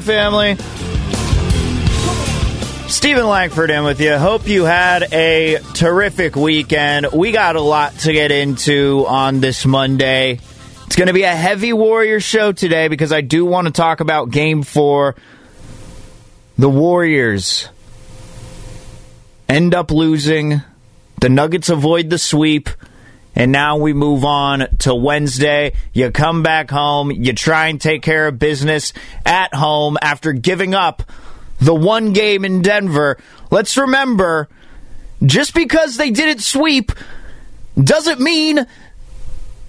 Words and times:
Family. 0.00 0.56
Stephen 2.88 3.26
Langford 3.26 3.70
in 3.70 3.84
with 3.84 4.00
you. 4.00 4.16
Hope 4.16 4.48
you 4.48 4.64
had 4.64 5.12
a 5.12 5.58
terrific 5.74 6.36
weekend. 6.36 7.08
We 7.12 7.32
got 7.32 7.56
a 7.56 7.60
lot 7.60 7.92
to 8.00 8.12
get 8.12 8.32
into 8.32 9.04
on 9.06 9.40
this 9.40 9.66
Monday. 9.66 10.40
It's 10.86 10.96
going 10.96 11.08
to 11.08 11.12
be 11.12 11.24
a 11.24 11.34
heavy 11.34 11.72
Warrior 11.72 12.18
show 12.18 12.52
today 12.52 12.88
because 12.88 13.12
I 13.12 13.20
do 13.20 13.44
want 13.44 13.66
to 13.66 13.72
talk 13.72 14.00
about 14.00 14.30
game 14.30 14.62
four. 14.62 15.16
The 16.56 16.70
Warriors 16.70 17.68
end 19.48 19.74
up 19.74 19.90
losing. 19.90 20.62
The 21.20 21.28
Nuggets 21.28 21.68
avoid 21.68 22.08
the 22.08 22.18
sweep. 22.18 22.70
And 23.38 23.52
now 23.52 23.76
we 23.76 23.92
move 23.92 24.24
on 24.24 24.66
to 24.78 24.92
Wednesday. 24.92 25.74
You 25.92 26.10
come 26.10 26.42
back 26.42 26.72
home, 26.72 27.12
you 27.12 27.32
try 27.32 27.68
and 27.68 27.80
take 27.80 28.02
care 28.02 28.26
of 28.26 28.36
business 28.40 28.92
at 29.24 29.54
home 29.54 29.96
after 30.02 30.32
giving 30.32 30.74
up 30.74 31.04
the 31.60 31.74
one 31.74 32.12
game 32.12 32.44
in 32.44 32.62
Denver. 32.62 33.16
Let's 33.52 33.76
remember, 33.76 34.48
just 35.22 35.54
because 35.54 35.96
they 35.96 36.10
didn't 36.10 36.42
sweep 36.42 36.90
doesn't 37.80 38.18
mean 38.18 38.66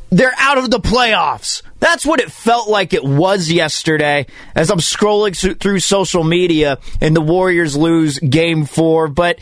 they're 0.10 0.34
out 0.40 0.58
of 0.58 0.72
the 0.72 0.80
playoffs. 0.80 1.62
That's 1.80 2.08
what 2.08 2.20
it 2.20 2.32
felt 2.32 2.70
like 2.70 2.94
it 2.94 3.04
was 3.04 3.52
yesterday 3.52 4.26
as 4.56 4.72
I'm 4.72 4.80
scrolling 4.80 5.60
through 5.60 5.80
social 5.80 6.24
media 6.24 6.80
and 7.02 7.16
the 7.16 7.22
Warriors 7.22 7.78
lose 7.78 8.18
game 8.18 8.66
four. 8.66 9.08
But 9.08 9.38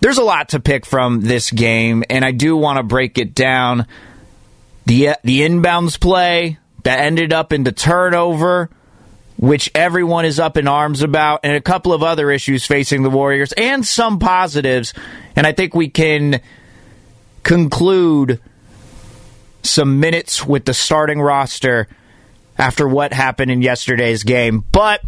there's 0.00 0.18
a 0.18 0.24
lot 0.24 0.50
to 0.50 0.60
pick 0.60 0.86
from 0.86 1.20
this 1.20 1.50
game, 1.50 2.04
and 2.08 2.24
I 2.24 2.32
do 2.32 2.56
want 2.56 2.78
to 2.78 2.82
break 2.82 3.18
it 3.18 3.34
down. 3.34 3.86
The 4.86 5.10
uh, 5.10 5.14
the 5.22 5.40
inbounds 5.40 6.00
play 6.00 6.58
that 6.84 7.00
ended 7.00 7.32
up 7.32 7.52
in 7.52 7.64
the 7.64 7.72
turnover, 7.72 8.70
which 9.36 9.70
everyone 9.74 10.24
is 10.24 10.40
up 10.40 10.56
in 10.56 10.66
arms 10.66 11.02
about, 11.02 11.40
and 11.44 11.54
a 11.54 11.60
couple 11.60 11.92
of 11.92 12.02
other 12.02 12.30
issues 12.30 12.66
facing 12.66 13.02
the 13.02 13.10
Warriors, 13.10 13.52
and 13.52 13.86
some 13.86 14.18
positives. 14.18 14.94
And 15.36 15.46
I 15.46 15.52
think 15.52 15.74
we 15.74 15.88
can 15.88 16.40
conclude 17.42 18.40
some 19.62 20.00
minutes 20.00 20.46
with 20.46 20.64
the 20.64 20.74
starting 20.74 21.20
roster 21.20 21.86
after 22.56 22.88
what 22.88 23.12
happened 23.12 23.50
in 23.50 23.62
yesterday's 23.62 24.22
game. 24.22 24.64
But 24.72 25.02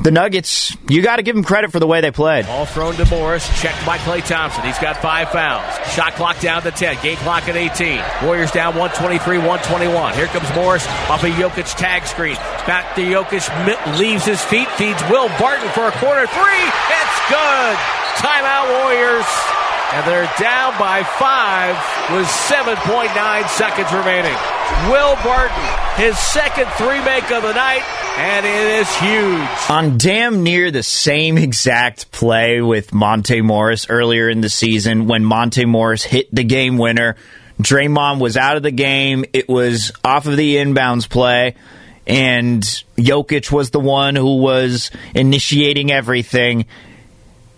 the 0.00 0.10
Nuggets, 0.10 0.76
you 0.88 1.02
got 1.02 1.16
to 1.16 1.22
give 1.22 1.34
them 1.34 1.44
credit 1.44 1.72
for 1.72 1.80
the 1.80 1.86
way 1.86 2.00
they 2.00 2.10
played. 2.10 2.46
All 2.46 2.66
thrown 2.66 2.94
to 2.94 3.06
Morris, 3.10 3.46
checked 3.60 3.84
by 3.84 3.98
Klay 3.98 4.26
Thompson. 4.26 4.64
He's 4.64 4.78
got 4.78 4.96
five 4.98 5.30
fouls. 5.30 5.64
Shot 5.92 6.14
clock 6.14 6.40
down 6.40 6.62
to 6.62 6.70
10, 6.70 7.02
game 7.02 7.16
clock 7.18 7.48
at 7.48 7.56
18. 7.56 8.00
Warriors 8.24 8.50
down 8.52 8.76
123, 8.76 9.38
121. 9.38 10.14
Here 10.14 10.26
comes 10.26 10.48
Morris 10.54 10.86
off 11.08 11.24
a 11.24 11.28
Jokic 11.30 11.76
tag 11.76 12.06
screen. 12.06 12.36
Back 12.66 12.94
to 12.96 13.02
Jokic, 13.02 13.48
leaves 13.98 14.24
his 14.24 14.42
feet, 14.42 14.68
feeds 14.72 15.02
Will 15.10 15.28
Barton 15.38 15.68
for 15.70 15.88
a 15.88 15.92
corner 15.92 16.26
three. 16.26 16.64
It's 16.94 17.18
good. 17.28 17.76
Timeout 18.18 18.82
Warriors. 18.82 19.47
And 19.90 20.06
they're 20.06 20.30
down 20.38 20.78
by 20.78 21.02
five 21.02 21.74
with 22.12 22.26
7.9 22.26 23.48
seconds 23.48 23.92
remaining. 23.92 24.36
Will 24.90 25.16
Barton, 25.24 25.64
his 25.96 26.18
second 26.18 26.66
three 26.72 27.02
make 27.02 27.30
of 27.30 27.42
the 27.42 27.54
night, 27.54 27.82
and 28.18 28.44
it 28.44 28.80
is 28.80 28.96
huge. 28.96 29.48
On 29.70 29.96
damn 29.96 30.42
near 30.42 30.70
the 30.70 30.82
same 30.82 31.38
exact 31.38 32.12
play 32.12 32.60
with 32.60 32.92
Monte 32.92 33.40
Morris 33.40 33.86
earlier 33.88 34.28
in 34.28 34.42
the 34.42 34.50
season 34.50 35.06
when 35.06 35.24
Monte 35.24 35.64
Morris 35.64 36.04
hit 36.04 36.32
the 36.34 36.44
game 36.44 36.76
winner. 36.76 37.16
Draymond 37.60 38.20
was 38.20 38.36
out 38.36 38.56
of 38.58 38.62
the 38.62 38.70
game. 38.70 39.24
It 39.32 39.48
was 39.48 39.90
off 40.04 40.26
of 40.26 40.36
the 40.36 40.56
inbounds 40.56 41.08
play. 41.08 41.54
And 42.06 42.62
Jokic 42.96 43.50
was 43.50 43.70
the 43.70 43.80
one 43.80 44.16
who 44.16 44.36
was 44.36 44.90
initiating 45.14 45.90
everything 45.90 46.66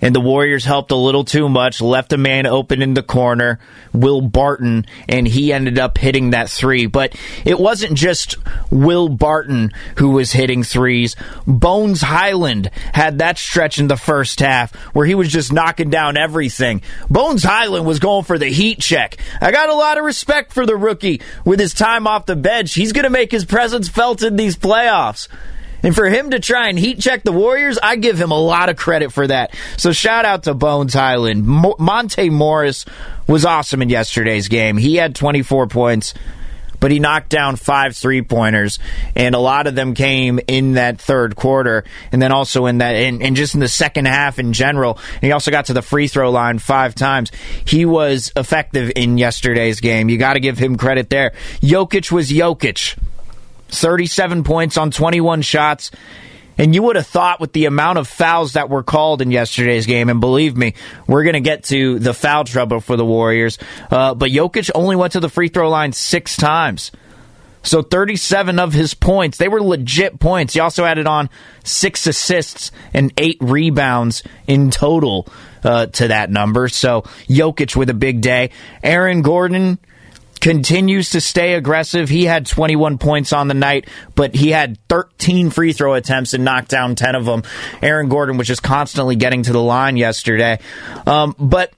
and 0.00 0.14
the 0.14 0.20
Warriors 0.20 0.64
helped 0.64 0.90
a 0.90 0.96
little 0.96 1.24
too 1.24 1.48
much, 1.48 1.80
left 1.80 2.12
a 2.12 2.16
man 2.16 2.46
open 2.46 2.82
in 2.82 2.94
the 2.94 3.02
corner, 3.02 3.58
Will 3.92 4.20
Barton, 4.20 4.86
and 5.08 5.26
he 5.26 5.52
ended 5.52 5.78
up 5.78 5.98
hitting 5.98 6.30
that 6.30 6.48
three. 6.48 6.86
But 6.86 7.14
it 7.44 7.58
wasn't 7.58 7.94
just 7.94 8.36
Will 8.70 9.08
Barton 9.08 9.72
who 9.96 10.10
was 10.10 10.32
hitting 10.32 10.62
threes. 10.62 11.16
Bones 11.46 12.00
Hyland 12.00 12.70
had 12.92 13.18
that 13.18 13.38
stretch 13.38 13.78
in 13.78 13.88
the 13.88 13.96
first 13.96 14.40
half 14.40 14.74
where 14.94 15.06
he 15.06 15.14
was 15.14 15.28
just 15.28 15.52
knocking 15.52 15.90
down 15.90 16.16
everything. 16.16 16.82
Bones 17.08 17.44
Hyland 17.44 17.86
was 17.86 17.98
going 17.98 18.24
for 18.24 18.38
the 18.38 18.48
heat 18.48 18.80
check. 18.80 19.16
I 19.40 19.50
got 19.50 19.68
a 19.68 19.74
lot 19.74 19.98
of 19.98 20.04
respect 20.04 20.52
for 20.52 20.66
the 20.66 20.76
rookie 20.76 21.20
with 21.44 21.60
his 21.60 21.74
time 21.74 22.06
off 22.06 22.26
the 22.26 22.36
bench. 22.36 22.74
He's 22.74 22.92
going 22.92 23.04
to 23.04 23.10
make 23.10 23.30
his 23.30 23.44
presence 23.44 23.88
felt 23.88 24.22
in 24.22 24.36
these 24.36 24.56
playoffs. 24.56 25.28
And 25.82 25.94
for 25.94 26.06
him 26.06 26.30
to 26.30 26.40
try 26.40 26.68
and 26.68 26.78
heat 26.78 27.00
check 27.00 27.22
the 27.22 27.32
Warriors, 27.32 27.78
I 27.82 27.96
give 27.96 28.20
him 28.20 28.30
a 28.30 28.38
lot 28.38 28.68
of 28.68 28.76
credit 28.76 29.12
for 29.12 29.26
that. 29.26 29.54
So 29.76 29.92
shout 29.92 30.24
out 30.24 30.44
to 30.44 30.54
Bones 30.54 30.94
Hyland. 30.94 31.46
Mo- 31.46 31.76
Monte 31.78 32.30
Morris 32.30 32.84
was 33.26 33.44
awesome 33.44 33.82
in 33.82 33.88
yesterday's 33.88 34.48
game. 34.48 34.76
He 34.76 34.96
had 34.96 35.14
24 35.14 35.68
points, 35.68 36.14
but 36.80 36.90
he 36.90 36.98
knocked 36.98 37.28
down 37.28 37.56
five 37.56 37.96
three 37.96 38.22
pointers, 38.22 38.78
and 39.14 39.34
a 39.34 39.38
lot 39.38 39.66
of 39.66 39.74
them 39.74 39.94
came 39.94 40.40
in 40.46 40.72
that 40.72 41.00
third 41.00 41.36
quarter, 41.36 41.84
and 42.10 42.20
then 42.20 42.32
also 42.32 42.66
in 42.66 42.78
that, 42.78 42.94
and, 42.94 43.22
and 43.22 43.36
just 43.36 43.54
in 43.54 43.60
the 43.60 43.68
second 43.68 44.06
half 44.06 44.38
in 44.38 44.52
general. 44.52 44.98
And 45.14 45.24
he 45.24 45.32
also 45.32 45.50
got 45.50 45.66
to 45.66 45.74
the 45.74 45.82
free 45.82 46.08
throw 46.08 46.30
line 46.30 46.58
five 46.58 46.94
times. 46.94 47.30
He 47.64 47.84
was 47.84 48.32
effective 48.34 48.92
in 48.96 49.18
yesterday's 49.18 49.80
game. 49.80 50.08
You 50.08 50.18
got 50.18 50.32
to 50.34 50.40
give 50.40 50.58
him 50.58 50.76
credit 50.76 51.10
there. 51.10 51.32
Jokic 51.60 52.10
was 52.10 52.30
Jokic. 52.30 52.96
37 53.70 54.44
points 54.44 54.76
on 54.76 54.90
21 54.90 55.42
shots. 55.42 55.90
And 56.58 56.74
you 56.74 56.82
would 56.82 56.96
have 56.96 57.06
thought 57.06 57.40
with 57.40 57.54
the 57.54 57.64
amount 57.64 57.96
of 57.96 58.06
fouls 58.06 58.52
that 58.52 58.68
were 58.68 58.82
called 58.82 59.22
in 59.22 59.30
yesterday's 59.30 59.86
game, 59.86 60.10
and 60.10 60.20
believe 60.20 60.58
me, 60.58 60.74
we're 61.06 61.22
going 61.22 61.34
to 61.34 61.40
get 61.40 61.64
to 61.64 61.98
the 61.98 62.12
foul 62.12 62.44
trouble 62.44 62.80
for 62.80 62.96
the 62.96 63.04
Warriors. 63.04 63.58
Uh, 63.90 64.14
but 64.14 64.30
Jokic 64.30 64.70
only 64.74 64.94
went 64.94 65.14
to 65.14 65.20
the 65.20 65.30
free 65.30 65.48
throw 65.48 65.70
line 65.70 65.92
six 65.92 66.36
times. 66.36 66.90
So 67.62 67.82
37 67.82 68.58
of 68.58 68.72
his 68.72 68.94
points, 68.94 69.38
they 69.38 69.48
were 69.48 69.62
legit 69.62 70.18
points. 70.18 70.54
He 70.54 70.60
also 70.60 70.84
added 70.84 71.06
on 71.06 71.28
six 71.64 72.06
assists 72.06 72.72
and 72.94 73.12
eight 73.16 73.38
rebounds 73.40 74.22
in 74.46 74.70
total 74.70 75.28
uh, 75.62 75.86
to 75.86 76.08
that 76.08 76.30
number. 76.30 76.68
So 76.68 77.02
Jokic 77.28 77.76
with 77.76 77.90
a 77.90 77.94
big 77.94 78.22
day. 78.22 78.50
Aaron 78.82 79.22
Gordon 79.22 79.78
continues 80.40 81.10
to 81.10 81.20
stay 81.20 81.54
aggressive. 81.54 82.08
He 82.08 82.24
had 82.24 82.46
21 82.46 82.98
points 82.98 83.32
on 83.32 83.48
the 83.48 83.54
night, 83.54 83.88
but 84.14 84.34
he 84.34 84.50
had 84.50 84.78
13 84.88 85.50
free 85.50 85.72
throw 85.72 85.94
attempts 85.94 86.34
and 86.34 86.44
knocked 86.44 86.68
down 86.68 86.94
10 86.94 87.14
of 87.14 87.24
them. 87.24 87.42
Aaron 87.82 88.08
Gordon 88.08 88.36
was 88.36 88.46
just 88.46 88.62
constantly 88.62 89.16
getting 89.16 89.42
to 89.44 89.52
the 89.52 89.62
line 89.62 89.96
yesterday. 89.96 90.58
Um, 91.06 91.34
but 91.38 91.72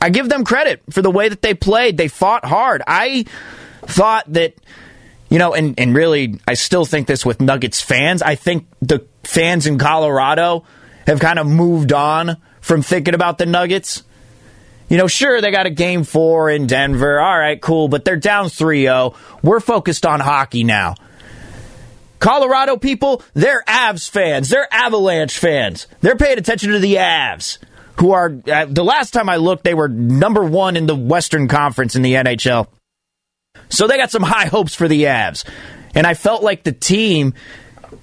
I 0.00 0.10
give 0.10 0.28
them 0.28 0.44
credit 0.44 0.82
for 0.90 1.02
the 1.02 1.10
way 1.10 1.28
that 1.28 1.42
they 1.42 1.54
played. 1.54 1.96
They 1.96 2.08
fought 2.08 2.44
hard. 2.44 2.82
I 2.86 3.24
thought 3.82 4.32
that 4.32 4.54
you 5.28 5.38
know, 5.38 5.54
and, 5.54 5.74
and 5.78 5.94
really, 5.94 6.38
I 6.46 6.54
still 6.54 6.84
think 6.84 7.08
this 7.08 7.26
with 7.26 7.40
Nuggets 7.40 7.80
fans. 7.80 8.22
I 8.22 8.36
think 8.36 8.66
the 8.80 9.04
fans 9.24 9.66
in 9.66 9.76
Colorado 9.76 10.64
have 11.06 11.18
kind 11.18 11.38
of 11.38 11.46
moved 11.48 11.92
on 11.92 12.36
from 12.60 12.82
thinking 12.82 13.14
about 13.14 13.38
the 13.38 13.46
Nuggets. 13.46 14.04
You 14.88 14.96
know, 14.98 15.08
sure, 15.08 15.40
they 15.40 15.50
got 15.50 15.66
a 15.66 15.70
game 15.70 16.04
four 16.04 16.48
in 16.48 16.66
Denver. 16.66 17.18
All 17.20 17.38
right, 17.38 17.60
cool, 17.60 17.88
but 17.88 18.04
they're 18.04 18.16
down 18.16 18.48
3 18.48 18.82
0. 18.82 19.14
We're 19.42 19.60
focused 19.60 20.06
on 20.06 20.20
hockey 20.20 20.64
now. 20.64 20.94
Colorado 22.18 22.76
people, 22.76 23.22
they're 23.34 23.62
Avs 23.66 24.08
fans. 24.08 24.48
They're 24.48 24.72
Avalanche 24.72 25.38
fans. 25.38 25.86
They're 26.00 26.16
paying 26.16 26.38
attention 26.38 26.72
to 26.72 26.78
the 26.78 26.94
Avs, 26.94 27.58
who 27.98 28.12
are, 28.12 28.34
uh, 28.50 28.66
the 28.66 28.84
last 28.84 29.12
time 29.12 29.28
I 29.28 29.36
looked, 29.36 29.64
they 29.64 29.74
were 29.74 29.88
number 29.88 30.42
one 30.42 30.76
in 30.76 30.86
the 30.86 30.96
Western 30.96 31.48
Conference 31.48 31.94
in 31.96 32.02
the 32.02 32.14
NHL. 32.14 32.68
So 33.68 33.86
they 33.86 33.96
got 33.96 34.10
some 34.10 34.22
high 34.22 34.46
hopes 34.46 34.74
for 34.74 34.88
the 34.88 35.04
Avs. 35.04 35.44
And 35.94 36.06
I 36.06 36.14
felt 36.14 36.42
like 36.42 36.62
the 36.62 36.72
team, 36.72 37.34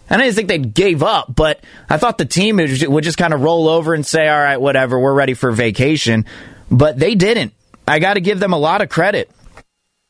I 0.10 0.18
didn't 0.18 0.34
think 0.36 0.48
they 0.48 0.58
gave 0.58 1.02
up, 1.02 1.34
but 1.34 1.64
I 1.90 1.98
thought 1.98 2.18
the 2.18 2.26
team 2.26 2.58
would 2.58 3.04
just 3.04 3.18
kind 3.18 3.34
of 3.34 3.42
roll 3.42 3.68
over 3.68 3.94
and 3.94 4.06
say, 4.06 4.28
all 4.28 4.40
right, 4.40 4.58
whatever, 4.60 5.00
we're 5.00 5.14
ready 5.14 5.34
for 5.34 5.52
vacation. 5.52 6.26
But 6.74 6.98
they 6.98 7.14
didn't. 7.14 7.54
I 7.88 8.00
got 8.00 8.16
to 8.16 8.22
give 8.22 8.40
them 8.40 8.52
a 8.52 8.58
lot 8.58 8.82
of 8.82 8.90
credit. 8.90 9.30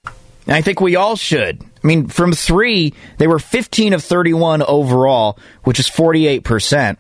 And 0.06 0.56
I 0.56 0.62
think 0.62 0.80
we 0.80 0.96
all 0.96 1.18
should. 1.18 1.62
I 1.62 1.88
mean, 1.88 2.08
from 2.08 2.32
three, 2.32 2.94
they 3.18 3.28
were 3.28 3.40
15 3.40 3.94
of 3.94 4.04
31 4.04 4.62
overall, 4.62 5.38
which 5.64 5.80
is 5.80 5.90
48%, 5.90 6.98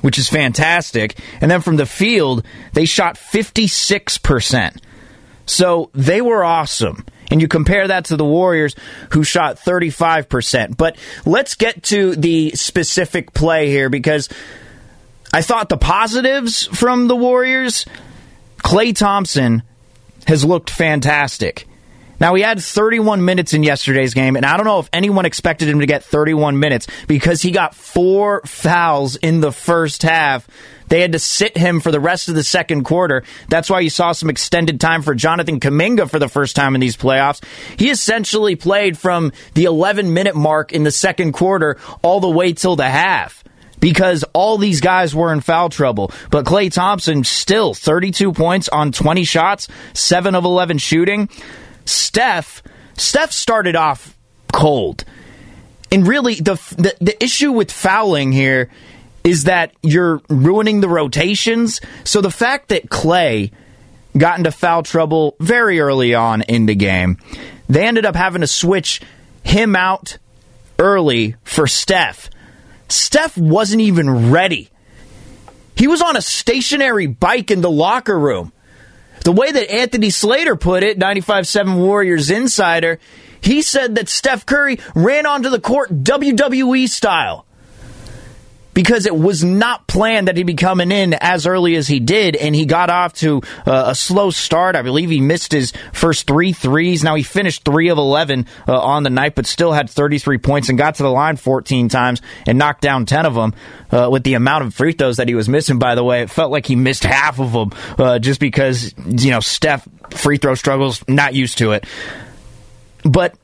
which 0.00 0.18
is 0.18 0.28
fantastic. 0.28 1.18
And 1.40 1.50
then 1.50 1.60
from 1.60 1.76
the 1.76 1.86
field, 1.86 2.44
they 2.72 2.84
shot 2.84 3.14
56%. 3.14 4.76
So 5.46 5.90
they 5.94 6.20
were 6.20 6.42
awesome. 6.42 7.04
And 7.30 7.40
you 7.40 7.48
compare 7.48 7.88
that 7.88 8.06
to 8.06 8.16
the 8.16 8.24
Warriors, 8.24 8.74
who 9.12 9.22
shot 9.22 9.56
35%. 9.56 10.76
But 10.76 10.96
let's 11.24 11.54
get 11.54 11.84
to 11.84 12.16
the 12.16 12.50
specific 12.52 13.32
play 13.34 13.68
here 13.70 13.88
because 13.88 14.28
I 15.32 15.42
thought 15.42 15.68
the 15.68 15.76
positives 15.76 16.66
from 16.66 17.08
the 17.08 17.16
Warriors, 17.16 17.86
Klay 18.64 18.96
Thompson 18.96 19.62
has 20.26 20.44
looked 20.44 20.70
fantastic. 20.70 21.68
Now, 22.18 22.34
he 22.34 22.42
had 22.42 22.60
31 22.60 23.24
minutes 23.24 23.52
in 23.52 23.62
yesterday's 23.62 24.14
game, 24.14 24.36
and 24.36 24.46
I 24.46 24.56
don't 24.56 24.64
know 24.64 24.78
if 24.78 24.88
anyone 24.92 25.26
expected 25.26 25.68
him 25.68 25.80
to 25.80 25.86
get 25.86 26.02
31 26.02 26.58
minutes 26.58 26.86
because 27.06 27.42
he 27.42 27.50
got 27.50 27.74
four 27.74 28.40
fouls 28.46 29.16
in 29.16 29.40
the 29.40 29.52
first 29.52 30.02
half 30.02 30.48
they 30.88 31.00
had 31.00 31.12
to 31.12 31.18
sit 31.18 31.56
him 31.56 31.80
for 31.80 31.90
the 31.90 32.00
rest 32.00 32.28
of 32.28 32.34
the 32.34 32.44
second 32.44 32.84
quarter. 32.84 33.24
That's 33.48 33.70
why 33.70 33.80
you 33.80 33.90
saw 33.90 34.12
some 34.12 34.30
extended 34.30 34.80
time 34.80 35.02
for 35.02 35.14
Jonathan 35.14 35.60
Kuminga 35.60 36.10
for 36.10 36.18
the 36.18 36.28
first 36.28 36.56
time 36.56 36.74
in 36.74 36.80
these 36.80 36.96
playoffs. 36.96 37.44
He 37.78 37.90
essentially 37.90 38.56
played 38.56 38.98
from 38.98 39.32
the 39.54 39.64
11 39.64 40.12
minute 40.12 40.36
mark 40.36 40.72
in 40.72 40.84
the 40.84 40.90
second 40.90 41.32
quarter 41.32 41.78
all 42.02 42.20
the 42.20 42.28
way 42.28 42.52
till 42.52 42.76
the 42.76 42.88
half 42.88 43.43
because 43.84 44.24
all 44.32 44.56
these 44.56 44.80
guys 44.80 45.14
were 45.14 45.30
in 45.30 45.42
foul 45.42 45.68
trouble. 45.68 46.10
But 46.30 46.46
Klay 46.46 46.72
Thompson 46.72 47.22
still 47.22 47.74
32 47.74 48.32
points 48.32 48.70
on 48.70 48.92
20 48.92 49.24
shots, 49.24 49.68
7 49.92 50.34
of 50.34 50.46
11 50.46 50.78
shooting. 50.78 51.28
Steph, 51.84 52.62
Steph 52.96 53.30
started 53.30 53.76
off 53.76 54.16
cold. 54.50 55.04
And 55.92 56.08
really 56.08 56.36
the 56.36 56.54
the, 56.78 56.96
the 56.98 57.22
issue 57.22 57.52
with 57.52 57.70
fouling 57.70 58.32
here 58.32 58.70
is 59.22 59.44
that 59.44 59.74
you're 59.82 60.22
ruining 60.30 60.80
the 60.80 60.88
rotations. 60.88 61.82
So 62.04 62.22
the 62.22 62.30
fact 62.30 62.70
that 62.70 62.88
Klay 62.88 63.52
got 64.16 64.38
into 64.38 64.50
foul 64.50 64.82
trouble 64.82 65.36
very 65.40 65.78
early 65.80 66.14
on 66.14 66.40
in 66.40 66.64
the 66.64 66.74
game, 66.74 67.18
they 67.68 67.86
ended 67.86 68.06
up 68.06 68.16
having 68.16 68.40
to 68.40 68.46
switch 68.46 69.02
him 69.42 69.76
out 69.76 70.16
early 70.78 71.36
for 71.44 71.66
Steph. 71.66 72.30
Steph 72.88 73.36
wasn't 73.36 73.82
even 73.82 74.30
ready. 74.30 74.70
He 75.76 75.88
was 75.88 76.02
on 76.02 76.16
a 76.16 76.22
stationary 76.22 77.06
bike 77.06 77.50
in 77.50 77.60
the 77.60 77.70
locker 77.70 78.18
room. 78.18 78.52
The 79.24 79.32
way 79.32 79.50
that 79.50 79.70
Anthony 79.70 80.10
Slater 80.10 80.54
put 80.54 80.82
it, 80.82 80.98
95.7 80.98 81.78
Warriors 81.78 82.30
insider, 82.30 82.98
he 83.40 83.62
said 83.62 83.94
that 83.94 84.08
Steph 84.08 84.46
Curry 84.46 84.78
ran 84.94 85.26
onto 85.26 85.48
the 85.48 85.60
court 85.60 86.04
WWE 86.04 86.88
style 86.88 87.46
because 88.74 89.06
it 89.06 89.16
was 89.16 89.42
not 89.42 89.86
planned 89.86 90.28
that 90.28 90.36
he'd 90.36 90.46
be 90.46 90.54
coming 90.54 90.90
in 90.90 91.14
as 91.14 91.46
early 91.46 91.76
as 91.76 91.86
he 91.86 92.00
did, 92.00 92.36
and 92.36 92.54
he 92.54 92.66
got 92.66 92.90
off 92.90 93.14
to 93.14 93.40
uh, 93.66 93.84
a 93.86 93.94
slow 93.94 94.30
start. 94.30 94.76
I 94.76 94.82
believe 94.82 95.08
he 95.08 95.20
missed 95.20 95.52
his 95.52 95.72
first 95.92 96.26
three 96.26 96.52
threes. 96.52 97.04
Now 97.04 97.14
he 97.14 97.22
finished 97.22 97.64
three 97.64 97.88
of 97.88 97.98
11 97.98 98.46
uh, 98.68 98.78
on 98.78 99.04
the 99.04 99.10
night, 99.10 99.34
but 99.34 99.46
still 99.46 99.72
had 99.72 99.88
33 99.88 100.38
points 100.38 100.68
and 100.68 100.76
got 100.76 100.96
to 100.96 101.04
the 101.04 101.10
line 101.10 101.36
14 101.36 101.88
times 101.88 102.20
and 102.46 102.58
knocked 102.58 102.82
down 102.82 103.06
10 103.06 103.26
of 103.26 103.34
them. 103.34 103.54
Uh, 103.90 104.08
with 104.10 104.24
the 104.24 104.34
amount 104.34 104.64
of 104.64 104.74
free 104.74 104.92
throws 104.92 105.18
that 105.18 105.28
he 105.28 105.36
was 105.36 105.48
missing, 105.48 105.78
by 105.78 105.94
the 105.94 106.02
way, 106.02 106.22
it 106.22 106.30
felt 106.30 106.50
like 106.50 106.66
he 106.66 106.74
missed 106.74 107.04
half 107.04 107.38
of 107.38 107.52
them 107.52 107.70
uh, 107.96 108.18
just 108.18 108.40
because, 108.40 108.92
you 109.06 109.30
know, 109.30 109.38
Steph 109.38 109.86
free 110.10 110.36
throw 110.36 110.56
struggles, 110.56 111.04
not 111.06 111.32
used 111.32 111.58
to 111.58 111.72
it. 111.72 111.86
But 113.04 113.36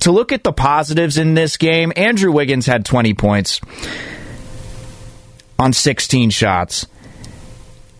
to 0.00 0.12
look 0.12 0.30
at 0.30 0.44
the 0.44 0.52
positives 0.52 1.18
in 1.18 1.34
this 1.34 1.56
game, 1.56 1.92
Andrew 1.96 2.30
Wiggins 2.30 2.66
had 2.66 2.84
20 2.84 3.14
points 3.14 3.60
on 5.60 5.72
16 5.74 6.30
shots. 6.30 6.86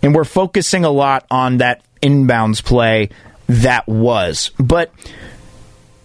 And 0.02 0.14
we're 0.14 0.24
focusing 0.24 0.84
a 0.84 0.90
lot 0.90 1.26
on 1.30 1.58
that 1.58 1.82
inbounds 2.02 2.64
play 2.64 3.10
that 3.48 3.86
was. 3.86 4.50
But 4.58 4.92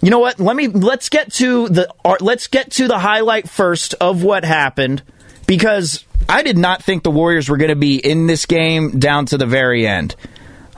you 0.02 0.10
know 0.10 0.19
what? 0.19 0.40
Let 0.40 0.56
me 0.56 0.68
let's 0.68 1.10
get 1.10 1.31
to 1.34 1.69
the 1.69 1.92
let's 2.19 2.48
get 2.48 2.72
to 2.72 2.88
the 2.88 3.00
highlight 3.00 3.50
first 3.50 3.94
of 3.96 4.22
what 4.22 4.44
happened 4.44 5.02
because 5.48 6.04
I 6.28 6.44
did 6.44 6.57
not 6.57 6.84
think 6.84 7.04
the 7.04 7.12
Warriors 7.12 7.47
were 7.47 7.57
going 7.57 7.69
to 7.69 7.76
be 7.76 7.97
in 7.97 8.28
this 8.28 8.45
game 8.45 9.00
down 9.00 9.28
to 9.28 9.38
the 9.38 9.45
very 9.45 9.88
end. 9.88 10.16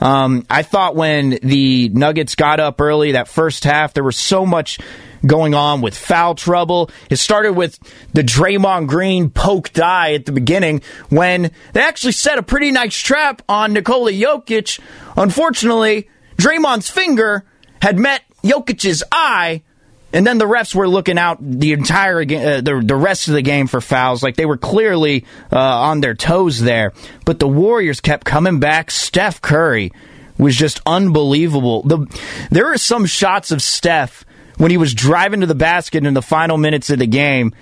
Um, 0.00 0.46
I 0.48 0.62
thought 0.62 0.94
when 0.94 1.38
the 1.42 1.88
Nuggets 1.88 2.36
got 2.36 2.60
up 2.60 2.80
early 2.80 3.12
that 3.12 3.26
first 3.26 3.64
half, 3.64 3.94
there 3.94 4.04
was 4.04 4.16
so 4.16 4.46
much 4.46 4.78
going 5.26 5.54
on 5.54 5.80
with 5.80 5.96
foul 5.96 6.34
trouble. 6.34 6.90
It 7.10 7.16
started 7.16 7.54
with 7.54 7.78
the 8.12 8.22
Draymond 8.22 8.86
Green 8.88 9.30
poke 9.30 9.72
die 9.72 10.14
at 10.14 10.26
the 10.26 10.32
beginning 10.32 10.82
when 11.08 11.50
they 11.72 11.82
actually 11.82 12.12
set 12.12 12.38
a 12.38 12.42
pretty 12.42 12.70
nice 12.70 12.96
trap 12.96 13.42
on 13.48 13.72
Nikola 13.72 14.12
Jokic. 14.12 14.80
Unfortunately, 15.16 16.08
Draymond's 16.36 16.88
finger 16.88 17.44
had 17.82 17.98
met 17.98 18.22
Jokic's 18.42 19.02
eye. 19.12 19.62
And 20.10 20.26
then 20.26 20.38
the 20.38 20.46
refs 20.46 20.74
were 20.74 20.88
looking 20.88 21.18
out 21.18 21.36
the 21.38 21.74
entire 21.74 22.22
uh, 22.22 22.62
the 22.62 22.82
the 22.82 22.96
rest 22.96 23.28
of 23.28 23.34
the 23.34 23.42
game 23.42 23.66
for 23.66 23.82
fouls. 23.82 24.22
Like 24.22 24.36
they 24.36 24.46
were 24.46 24.56
clearly 24.56 25.26
uh, 25.52 25.58
on 25.58 26.00
their 26.00 26.14
toes 26.14 26.62
there. 26.62 26.94
But 27.26 27.40
the 27.40 27.46
Warriors 27.46 28.00
kept 28.00 28.24
coming 28.24 28.58
back. 28.58 28.90
Steph 28.90 29.42
Curry 29.42 29.92
was 30.38 30.56
just 30.56 30.80
unbelievable. 30.86 31.82
The 31.82 32.06
there 32.50 32.72
are 32.72 32.78
some 32.78 33.04
shots 33.04 33.50
of 33.50 33.60
Steph 33.60 34.24
when 34.58 34.70
he 34.70 34.76
was 34.76 34.92
driving 34.92 35.40
to 35.40 35.46
the 35.46 35.54
basket 35.54 36.04
in 36.04 36.14
the 36.14 36.22
final 36.22 36.58
minutes 36.58 36.90
of 36.90 36.98
the 36.98 37.06
game. 37.06 37.54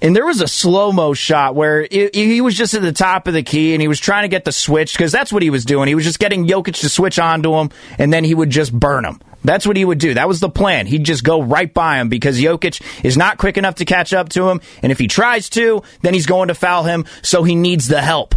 And 0.00 0.14
there 0.14 0.26
was 0.26 0.40
a 0.40 0.48
slow 0.48 0.92
mo 0.92 1.14
shot 1.14 1.54
where 1.54 1.86
it, 1.90 2.14
he 2.14 2.40
was 2.40 2.56
just 2.56 2.74
at 2.74 2.82
the 2.82 2.92
top 2.92 3.26
of 3.26 3.34
the 3.34 3.42
key 3.42 3.74
and 3.74 3.80
he 3.80 3.88
was 3.88 4.00
trying 4.00 4.24
to 4.24 4.28
get 4.28 4.44
the 4.44 4.52
switch 4.52 4.92
because 4.92 5.12
that's 5.12 5.32
what 5.32 5.42
he 5.42 5.50
was 5.50 5.64
doing. 5.64 5.88
He 5.88 5.94
was 5.94 6.04
just 6.04 6.18
getting 6.18 6.46
Jokic 6.46 6.80
to 6.80 6.88
switch 6.88 7.18
onto 7.18 7.54
him 7.54 7.70
and 7.98 8.12
then 8.12 8.24
he 8.24 8.34
would 8.34 8.50
just 8.50 8.72
burn 8.72 9.04
him. 9.04 9.20
That's 9.44 9.66
what 9.66 9.76
he 9.76 9.84
would 9.84 9.98
do. 9.98 10.14
That 10.14 10.26
was 10.28 10.40
the 10.40 10.48
plan. 10.48 10.86
He'd 10.86 11.04
just 11.04 11.22
go 11.22 11.42
right 11.42 11.72
by 11.72 12.00
him 12.00 12.08
because 12.08 12.38
Jokic 12.38 12.82
is 13.04 13.16
not 13.16 13.38
quick 13.38 13.56
enough 13.56 13.76
to 13.76 13.84
catch 13.84 14.12
up 14.12 14.30
to 14.30 14.48
him. 14.48 14.60
And 14.82 14.90
if 14.90 14.98
he 14.98 15.06
tries 15.06 15.50
to, 15.50 15.82
then 16.02 16.14
he's 16.14 16.26
going 16.26 16.48
to 16.48 16.54
foul 16.54 16.84
him. 16.84 17.04
So 17.22 17.42
he 17.42 17.54
needs 17.54 17.88
the 17.88 18.00
help. 18.00 18.34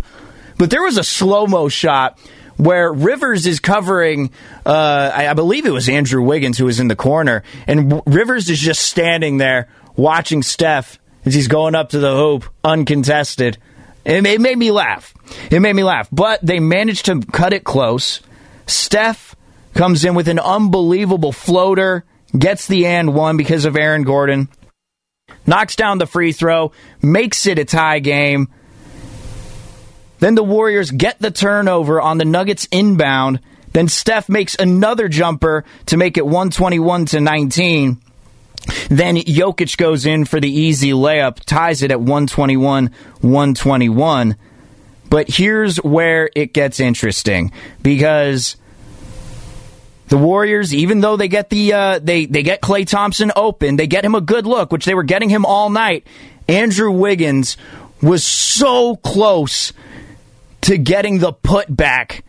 But 0.57 0.69
there 0.69 0.83
was 0.83 0.97
a 0.97 1.03
slow 1.03 1.47
mo 1.47 1.69
shot 1.69 2.19
where 2.57 2.91
Rivers 2.91 3.45
is 3.45 3.59
covering, 3.59 4.31
uh, 4.65 5.11
I, 5.13 5.27
I, 5.27 5.33
believe 5.33 5.65
it 5.65 5.71
was 5.71 5.87
Andrew 5.87 6.21
Wiggins 6.23 6.57
who 6.57 6.65
was 6.65 6.79
in 6.79 6.87
the 6.87 6.95
corner, 6.95 7.43
and 7.67 8.01
Rivers 8.05 8.49
is 8.49 8.59
just 8.59 8.81
standing 8.81 9.37
there 9.37 9.69
watching 9.95 10.43
Steph 10.43 10.99
as 11.25 11.33
he's 11.33 11.47
going 11.47 11.75
up 11.75 11.89
to 11.89 11.99
the 11.99 12.15
hoop 12.15 12.45
uncontested. 12.63 13.57
It, 14.05 14.25
it 14.25 14.41
made 14.41 14.57
me 14.57 14.71
laugh. 14.71 15.13
It 15.51 15.59
made 15.59 15.75
me 15.75 15.83
laugh. 15.83 16.07
But 16.11 16.39
they 16.41 16.59
managed 16.59 17.05
to 17.05 17.21
cut 17.21 17.53
it 17.53 17.63
close. 17.63 18.21
Steph 18.65 19.35
comes 19.73 20.03
in 20.03 20.15
with 20.15 20.27
an 20.27 20.39
unbelievable 20.39 21.31
floater 21.31 22.03
gets 22.37 22.67
the 22.67 22.85
and 22.85 23.13
one 23.13 23.37
because 23.37 23.65
of 23.65 23.75
Aaron 23.75 24.03
Gordon, 24.03 24.49
knocks 25.45 25.75
down 25.75 25.97
the 25.97 26.05
free 26.05 26.31
throw, 26.31 26.71
makes 27.01 27.45
it 27.45 27.59
a 27.59 27.65
tie 27.65 27.99
game. 27.99 28.49
Then 30.19 30.35
the 30.35 30.43
Warriors 30.43 30.91
get 30.91 31.19
the 31.19 31.31
turnover 31.31 32.01
on 32.01 32.17
the 32.17 32.25
Nuggets 32.25 32.67
inbound. 32.71 33.39
Then 33.73 33.87
Steph 33.87 34.29
makes 34.29 34.55
another 34.55 35.07
jumper 35.07 35.63
to 35.87 35.97
make 35.97 36.17
it 36.17 36.25
121 36.25 37.05
to 37.07 37.19
19. 37.19 38.01
Then 38.89 39.17
Jokic 39.17 39.77
goes 39.77 40.05
in 40.05 40.25
for 40.25 40.39
the 40.39 40.49
easy 40.49 40.91
layup, 40.91 41.39
ties 41.45 41.83
it 41.83 41.91
at 41.91 41.99
121 41.99 42.91
121. 43.21 44.35
But 45.09 45.29
here's 45.29 45.77
where 45.77 46.29
it 46.35 46.53
gets 46.53 46.79
interesting 46.79 47.53
because 47.81 48.57
the 50.09 50.17
Warriors, 50.17 50.73
even 50.73 51.01
though 51.01 51.15
they 51.15 51.27
get 51.27 51.49
the 51.49 51.73
uh, 51.73 51.99
they 51.99 52.25
they 52.25 52.43
get 52.43 52.61
Klay 52.61 52.85
Thompson 52.85 53.31
open, 53.35 53.75
they 53.75 53.87
get 53.87 54.03
him 54.03 54.15
a 54.15 54.21
good 54.21 54.45
look, 54.45 54.71
which 54.71 54.85
they 54.85 54.93
were 54.93 55.03
getting 55.03 55.29
him 55.29 55.45
all 55.45 55.69
night. 55.69 56.05
Andrew 56.47 56.91
Wiggins 56.91 57.57
was 58.01 58.25
so 58.25 58.95
close 58.97 59.73
to 60.61 60.77
getting 60.77 61.19
the 61.19 61.33
putback. 61.33 62.21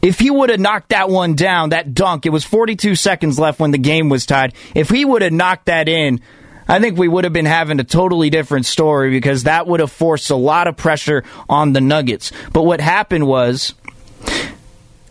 If 0.00 0.18
he 0.18 0.30
would 0.30 0.50
have 0.50 0.58
knocked 0.60 0.88
that 0.88 1.08
one 1.08 1.34
down, 1.34 1.70
that 1.70 1.94
dunk, 1.94 2.26
it 2.26 2.30
was 2.30 2.44
42 2.44 2.96
seconds 2.96 3.38
left 3.38 3.60
when 3.60 3.70
the 3.70 3.78
game 3.78 4.08
was 4.08 4.26
tied. 4.26 4.54
If 4.74 4.90
he 4.90 5.04
would 5.04 5.22
have 5.22 5.32
knocked 5.32 5.66
that 5.66 5.88
in, 5.88 6.20
I 6.66 6.80
think 6.80 6.98
we 6.98 7.08
would 7.08 7.24
have 7.24 7.32
been 7.32 7.46
having 7.46 7.78
a 7.80 7.84
totally 7.84 8.30
different 8.30 8.66
story 8.66 9.10
because 9.10 9.44
that 9.44 9.66
would 9.66 9.80
have 9.80 9.92
forced 9.92 10.30
a 10.30 10.36
lot 10.36 10.66
of 10.66 10.76
pressure 10.76 11.22
on 11.48 11.72
the 11.72 11.80
Nuggets. 11.80 12.32
But 12.52 12.64
what 12.64 12.80
happened 12.80 13.26
was 13.26 13.74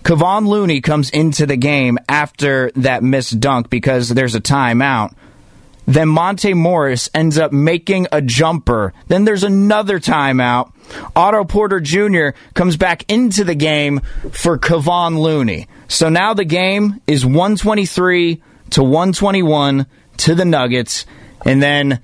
Kevon 0.04 0.48
Looney 0.48 0.82
comes 0.82 1.10
into 1.10 1.46
the 1.46 1.58
game 1.58 1.98
after 2.10 2.72
that 2.75 3.04
missed 3.04 3.40
dunk 3.40 3.70
because 3.70 4.10
there's 4.10 4.36
a 4.36 4.42
timeout. 4.42 5.13
Then 5.91 6.07
Monte 6.07 6.53
Morris 6.53 7.10
ends 7.13 7.38
up 7.38 7.51
making 7.51 8.07
a 8.13 8.21
jumper. 8.21 8.93
Then 9.07 9.25
there's 9.25 9.43
another 9.43 10.00
timeout. 10.00 10.71
Otto 11.17 11.43
Porter 11.43 11.81
Jr. 11.81 12.29
comes 12.53 12.77
back 12.77 13.03
into 13.12 13.43
the 13.43 13.55
game 13.55 14.00
for 14.31 14.57
Kevon 14.57 15.19
Looney. 15.19 15.67
So 15.89 16.07
now 16.07 16.33
the 16.33 16.45
game 16.45 17.01
is 17.07 17.25
123 17.25 18.41
to 18.71 18.83
121 18.83 19.86
to 20.17 20.36
the 20.36 20.45
Nuggets. 20.45 21.05
And 21.45 21.62
then 21.62 22.00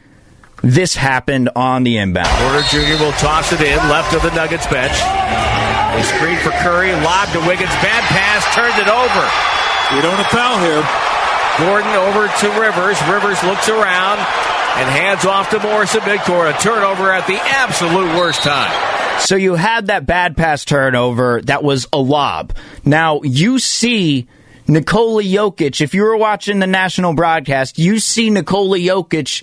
this 0.61 0.93
happened 0.93 1.49
on 1.55 1.83
the 1.83 1.95
inbound. 1.95 2.27
Porter 2.27 2.67
Jr. 2.67 3.01
will 3.01 3.13
toss 3.13 3.53
it 3.53 3.61
in, 3.61 3.77
left 3.87 4.13
of 4.13 4.21
the 4.21 4.35
Nuggets 4.35 4.67
bench. 4.67 4.91
A 4.91 6.03
screen 6.03 6.37
for 6.39 6.51
Curry, 6.59 6.91
lob 6.91 7.29
to 7.29 7.39
Wiggins, 7.47 7.71
bad 7.79 8.03
pass, 8.11 8.43
turned 8.53 8.75
it 8.81 8.89
over. 8.91 9.95
You 9.95 10.01
don't 10.01 10.13
want 10.13 10.27
to 10.27 10.35
foul 10.35 10.59
here. 10.59 11.16
Gordon 11.57 11.91
over 11.93 12.27
to 12.27 12.47
Rivers. 12.59 13.01
Rivers 13.09 13.43
looks 13.43 13.67
around 13.67 14.19
and 14.19 14.87
hands 14.89 15.25
off 15.25 15.49
to 15.49 15.59
Morris 15.59 15.95
at 15.95 16.03
midcourt. 16.03 16.55
A 16.55 16.61
turnover 16.61 17.11
at 17.11 17.25
the 17.25 17.35
absolute 17.35 18.15
worst 18.15 18.41
time. 18.41 19.19
So 19.21 19.35
you 19.35 19.55
had 19.55 19.87
that 19.87 20.05
bad 20.05 20.37
pass 20.37 20.63
turnover 20.65 21.41
that 21.41 21.63
was 21.63 21.87
a 21.91 21.97
lob. 21.97 22.55
Now 22.85 23.21
you 23.23 23.57
see 23.57 24.27
Nikola 24.67 25.23
Jokic, 25.23 25.81
if 25.81 25.95
you 25.95 26.03
were 26.03 26.17
watching 26.17 26.59
the 26.59 26.67
national 26.67 27.13
broadcast, 27.13 27.79
you 27.79 27.99
see 27.99 28.29
Nikola 28.29 28.77
Jokic 28.77 29.41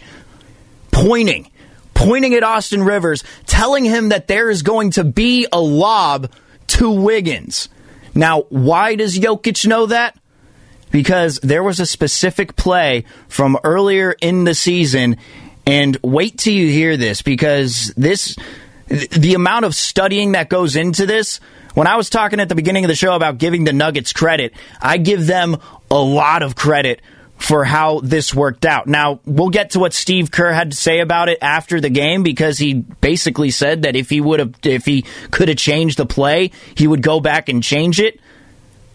pointing, 0.92 1.50
pointing 1.94 2.34
at 2.34 2.44
Austin 2.44 2.84
Rivers, 2.84 3.24
telling 3.46 3.84
him 3.84 4.10
that 4.10 4.28
there 4.28 4.50
is 4.50 4.62
going 4.62 4.92
to 4.92 5.02
be 5.02 5.48
a 5.50 5.60
lob 5.60 6.30
to 6.68 6.90
Wiggins. 6.90 7.68
Now, 8.14 8.42
why 8.42 8.94
does 8.94 9.18
Jokic 9.18 9.66
know 9.66 9.86
that? 9.86 10.16
Because 10.94 11.40
there 11.40 11.64
was 11.64 11.80
a 11.80 11.86
specific 11.86 12.54
play 12.54 13.04
from 13.26 13.58
earlier 13.64 14.12
in 14.12 14.44
the 14.44 14.54
season, 14.54 15.16
and 15.66 15.98
wait 16.04 16.38
till 16.38 16.52
you 16.52 16.68
hear 16.68 16.96
this 16.96 17.20
because 17.20 17.92
this, 17.96 18.36
the 18.86 19.34
amount 19.34 19.64
of 19.64 19.74
studying 19.74 20.32
that 20.32 20.48
goes 20.48 20.76
into 20.76 21.04
this. 21.04 21.40
When 21.74 21.88
I 21.88 21.96
was 21.96 22.10
talking 22.10 22.38
at 22.38 22.48
the 22.48 22.54
beginning 22.54 22.84
of 22.84 22.88
the 22.88 22.94
show 22.94 23.16
about 23.16 23.38
giving 23.38 23.64
the 23.64 23.72
Nuggets 23.72 24.12
credit, 24.12 24.54
I 24.80 24.98
give 24.98 25.26
them 25.26 25.56
a 25.90 25.98
lot 25.98 26.44
of 26.44 26.54
credit 26.54 27.02
for 27.38 27.64
how 27.64 27.98
this 27.98 28.32
worked 28.32 28.64
out. 28.64 28.86
Now, 28.86 29.18
we'll 29.24 29.50
get 29.50 29.70
to 29.70 29.80
what 29.80 29.94
Steve 29.94 30.30
Kerr 30.30 30.52
had 30.52 30.70
to 30.70 30.76
say 30.76 31.00
about 31.00 31.28
it 31.28 31.38
after 31.42 31.80
the 31.80 31.90
game 31.90 32.22
because 32.22 32.58
he 32.58 32.74
basically 32.74 33.50
said 33.50 33.82
that 33.82 33.96
if 33.96 34.10
he 34.10 34.20
would 34.20 34.38
have 34.38 34.54
if 34.62 34.84
he 34.84 35.02
could 35.32 35.48
have 35.48 35.56
changed 35.56 35.98
the 35.98 36.06
play, 36.06 36.52
he 36.76 36.86
would 36.86 37.02
go 37.02 37.18
back 37.18 37.48
and 37.48 37.64
change 37.64 37.98
it. 37.98 38.20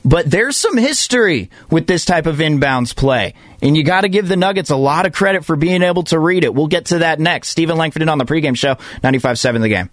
But 0.05 0.29
there's 0.29 0.55
some 0.55 0.77
history 0.77 1.49
with 1.69 1.87
this 1.87 2.05
type 2.05 2.25
of 2.25 2.37
inbounds 2.37 2.95
play. 2.95 3.33
And 3.61 3.75
you 3.75 3.83
got 3.83 4.01
to 4.01 4.09
give 4.09 4.27
the 4.27 4.37
Nuggets 4.37 4.69
a 4.69 4.75
lot 4.75 5.05
of 5.05 5.13
credit 5.13 5.43
for 5.43 5.55
being 5.55 5.83
able 5.83 6.03
to 6.03 6.19
read 6.19 6.43
it. 6.43 6.53
We'll 6.53 6.67
get 6.67 6.85
to 6.85 6.99
that 6.99 7.19
next. 7.19 7.49
Stephen 7.49 7.77
Langford 7.77 8.07
on 8.07 8.17
the 8.17 8.25
pregame 8.25 8.55
show, 8.55 8.75
95.7 9.03 9.61
The 9.61 9.69
Game. 9.69 9.89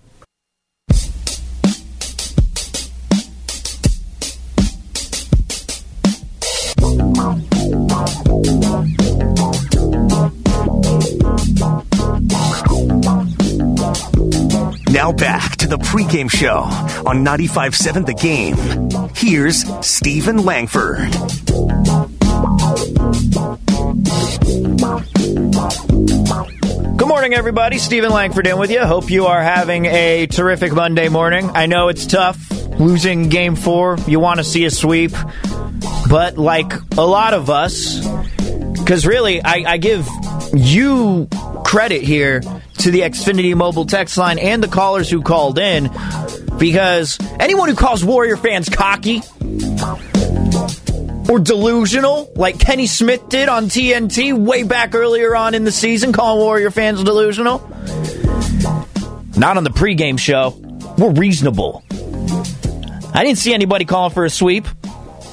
Now 15.06 15.12
back 15.12 15.54
to 15.58 15.68
the 15.68 15.78
pregame 15.78 16.28
show 16.28 16.62
on 17.08 17.24
95.7 17.24 18.06
The 18.06 18.14
Game. 18.14 19.10
Here's 19.14 19.64
Stephen 19.86 20.38
Langford. 20.38 21.12
Good 26.96 27.06
morning, 27.06 27.34
everybody. 27.34 27.78
Stephen 27.78 28.10
Langford 28.10 28.48
in 28.48 28.58
with 28.58 28.72
you. 28.72 28.80
Hope 28.80 29.08
you 29.08 29.26
are 29.26 29.40
having 29.40 29.86
a 29.86 30.26
terrific 30.26 30.72
Monday 30.72 31.08
morning. 31.08 31.50
I 31.50 31.66
know 31.66 31.86
it's 31.86 32.04
tough 32.04 32.50
losing 32.80 33.28
game 33.28 33.54
four. 33.54 33.98
You 34.08 34.18
want 34.18 34.38
to 34.38 34.44
see 34.44 34.64
a 34.64 34.72
sweep. 34.72 35.12
But 36.10 36.36
like 36.36 36.72
a 36.98 37.06
lot 37.06 37.32
of 37.32 37.48
us, 37.48 38.04
because 38.76 39.06
really, 39.06 39.40
I, 39.40 39.74
I 39.74 39.76
give 39.76 40.08
you 40.52 41.28
credit 41.66 42.00
here 42.00 42.40
to 42.78 42.92
the 42.92 43.00
Xfinity 43.00 43.52
mobile 43.56 43.86
text 43.86 44.16
line 44.16 44.38
and 44.38 44.62
the 44.62 44.68
callers 44.68 45.10
who 45.10 45.20
called 45.20 45.58
in 45.58 45.90
because 46.58 47.18
anyone 47.40 47.68
who 47.68 47.74
calls 47.74 48.04
Warrior 48.04 48.36
fans 48.36 48.68
cocky 48.68 49.20
or 51.28 51.40
delusional, 51.40 52.30
like 52.36 52.60
Kenny 52.60 52.86
Smith 52.86 53.28
did 53.28 53.48
on 53.48 53.64
TNT 53.64 54.32
way 54.32 54.62
back 54.62 54.94
earlier 54.94 55.34
on 55.34 55.54
in 55.54 55.64
the 55.64 55.72
season, 55.72 56.12
calling 56.12 56.40
Warrior 56.40 56.70
fans 56.70 57.02
delusional. 57.02 57.58
Not 59.36 59.56
on 59.56 59.64
the 59.64 59.70
pregame 59.70 60.20
show. 60.20 60.50
We're 60.96 61.10
reasonable. 61.10 61.82
I 63.12 63.24
didn't 63.24 63.38
see 63.38 63.52
anybody 63.52 63.86
calling 63.86 64.14
for 64.14 64.24
a 64.24 64.30
sweep. 64.30 64.68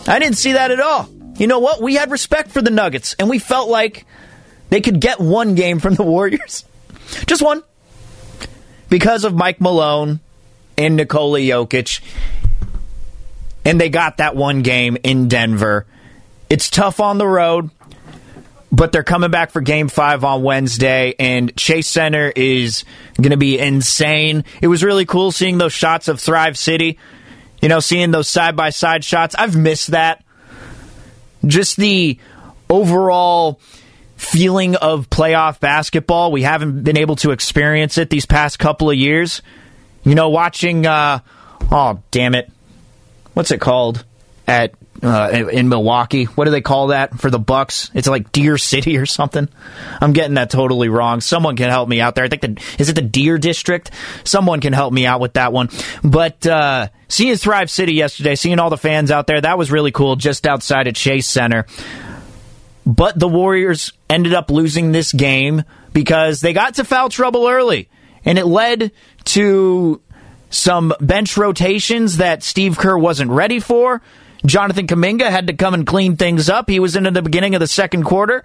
I 0.08 0.18
didn't 0.18 0.38
see 0.38 0.54
that 0.54 0.72
at 0.72 0.80
all. 0.80 1.08
You 1.38 1.46
know 1.46 1.60
what? 1.60 1.80
We 1.80 1.94
had 1.94 2.10
respect 2.10 2.50
for 2.50 2.62
the 2.64 2.72
Nuggets, 2.72 3.16
and 3.20 3.30
we 3.30 3.38
felt 3.38 3.70
like 3.70 4.08
they 4.74 4.82
could 4.82 5.00
get 5.00 5.20
one 5.20 5.54
game 5.54 5.78
from 5.78 5.94
the 5.94 6.02
Warriors. 6.02 6.66
Just 7.28 7.44
one. 7.44 7.62
Because 8.90 9.24
of 9.24 9.36
Mike 9.36 9.62
Malone 9.62 10.20
and 10.76 10.96
Nikola 10.96 11.38
Jokic. 11.38 12.02
And 13.64 13.80
they 13.80 13.90
got 13.90 14.18
that 14.18 14.36
one 14.36 14.64
game 14.64 14.98
in 15.04 15.28
Denver. 15.28 15.86
It's 16.50 16.72
tough 16.72 17.00
on 17.00 17.20
the 17.20 17.28
road, 17.28 17.70
but 18.72 18.92
they're 18.92 19.04
coming 19.04 19.30
back 19.30 19.52
for 19.52 19.62
game 19.62 19.90
five 19.90 20.24
on 20.24 20.42
Wednesday, 20.42 21.14
and 21.20 21.56
Chase 21.56 21.88
Center 21.88 22.34
is 22.36 22.84
going 23.18 23.30
to 23.30 23.38
be 23.38 23.60
insane. 23.60 24.44
It 24.60 24.70
was 24.70 24.84
really 24.84 25.06
cool 25.06 25.32
seeing 25.32 25.60
those 25.60 25.74
shots 25.74 26.08
of 26.08 26.20
Thrive 26.20 26.58
City, 26.58 26.98
you 27.62 27.70
know, 27.70 27.80
seeing 27.80 28.10
those 28.10 28.28
side 28.28 28.56
by 28.56 28.72
side 28.72 29.06
shots. 29.06 29.36
I've 29.38 29.56
missed 29.56 29.92
that. 29.92 30.24
Just 31.46 31.78
the 31.78 32.18
overall 32.72 33.60
feeling 34.24 34.76
of 34.76 35.10
playoff 35.10 35.60
basketball. 35.60 36.32
We 36.32 36.44
haven't 36.44 36.84
been 36.84 36.98
able 36.98 37.16
to 37.18 37.32
experience 37.32 37.98
it 37.98 38.10
these 38.10 38.26
past 38.26 38.60
couple 38.60 38.90
of 38.90 38.96
years. 38.96 39.42
You 40.04 40.16
know, 40.16 40.30
watching, 40.30 40.86
uh, 40.86 41.20
oh, 41.72 42.02
damn 42.12 42.36
it. 42.36 42.52
What's 43.34 43.52
it 43.52 43.62
called 43.62 44.04
at 44.48 44.74
uh, 45.02 45.48
in 45.52 45.70
Milwaukee? 45.70 46.26
What 46.26 46.46
do 46.46 46.52
they 46.52 46.62
call 46.62 46.88
that 46.88 47.20
for 47.20 47.30
the 47.30 47.40
Bucks? 47.40 47.92
It's 47.94 48.08
like 48.08 48.32
Deer 48.32 48.58
City 48.58 48.98
or 48.98 49.06
something. 49.06 49.50
I'm 50.00 50.14
getting 50.14 50.36
that 50.36 50.50
totally 50.50 50.90
wrong. 50.90 51.22
Someone 51.22 51.56
can 51.56 51.70
help 51.70 51.90
me 51.90 52.00
out 52.00 52.16
there. 52.16 52.26
I 52.26 52.30
think 52.30 52.42
the 52.42 52.64
is 52.80 52.90
it 52.90 52.94
the 52.94 53.02
Deer 53.02 53.38
District? 53.38 53.92
Someone 54.24 54.62
can 54.62 54.74
help 54.74 54.94
me 54.94 55.06
out 55.06 55.20
with 55.20 55.34
that 55.34 55.52
one. 55.52 55.70
But 56.04 56.46
uh, 56.46 56.90
seeing 57.08 57.36
Thrive 57.36 57.70
City 57.70 57.94
yesterday, 57.94 58.36
seeing 58.36 58.60
all 58.60 58.70
the 58.70 58.78
fans 58.78 59.12
out 59.12 59.28
there, 59.28 59.42
that 59.42 59.58
was 59.58 59.72
really 59.72 59.92
cool. 59.92 60.16
Just 60.16 60.46
outside 60.46 60.88
of 60.88 60.96
Chase 60.96 61.28
Center. 61.28 61.66
But 62.86 63.18
the 63.18 63.28
Warriors 63.28 63.94
ended 64.10 64.34
up 64.34 64.52
losing 64.52 64.92
this 64.92 65.14
game 65.14 65.64
because 65.94 66.42
they 66.42 66.54
got 66.54 66.76
to 66.76 66.84
foul 66.84 67.10
trouble 67.10 67.48
early. 67.48 67.90
And 68.26 68.38
it 68.38 68.46
led 68.46 68.92
to 69.26 70.02
some 70.50 70.94
bench 71.00 71.36
rotations 71.38 72.18
that 72.18 72.44
Steve 72.44 72.78
Kerr 72.78 72.98
wasn't 72.98 73.32
ready 73.32 73.60
for. 73.60 74.02
Jonathan 74.46 74.88
Kuminga 74.88 75.30
had 75.30 75.48
to 75.48 75.54
come 75.54 75.74
and 75.74 75.88
clean 75.88 76.18
things 76.18 76.50
up. 76.50 76.70
He 76.70 76.80
was 76.80 76.96
into 76.96 77.12
the 77.12 77.22
beginning 77.22 77.56
of 77.56 77.60
the 77.60 77.68
second 77.68 78.04
quarter, 78.04 78.44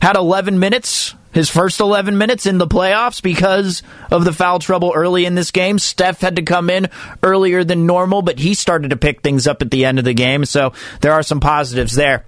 had 0.00 0.16
11 0.16 0.58
minutes, 0.58 1.14
his 1.32 1.50
first 1.50 1.80
11 1.80 2.16
minutes 2.16 2.46
in 2.46 2.58
the 2.58 2.68
playoffs 2.68 3.20
because 3.20 3.82
of 4.10 4.24
the 4.24 4.32
foul 4.32 4.60
trouble 4.60 4.92
early 4.94 5.26
in 5.26 5.34
this 5.34 5.50
game. 5.50 5.80
Steph 5.80 6.20
had 6.20 6.36
to 6.36 6.42
come 6.42 6.70
in 6.70 6.88
earlier 7.22 7.64
than 7.64 7.86
normal, 7.86 8.22
but 8.22 8.38
he 8.38 8.54
started 8.54 8.90
to 8.90 8.96
pick 8.96 9.22
things 9.22 9.48
up 9.48 9.60
at 9.60 9.72
the 9.72 9.84
end 9.84 9.98
of 9.98 10.04
the 10.04 10.14
game, 10.14 10.44
so 10.44 10.72
there 11.00 11.12
are 11.12 11.24
some 11.24 11.40
positives 11.40 11.94
there. 11.94 12.24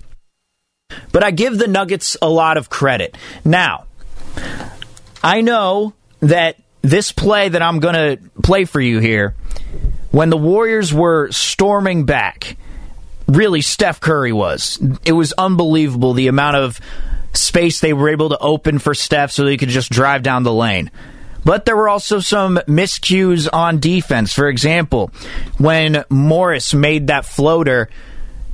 But 1.13 1.25
I 1.25 1.31
give 1.31 1.59
the 1.59 1.67
Nuggets 1.67 2.17
a 2.21 2.29
lot 2.29 2.57
of 2.57 2.69
credit. 2.69 3.17
Now, 3.45 3.87
I 5.23 5.41
know 5.41 5.95
that 6.21 6.57
this 6.83 7.13
play 7.13 7.49
that 7.49 7.63
I'm 7.63 7.81
going 7.81 7.95
to 7.95 8.31
play 8.43 8.65
for 8.65 8.81
you 8.81 8.99
here, 8.99 9.35
when 10.11 10.31
the 10.31 10.37
Warriors 10.37 10.93
were 10.93 11.31
storming 11.33 12.05
back, 12.05 12.57
really 13.27 13.61
Steph 13.61 14.01
Curry 14.01 14.33
was. 14.33 14.79
It 15.05 15.13
was 15.13 15.33
unbelievable 15.37 16.13
the 16.13 16.29
amount 16.29 16.57
of 16.57 16.81
space 17.33 17.81
they 17.81 17.93
were 17.93 18.09
able 18.09 18.29
to 18.29 18.39
open 18.39 18.79
for 18.79 18.95
Steph 18.95 19.33
so 19.33 19.47
he 19.47 19.57
could 19.57 19.69
just 19.69 19.91
drive 19.91 20.23
down 20.23 20.43
the 20.43 20.53
lane. 20.53 20.91
But 21.45 21.65
there 21.65 21.77
were 21.77 21.89
also 21.89 22.19
some 22.21 22.57
miscues 22.67 23.49
on 23.53 23.79
defense. 23.79 24.33
For 24.33 24.49
example, 24.49 25.11
when 25.59 26.05
Morris 26.11 26.75
made 26.75 27.07
that 27.07 27.25
floater 27.25 27.89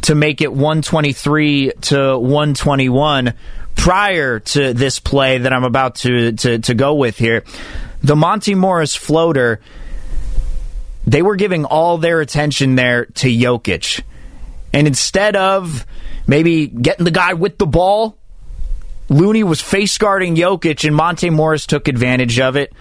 to 0.02 0.14
make 0.14 0.40
it 0.40 0.52
123 0.52 1.72
to 1.82 2.18
121 2.18 3.34
prior 3.74 4.40
to 4.40 4.74
this 4.74 5.00
play 5.00 5.38
that 5.38 5.52
I'm 5.52 5.64
about 5.64 5.96
to, 5.96 6.32
to, 6.32 6.58
to 6.58 6.74
go 6.74 6.94
with 6.94 7.18
here, 7.18 7.44
the 8.02 8.16
Monte 8.16 8.54
Morris 8.54 8.94
floater, 8.94 9.60
they 11.06 11.22
were 11.22 11.36
giving 11.36 11.64
all 11.64 11.98
their 11.98 12.20
attention 12.20 12.74
there 12.74 13.06
to 13.06 13.28
Jokic. 13.28 14.02
And 14.72 14.86
instead 14.86 15.36
of 15.36 15.86
maybe 16.26 16.66
getting 16.66 17.04
the 17.04 17.10
guy 17.10 17.34
with 17.34 17.58
the 17.58 17.66
ball, 17.66 18.16
Looney 19.08 19.44
was 19.44 19.60
face 19.60 19.98
guarding 19.98 20.36
Jokic, 20.36 20.86
and 20.86 20.96
Monte 20.96 21.30
Morris 21.30 21.66
took 21.66 21.88
advantage 21.88 22.38
of 22.40 22.56
it 22.56 22.72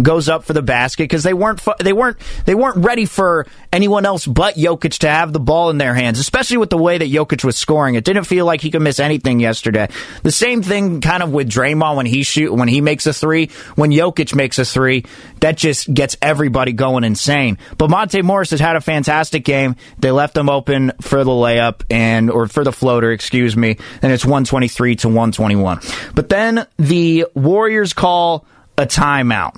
goes 0.00 0.28
up 0.28 0.44
for 0.44 0.52
the 0.52 0.62
basket 0.62 1.04
because 1.04 1.22
they 1.22 1.34
weren't 1.34 1.60
they 1.80 1.92
weren't 1.92 2.16
they 2.44 2.54
weren't 2.54 2.84
ready 2.84 3.06
for 3.06 3.46
anyone 3.72 4.06
else 4.06 4.26
but 4.26 4.54
Jokic 4.54 4.98
to 4.98 5.08
have 5.08 5.32
the 5.32 5.40
ball 5.40 5.70
in 5.70 5.78
their 5.78 5.94
hands, 5.94 6.18
especially 6.18 6.56
with 6.56 6.70
the 6.70 6.78
way 6.78 6.98
that 6.98 7.10
Jokic 7.10 7.44
was 7.44 7.56
scoring. 7.56 7.94
It 7.94 8.04
didn't 8.04 8.24
feel 8.24 8.46
like 8.46 8.60
he 8.60 8.70
could 8.70 8.82
miss 8.82 9.00
anything 9.00 9.40
yesterday. 9.40 9.88
The 10.22 10.32
same 10.32 10.62
thing 10.62 11.00
kind 11.00 11.22
of 11.22 11.32
with 11.32 11.48
Draymond 11.48 11.96
when 11.96 12.06
he 12.06 12.22
shoot 12.22 12.52
when 12.52 12.68
he 12.68 12.80
makes 12.80 13.06
a 13.06 13.12
three, 13.12 13.50
when 13.74 13.90
Jokic 13.90 14.34
makes 14.34 14.58
a 14.58 14.64
three, 14.64 15.04
that 15.40 15.56
just 15.56 15.92
gets 15.92 16.16
everybody 16.22 16.72
going 16.72 17.04
insane. 17.04 17.58
But 17.78 17.90
Monte 17.90 18.22
Morris 18.22 18.50
has 18.50 18.60
had 18.60 18.76
a 18.76 18.80
fantastic 18.80 19.44
game. 19.44 19.76
They 19.98 20.10
left 20.10 20.36
him 20.36 20.48
open 20.48 20.92
for 21.00 21.24
the 21.24 21.30
layup 21.30 21.82
and 21.90 22.30
or 22.30 22.46
for 22.46 22.64
the 22.64 22.72
floater, 22.72 23.12
excuse 23.12 23.56
me, 23.56 23.78
and 24.02 24.12
it's 24.12 24.24
123 24.24 24.96
to 24.96 25.08
121. 25.08 25.80
But 26.14 26.28
then 26.28 26.66
the 26.78 27.26
Warriors 27.34 27.92
call 27.92 28.46
a 28.76 28.86
timeout. 28.86 29.54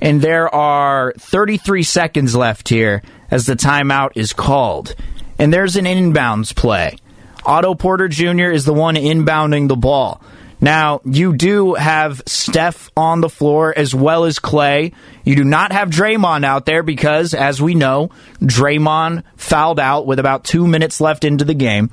And 0.00 0.20
there 0.20 0.52
are 0.54 1.12
33 1.18 1.82
seconds 1.82 2.34
left 2.34 2.68
here 2.68 3.02
as 3.30 3.46
the 3.46 3.56
timeout 3.56 4.12
is 4.14 4.32
called. 4.32 4.94
And 5.38 5.52
there's 5.52 5.76
an 5.76 5.84
inbounds 5.84 6.54
play. 6.54 6.96
Otto 7.44 7.74
Porter 7.74 8.08
Jr. 8.08 8.50
is 8.50 8.64
the 8.64 8.72
one 8.72 8.94
inbounding 8.94 9.68
the 9.68 9.76
ball. 9.76 10.22
Now, 10.60 11.02
you 11.04 11.36
do 11.36 11.74
have 11.74 12.22
Steph 12.26 12.90
on 12.96 13.20
the 13.20 13.28
floor 13.28 13.74
as 13.76 13.94
well 13.94 14.24
as 14.24 14.38
Klay. 14.38 14.94
You 15.24 15.36
do 15.36 15.44
not 15.44 15.72
have 15.72 15.90
Draymond 15.90 16.44
out 16.44 16.64
there 16.64 16.82
because, 16.82 17.34
as 17.34 17.60
we 17.60 17.74
know, 17.74 18.10
Draymond 18.40 19.24
fouled 19.36 19.78
out 19.78 20.06
with 20.06 20.18
about 20.18 20.44
two 20.44 20.66
minutes 20.66 21.02
left 21.02 21.24
into 21.24 21.44
the 21.44 21.54
game. 21.54 21.90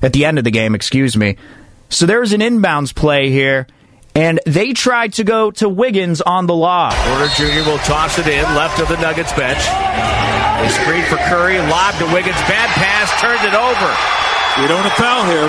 At 0.00 0.12
the 0.12 0.26
end 0.26 0.38
of 0.38 0.44
the 0.44 0.50
game, 0.50 0.74
excuse 0.74 1.16
me. 1.16 1.38
So 1.88 2.06
there's 2.06 2.32
an 2.32 2.40
inbounds 2.40 2.94
play 2.94 3.30
here 3.30 3.66
and 4.14 4.40
they 4.46 4.72
tried 4.72 5.14
to 5.14 5.24
go 5.24 5.50
to 5.52 5.68
Wiggins 5.68 6.20
on 6.20 6.46
the 6.46 6.54
lob. 6.54 6.92
Porter 6.92 7.32
Jr. 7.34 7.68
will 7.68 7.78
toss 7.78 8.18
it 8.18 8.26
in, 8.26 8.42
left 8.54 8.80
of 8.80 8.88
the 8.88 9.00
Nuggets 9.00 9.32
bench. 9.32 9.58
A 9.58 10.68
screen 10.68 11.04
for 11.04 11.16
Curry, 11.28 11.58
lob 11.58 11.94
to 11.96 12.04
Wiggins, 12.12 12.36
bad 12.46 12.68
pass, 12.76 13.08
turned 13.20 13.42
it 13.42 13.54
over. 13.54 13.88
We 14.60 14.68
don't 14.68 14.84
have 14.84 14.92
foul 14.92 15.24
here. 15.24 15.48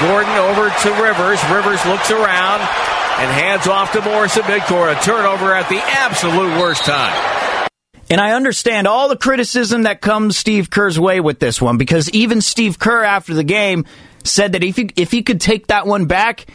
Gordon 0.00 0.36
over 0.36 0.70
to 0.70 1.02
Rivers. 1.02 1.42
Rivers 1.50 1.84
looks 1.86 2.10
around 2.10 2.60
and 2.60 3.30
hands 3.32 3.66
off 3.66 3.92
to 3.92 4.02
Morris 4.02 4.36
at 4.36 4.44
midcourt. 4.44 4.96
A 4.96 5.02
turnover 5.02 5.54
at 5.54 5.68
the 5.68 5.78
absolute 5.78 6.60
worst 6.60 6.84
time. 6.84 7.68
And 8.10 8.20
I 8.20 8.32
understand 8.32 8.86
all 8.86 9.08
the 9.08 9.16
criticism 9.16 9.82
that 9.82 10.00
comes 10.00 10.36
Steve 10.36 10.70
Kerr's 10.70 11.00
way 11.00 11.20
with 11.20 11.40
this 11.40 11.60
one 11.60 11.78
because 11.78 12.08
even 12.10 12.40
Steve 12.40 12.78
Kerr 12.78 13.02
after 13.02 13.34
the 13.34 13.44
game 13.44 13.86
said 14.24 14.52
that 14.52 14.62
if 14.62 14.76
he, 14.76 14.90
if 14.96 15.10
he 15.10 15.22
could 15.22 15.40
take 15.40 15.66
that 15.66 15.86
one 15.86 16.06
back, 16.06 16.46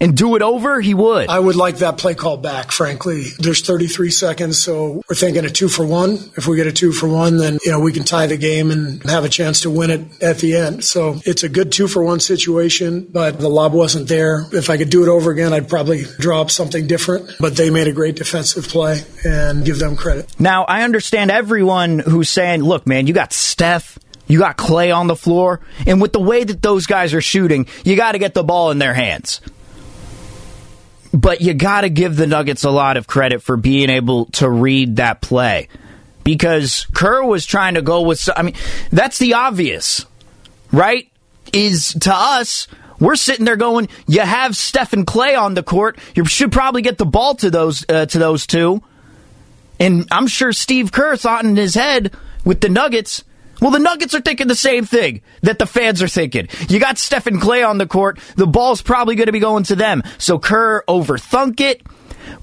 and 0.00 0.16
do 0.16 0.36
it 0.36 0.42
over, 0.42 0.80
he 0.80 0.94
would. 0.94 1.28
I 1.28 1.38
would 1.38 1.56
like 1.56 1.78
that 1.78 1.98
play 1.98 2.14
call 2.14 2.36
back, 2.36 2.72
frankly. 2.72 3.26
There's 3.38 3.64
33 3.64 4.10
seconds, 4.10 4.58
so 4.58 5.02
we're 5.08 5.16
thinking 5.16 5.44
a 5.44 5.50
two 5.50 5.68
for 5.68 5.86
one. 5.86 6.18
If 6.36 6.46
we 6.46 6.56
get 6.56 6.66
a 6.66 6.72
two 6.72 6.92
for 6.92 7.08
one, 7.08 7.36
then, 7.38 7.58
you 7.64 7.70
know, 7.70 7.80
we 7.80 7.92
can 7.92 8.04
tie 8.04 8.26
the 8.26 8.36
game 8.36 8.70
and 8.70 9.02
have 9.04 9.24
a 9.24 9.28
chance 9.28 9.62
to 9.62 9.70
win 9.70 9.90
it 9.90 10.22
at 10.22 10.38
the 10.38 10.56
end. 10.56 10.84
So 10.84 11.20
it's 11.24 11.42
a 11.42 11.48
good 11.48 11.72
two 11.72 11.88
for 11.88 12.02
one 12.02 12.20
situation, 12.20 13.06
but 13.10 13.38
the 13.38 13.48
lob 13.48 13.72
wasn't 13.72 14.08
there. 14.08 14.46
If 14.52 14.70
I 14.70 14.76
could 14.76 14.90
do 14.90 15.02
it 15.02 15.08
over 15.08 15.30
again, 15.30 15.52
I'd 15.52 15.68
probably 15.68 16.04
draw 16.18 16.40
up 16.40 16.50
something 16.50 16.86
different, 16.86 17.30
but 17.40 17.56
they 17.56 17.70
made 17.70 17.88
a 17.88 17.92
great 17.92 18.16
defensive 18.16 18.68
play 18.68 19.02
and 19.24 19.64
give 19.64 19.78
them 19.78 19.96
credit. 19.96 20.28
Now, 20.38 20.64
I 20.64 20.82
understand 20.82 21.30
everyone 21.30 21.98
who's 21.98 22.28
saying, 22.28 22.62
look, 22.62 22.86
man, 22.86 23.06
you 23.06 23.14
got 23.14 23.32
Steph. 23.32 23.98
You 24.28 24.40
got 24.40 24.56
Klay 24.56 24.92
on 24.92 25.06
the 25.06 25.14
floor, 25.14 25.60
and 25.86 26.00
with 26.00 26.12
the 26.12 26.18
way 26.18 26.42
that 26.42 26.60
those 26.60 26.86
guys 26.86 27.14
are 27.14 27.20
shooting, 27.20 27.68
you 27.84 27.94
got 27.94 28.12
to 28.12 28.18
get 28.18 28.34
the 28.34 28.42
ball 28.42 28.72
in 28.72 28.78
their 28.80 28.92
hands 28.92 29.40
but 31.16 31.40
you 31.40 31.54
got 31.54 31.80
to 31.80 31.88
give 31.88 32.16
the 32.16 32.26
Nuggets 32.26 32.64
a 32.64 32.70
lot 32.70 32.96
of 32.96 33.06
credit 33.06 33.42
for 33.42 33.56
being 33.56 33.88
able 33.88 34.26
to 34.26 34.48
read 34.48 34.96
that 34.96 35.22
play 35.22 35.68
because 36.24 36.86
Kerr 36.92 37.24
was 37.24 37.46
trying 37.46 37.74
to 37.74 37.82
go 37.82 38.02
with. 38.02 38.28
I 38.36 38.42
mean, 38.42 38.54
that's 38.90 39.18
the 39.18 39.34
obvious, 39.34 40.04
right? 40.72 41.08
Is 41.52 41.94
to 42.00 42.14
us. 42.14 42.68
We're 42.98 43.16
sitting 43.16 43.44
there 43.44 43.56
going, 43.56 43.90
you 44.06 44.22
have 44.22 44.56
Stephen 44.56 45.04
Klay 45.04 45.38
on 45.38 45.52
the 45.52 45.62
court. 45.62 45.98
You 46.14 46.24
should 46.24 46.50
probably 46.50 46.80
get 46.80 46.96
the 46.96 47.04
ball 47.04 47.34
to 47.36 47.50
those 47.50 47.84
uh, 47.90 48.06
to 48.06 48.18
those 48.18 48.46
two. 48.46 48.82
And 49.78 50.08
I'm 50.10 50.26
sure 50.26 50.52
Steve 50.52 50.92
Kerr 50.92 51.16
thought 51.16 51.44
in 51.44 51.56
his 51.56 51.74
head 51.74 52.14
with 52.42 52.62
the 52.62 52.70
Nuggets, 52.70 53.22
well, 53.60 53.70
the 53.70 53.78
Nuggets 53.78 54.14
are 54.14 54.20
thinking 54.20 54.48
the 54.48 54.54
same 54.54 54.84
thing 54.84 55.22
that 55.42 55.58
the 55.58 55.66
fans 55.66 56.02
are 56.02 56.08
thinking. 56.08 56.48
You 56.68 56.78
got 56.78 56.98
Stephen 56.98 57.40
Klay 57.40 57.66
on 57.66 57.78
the 57.78 57.86
court. 57.86 58.18
The 58.36 58.46
ball's 58.46 58.82
probably 58.82 59.14
going 59.14 59.26
to 59.26 59.32
be 59.32 59.40
going 59.40 59.64
to 59.64 59.76
them. 59.76 60.02
So 60.18 60.38
Kerr 60.38 60.82
overthunk 60.88 61.60
it. 61.60 61.82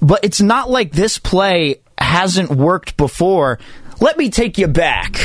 But 0.00 0.24
it's 0.24 0.40
not 0.40 0.70
like 0.70 0.92
this 0.92 1.18
play 1.18 1.80
hasn't 1.98 2.50
worked 2.50 2.96
before. 2.96 3.58
Let 4.00 4.18
me 4.18 4.30
take 4.30 4.58
you 4.58 4.66
back. 4.66 5.20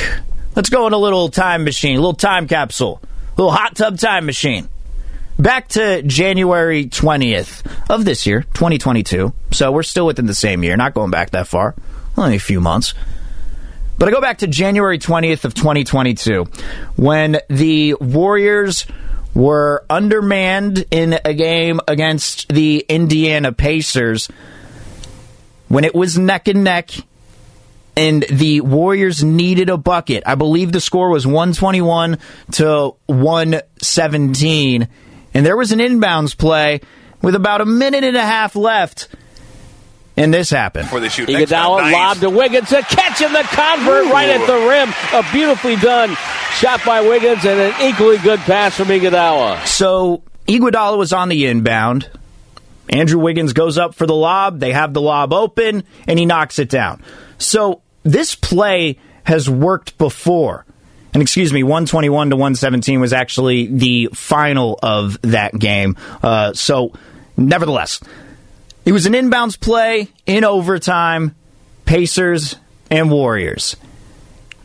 Let's 0.55 0.69
go 0.69 0.87
in 0.87 0.93
a 0.93 0.97
little 0.97 1.29
time 1.29 1.63
machine, 1.63 1.95
a 1.95 1.99
little 1.99 2.13
time 2.13 2.47
capsule, 2.47 3.01
a 3.03 3.41
little 3.41 3.51
hot 3.51 3.75
tub 3.75 3.97
time 3.97 4.25
machine. 4.25 4.67
Back 5.37 5.69
to 5.69 6.01
January 6.03 6.87
20th 6.87 7.65
of 7.89 8.03
this 8.03 8.27
year, 8.27 8.41
2022. 8.41 9.33
So 9.51 9.71
we're 9.71 9.83
still 9.83 10.05
within 10.05 10.25
the 10.25 10.35
same 10.35 10.63
year, 10.63 10.75
not 10.75 10.93
going 10.93 11.11
back 11.11 11.29
that 11.31 11.47
far, 11.47 11.75
only 12.17 12.35
a 12.35 12.39
few 12.39 12.59
months. 12.59 12.93
But 13.99 14.07
I 14.07 14.11
go 14.11 14.21
back 14.21 14.37
to 14.37 14.47
January 14.47 14.97
20th 14.97 15.43
of 15.43 15.53
2022 15.53 16.45
when 16.95 17.41
the 17.49 17.95
Warriors 17.95 18.87
were 19.35 19.83
undermanned 19.89 20.85
in 20.89 21.19
a 21.25 21.33
game 21.33 21.81
against 21.85 22.47
the 22.47 22.85
Indiana 22.87 23.51
Pacers 23.51 24.29
when 25.67 25.83
it 25.83 25.93
was 25.93 26.17
neck 26.17 26.47
and 26.47 26.63
neck 26.63 26.91
and 27.97 28.23
the 28.31 28.61
Warriors 28.61 29.21
needed 29.21 29.69
a 29.69 29.75
bucket. 29.75 30.23
I 30.25 30.35
believe 30.35 30.71
the 30.71 30.79
score 30.79 31.09
was 31.09 31.27
121 31.27 32.19
to 32.53 32.95
117 33.07 34.87
and 35.33 35.45
there 35.45 35.57
was 35.57 35.73
an 35.73 35.79
inbounds 35.79 36.37
play 36.37 36.79
with 37.21 37.35
about 37.35 37.59
a 37.59 37.65
minute 37.65 38.05
and 38.05 38.15
a 38.15 38.25
half 38.25 38.55
left 38.55 39.09
and 40.19 40.33
this 40.33 40.49
happened. 40.49 40.89
For 40.89 40.99
the 40.99 41.09
shoot. 41.09 41.29
Iguodala 41.29 41.81
nice. 41.81 41.93
lob 41.93 42.17
to 42.17 42.29
Wiggins. 42.29 42.71
A 42.71 42.81
catch 42.81 43.21
in 43.21 43.31
the 43.31 43.43
convert 43.43 44.05
Ooh. 44.05 44.11
right 44.11 44.29
at 44.29 44.45
the 44.45 44.67
rim. 44.67 44.93
A 45.13 45.31
beautifully 45.31 45.77
done 45.77 46.15
shot 46.55 46.83
by 46.85 47.01
Wiggins 47.01 47.45
and 47.45 47.59
an 47.59 47.73
equally 47.81 48.17
good 48.17 48.39
pass 48.39 48.75
from 48.75 48.87
Iguodala. 48.87 49.65
So 49.65 50.23
Iguodala 50.47 50.97
was 50.97 51.13
on 51.13 51.29
the 51.29 51.45
inbound. 51.45 52.09
Andrew 52.89 53.19
Wiggins 53.19 53.53
goes 53.53 53.77
up 53.77 53.95
for 53.95 54.05
the 54.05 54.15
lob. 54.15 54.59
They 54.59 54.73
have 54.73 54.93
the 54.93 55.01
lob 55.01 55.31
open, 55.31 55.83
and 56.07 56.19
he 56.19 56.25
knocks 56.25 56.59
it 56.59 56.69
down. 56.69 57.03
So 57.37 57.81
this 58.03 58.35
play 58.35 58.97
has 59.23 59.49
worked 59.49 59.97
before. 59.97 60.65
And 61.13 61.21
excuse 61.21 61.53
me, 61.53 61.63
121 61.63 62.31
to 62.31 62.35
117 62.35 62.99
was 62.99 63.13
actually 63.13 63.67
the 63.67 64.09
final 64.13 64.77
of 64.83 65.19
that 65.21 65.57
game. 65.57 65.97
Uh, 66.21 66.53
so, 66.53 66.93
nevertheless, 67.35 67.99
it 68.85 68.91
was 68.91 69.05
an 69.05 69.13
inbounds 69.13 69.59
play 69.59 70.09
in 70.25 70.43
overtime, 70.43 71.35
Pacers 71.85 72.55
and 72.89 73.11
Warriors. 73.11 73.75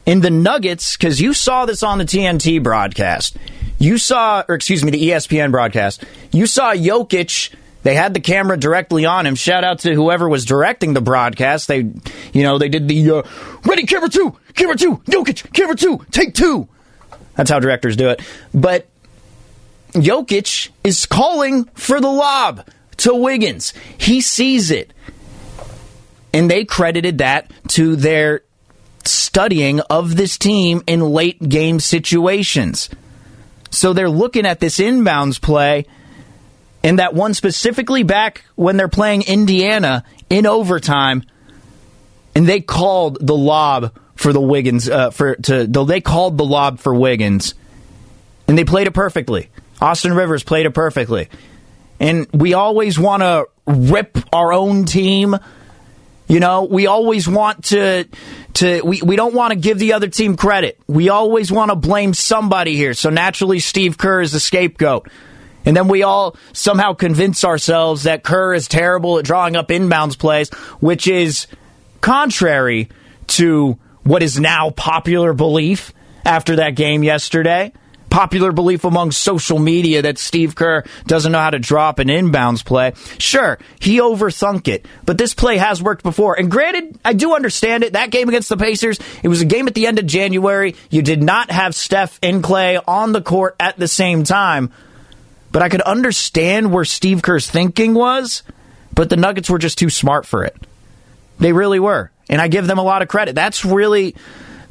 in 0.07 0.21
the 0.21 0.31
Nuggets, 0.31 0.97
because 0.97 1.21
you 1.21 1.33
saw 1.33 1.65
this 1.67 1.83
on 1.83 1.99
the 1.99 2.05
TNT 2.05 2.63
broadcast, 2.63 3.37
you 3.79 3.97
saw, 3.99 4.45
or 4.49 4.55
excuse 4.55 4.85
me, 4.85 4.91
the 4.91 5.11
ESPN 5.11 5.51
broadcast, 5.51 6.05
you 6.31 6.47
saw 6.47 6.75
Jokic. 6.75 7.55
They 7.83 7.95
had 7.95 8.15
the 8.15 8.21
camera 8.21 8.57
directly 8.57 9.05
on 9.05 9.27
him. 9.27 9.35
Shout 9.35 9.63
out 9.65 9.81
to 9.81 9.95
whoever 9.95 10.27
was 10.29 10.45
directing 10.47 10.95
the 10.95 11.03
broadcast. 11.03 11.69
They, 11.69 11.79
you 12.33 12.43
know, 12.43 12.57
they 12.59 12.69
did 12.71 12.89
the 12.89 13.11
uh, 13.11 13.23
ready 13.65 13.85
camera 13.85 14.09
two, 14.09 14.37
camera 14.55 14.77
two, 14.77 14.99
Jokic, 15.07 15.53
camera 15.53 15.77
two, 15.77 16.05
take 16.11 16.35
two. 16.35 16.69
That's 17.35 17.51
how 17.51 17.59
directors 17.61 17.97
do 17.97 18.09
it. 18.09 18.23
But 18.55 18.87
Jokic 19.93 20.71
is 20.83 21.05
calling 21.07 21.65
for 21.75 22.01
the 22.01 22.11
lob 22.11 22.67
to 22.99 23.15
Wiggins. 23.15 23.73
He 23.99 24.21
sees 24.21 24.71
it. 24.71 24.93
And 26.33 26.51
they 26.51 26.65
credited 26.65 27.19
that 27.19 27.51
to 27.69 27.95
their 27.97 28.43
studying 29.05 29.81
of 29.81 30.17
this 30.17 30.39
team 30.39 30.83
in 30.87 31.01
late 31.01 31.41
game 31.49 31.81
situations. 31.81 32.91
So 33.71 33.93
they're 33.93 34.11
looking 34.11 34.47
at 34.47 34.61
this 34.61 34.79
inbounds 34.79 35.41
play 35.41 35.87
and 36.83 36.99
that 36.99 37.15
one 37.15 37.35
specifically 37.35 38.03
back 38.03 38.45
when 38.55 38.77
they're 38.77 38.89
playing 38.89 39.23
Indiana 39.23 40.05
in 40.31 40.47
overtime 40.47 41.25
and 42.35 42.49
they 42.49 42.61
called 42.61 43.19
the 43.27 43.37
lob 43.37 43.93
for 44.17 44.33
the 44.33 44.41
Wiggins 44.41 44.89
uh, 44.89 45.11
for 45.11 45.35
to 45.37 45.67
they 45.67 46.01
called 46.01 46.39
the 46.39 46.45
lob 46.45 46.79
for 46.79 46.95
Wiggins 46.95 47.55
and 48.47 48.57
they 48.57 48.65
played 48.65 48.87
it 48.87 48.93
perfectly. 48.93 49.49
Austin 49.81 50.15
Rivers 50.15 50.43
played 50.45 50.67
it 50.67 50.73
perfectly. 50.73 51.29
And 52.01 52.27
we 52.33 52.55
always 52.55 52.99
want 52.99 53.23
to 53.23 53.47
rip 53.67 54.19
our 54.33 54.53
own 54.53 54.85
team. 54.85 55.37
You 56.27 56.41
know, 56.41 56.65
we 56.65 56.87
always 56.87 57.29
want 57.29 57.65
to 57.67 58.09
to 58.55 58.83
we, 58.83 59.03
we 59.03 59.17
don't 59.17 59.35
want 59.35 59.53
to 59.53 59.59
give 59.59 59.79
the 59.79 59.93
other 59.93 60.09
team 60.09 60.37
credit. 60.37 60.79
We 60.87 61.09
always 61.09 61.53
want 61.53 61.71
to 61.71 61.77
blame 61.77 62.15
somebody 62.15 62.77
here. 62.77 62.95
So 62.95 63.11
naturally 63.11 63.59
Steve 63.59 63.99
Kerr 63.99 64.23
is 64.23 64.33
the 64.33 64.41
scapegoat. 64.41 65.09
And 65.67 65.77
then 65.77 65.89
we 65.89 66.03
all 66.03 66.37
somehow 66.53 66.93
convince 66.93 67.45
ourselves 67.45 68.03
that 68.03 68.23
Kerr 68.23 68.55
is 68.55 68.69
terrible 68.69 69.19
at 69.19 69.25
drawing 69.25 69.57
up 69.57 69.69
inbounds 69.69 70.19
plays, 70.19 70.51
which 70.81 71.09
is 71.09 71.47
contrary 72.03 72.91
to 73.29 73.79
what 74.03 74.23
is 74.23 74.39
now 74.39 74.69
popular 74.71 75.33
belief 75.33 75.95
after 76.27 76.57
that 76.57 76.75
game 76.75 77.03
yesterday 77.03 77.73
popular 78.11 78.53
belief 78.53 78.85
among 78.85 79.11
social 79.11 79.59
media 79.59 80.03
that 80.03 80.19
Steve 80.19 80.55
Kerr 80.55 80.85
doesn't 81.07 81.33
know 81.33 81.41
how 81.41 81.51
to 81.51 81.59
drop 81.59 81.99
an 81.99 82.09
inbounds 82.09 82.65
play. 82.65 82.93
Sure, 83.19 83.59
he 83.81 83.99
overthunk 83.99 84.69
it, 84.69 84.87
but 85.05 85.19
this 85.19 85.35
play 85.35 85.57
has 85.57 85.83
worked 85.83 86.03
before. 86.03 86.39
And 86.39 86.51
granted, 86.51 86.99
I 87.05 87.13
do 87.13 87.35
understand 87.35 87.85
it. 87.85 87.95
That 87.95 88.11
game 88.11 88.29
against 88.29 88.49
the 88.49 88.57
Pacers, 88.57 88.99
it 89.23 89.29
was 89.29 89.41
a 89.41 89.47
game 89.47 89.67
at 89.67 89.75
the 89.75 89.87
end 89.87 89.99
of 89.99 90.07
January. 90.07 90.77
You 90.91 91.03
did 91.03 91.23
not 91.23 91.51
have 91.51 91.75
Steph 91.75 92.19
and 92.23 92.43
Klay 92.43 92.83
on 92.87 93.13
the 93.13 93.23
court 93.23 93.57
at 93.59 93.77
the 93.77 93.89
same 93.89 94.25
time. 94.25 94.73
But 95.51 95.63
I 95.63 95.69
could 95.69 95.83
understand 95.83 96.73
where 96.73 96.85
Steve 96.85 97.23
Kerr's 97.23 97.49
thinking 97.49 97.95
was, 97.95 98.43
but 98.93 99.09
the 99.09 99.17
Nuggets 99.17 99.49
were 99.49 99.59
just 99.59 99.79
too 99.79 99.89
smart 99.89 100.27
for 100.27 100.45
it. 100.45 100.57
They 101.39 101.53
really 101.53 101.79
were. 101.79 102.11
And 102.29 102.41
I 102.41 102.49
give 102.49 102.67
them 102.67 102.79
a 102.79 102.83
lot 102.83 103.03
of 103.03 103.09
credit. 103.09 103.35
That's 103.35 103.65
really 103.65 104.17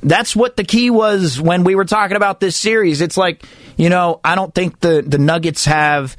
that's 0.03 0.35
what 0.35 0.57
the 0.57 0.63
key 0.63 0.89
was 0.89 1.39
when 1.39 1.63
we 1.63 1.75
were 1.75 1.85
talking 1.85 2.17
about 2.17 2.39
this 2.39 2.55
series. 2.55 3.01
It's 3.01 3.17
like, 3.17 3.43
you 3.77 3.89
know, 3.89 4.19
I 4.23 4.35
don't 4.35 4.53
think 4.53 4.79
the, 4.79 5.03
the 5.05 5.17
Nuggets 5.17 5.65
have 5.65 6.15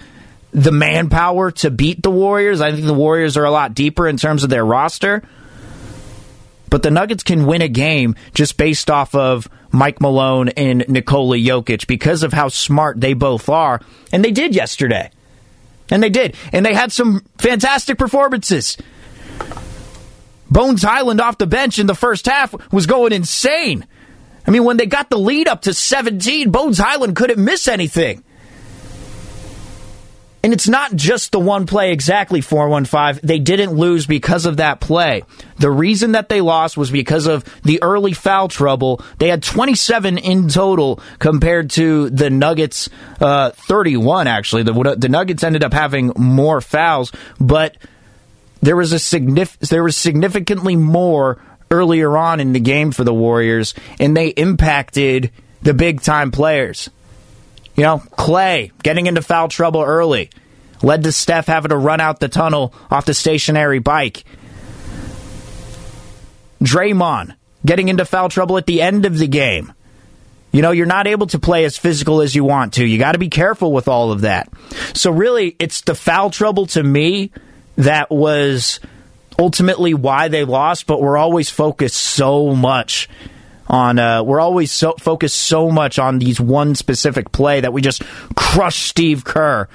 the 0.53 0.73
manpower 0.73 1.51
to 1.51 1.70
beat 1.70 2.03
the 2.03 2.11
Warriors. 2.11 2.61
I 2.61 2.73
think 2.73 2.85
the 2.87 2.94
Warriors 2.94 3.37
are 3.37 3.44
a 3.44 3.51
lot 3.51 3.75
deeper 3.75 4.09
in 4.09 4.16
terms 4.16 4.44
of 4.44 4.51
their 4.51 4.64
roster. 4.64 5.23
But 6.70 6.83
the 6.83 6.90
Nuggets 6.90 7.23
can 7.23 7.47
win 7.47 7.62
a 7.62 7.68
game 7.68 8.16
just 8.35 8.57
based 8.57 8.90
off 8.90 9.14
of 9.14 9.49
Mike 9.70 10.01
Malone 10.01 10.49
and 10.51 10.85
Nikola 10.88 11.37
Jokic 11.37 11.87
because 11.87 12.23
of 12.23 12.33
how 12.33 12.49
smart 12.49 13.01
they 13.01 13.14
both 13.14 13.49
are. 13.49 13.81
And 14.12 14.25
they 14.25 14.33
did 14.33 14.55
yesterday. 14.55 15.11
And 15.90 16.03
they 16.03 16.11
did. 16.11 16.37
And 16.53 16.64
they 16.64 16.75
had 16.75 16.92
some 16.92 17.25
fantastic 17.38 17.99
performances. 17.99 18.77
Bones 20.55 20.85
Hyland 20.85 21.21
off 21.21 21.37
the 21.37 21.49
bench 21.49 21.81
in 21.81 21.88
the 21.88 21.97
first 21.97 22.27
half 22.27 22.55
was 22.73 22.87
going 22.87 23.12
insane. 23.12 23.85
I 24.47 24.53
mean, 24.53 24.62
when 24.62 24.77
they 24.77 24.87
got 24.87 25.11
the 25.11 25.19
lead 25.19 25.49
up 25.49 25.62
to 25.62 25.75
17, 25.75 26.53
Bones 26.53 26.79
Hyland 26.79 27.17
couldn't 27.17 27.45
miss 27.45 27.67
anything. 27.67 28.23
And 30.45 30.53
it's 30.53 30.69
not 30.69 30.95
just 30.95 31.33
the 31.33 31.40
one 31.40 31.67
play 31.67 31.90
exactly 31.90 32.40
415. 32.40 33.27
They 33.27 33.40
didn't 33.40 33.73
lose 33.73 34.07
because 34.07 34.47
of 34.47 34.59
that 34.59 34.79
play. 34.79 35.25
The 35.59 35.71
reason 35.71 36.12
that 36.12 36.29
they 36.29 36.40
lost 36.40 36.77
was 36.77 36.90
because 36.90 37.27
of 37.27 37.45
the 37.62 37.83
early 37.83 38.12
foul 38.12 38.47
trouble. 38.47 39.03
They 39.19 39.29
had 39.29 39.43
27 39.43 40.19
in 40.19 40.49
total 40.49 41.01
compared 41.19 41.71
to 41.71 42.11
the 42.11 42.31
Nuggets 42.31 42.90
uh, 43.21 43.51
31, 43.51 44.29
actually. 44.29 44.62
The, 44.62 44.95
the 44.99 45.09
Nuggets 45.09 45.43
ended 45.43 45.64
up 45.64 45.73
having 45.73 46.12
more 46.14 46.61
fouls, 46.61 47.11
but 47.40 47.77
there 48.64 48.77
was 48.77 48.92
a 48.92 48.96
signif- 48.96 49.59
there 49.59 49.83
was 49.83 49.96
significantly 49.96 50.77
more 50.77 51.42
earlier 51.70 52.16
on 52.16 52.40
in 52.40 52.53
the 52.53 52.61
game 52.61 52.92
for 52.92 53.05
the 53.05 53.14
Warriors, 53.14 53.74
and 53.98 54.16
they 54.16 54.29
impacted 54.29 55.31
the 55.62 55.74
big 55.74 56.00
time 56.00 56.31
players. 56.31 56.88
You 57.77 57.83
know, 57.83 57.98
Klay 57.98 58.70
getting 58.83 59.07
into 59.07 59.22
foul 59.22 59.48
trouble 59.48 59.83
early 59.83 60.31
led 60.83 61.03
to 61.05 61.12
Steph 61.12 61.46
having 61.46 61.70
to 61.70 61.77
run 61.77 62.00
out 62.00 62.20
the 62.20 62.29
tunnel 62.29 62.74
off 62.90 63.07
the 63.07 63.14
stationary 63.14 63.79
bike. 63.79 64.24
Draymond 66.62 67.35
getting 67.66 67.88
into 67.88 68.05
foul 68.05 68.29
trouble 68.29 68.57
at 68.59 68.66
the 68.66 68.81
end 68.81 69.07
of 69.07 69.18
the 69.18 69.27
game. 69.27 69.72
You 70.53 70.62
know, 70.62 70.70
you're 70.70 70.87
not 70.87 71.09
able 71.09 71.27
to 71.29 71.38
play 71.38 71.64
as 71.64 71.77
physical 71.77 72.20
as 72.20 72.35
you 72.35 72.44
want 72.44 72.74
to. 72.74 72.85
You 72.85 72.96
got 72.98 73.12
to 73.12 73.18
be 73.18 73.29
careful 73.29 73.72
with 73.72 73.88
all 73.88 74.12
of 74.12 74.20
that. 74.20 74.48
So, 74.94 75.11
really, 75.11 75.57
it's 75.59 75.81
the 75.81 75.96
foul 75.96 76.31
trouble 76.31 76.66
to 76.66 76.83
me 76.83 77.33
that 77.76 78.10
was 78.10 78.80
ultimately 79.38 79.94
why 79.94 80.28
they 80.28 80.44
lost, 80.44 80.87
but 80.87 81.00
we're 81.00 81.16
always 81.16 81.50
focused 81.50 81.96
so 81.96 82.54
much 82.54 83.08
on 83.66 83.98
uh, 83.98 84.22
we're 84.22 84.40
always 84.40 84.70
so 84.70 84.94
focused 84.98 85.37
so 85.37 85.70
much 85.70 85.98
on 85.98 86.18
these 86.18 86.38
one 86.38 86.74
specific 86.74 87.32
play 87.32 87.60
that 87.60 87.72
we 87.72 87.80
just 87.80 88.02
crush 88.37 88.84
Steve 88.88 89.24
Kerr 89.24 89.68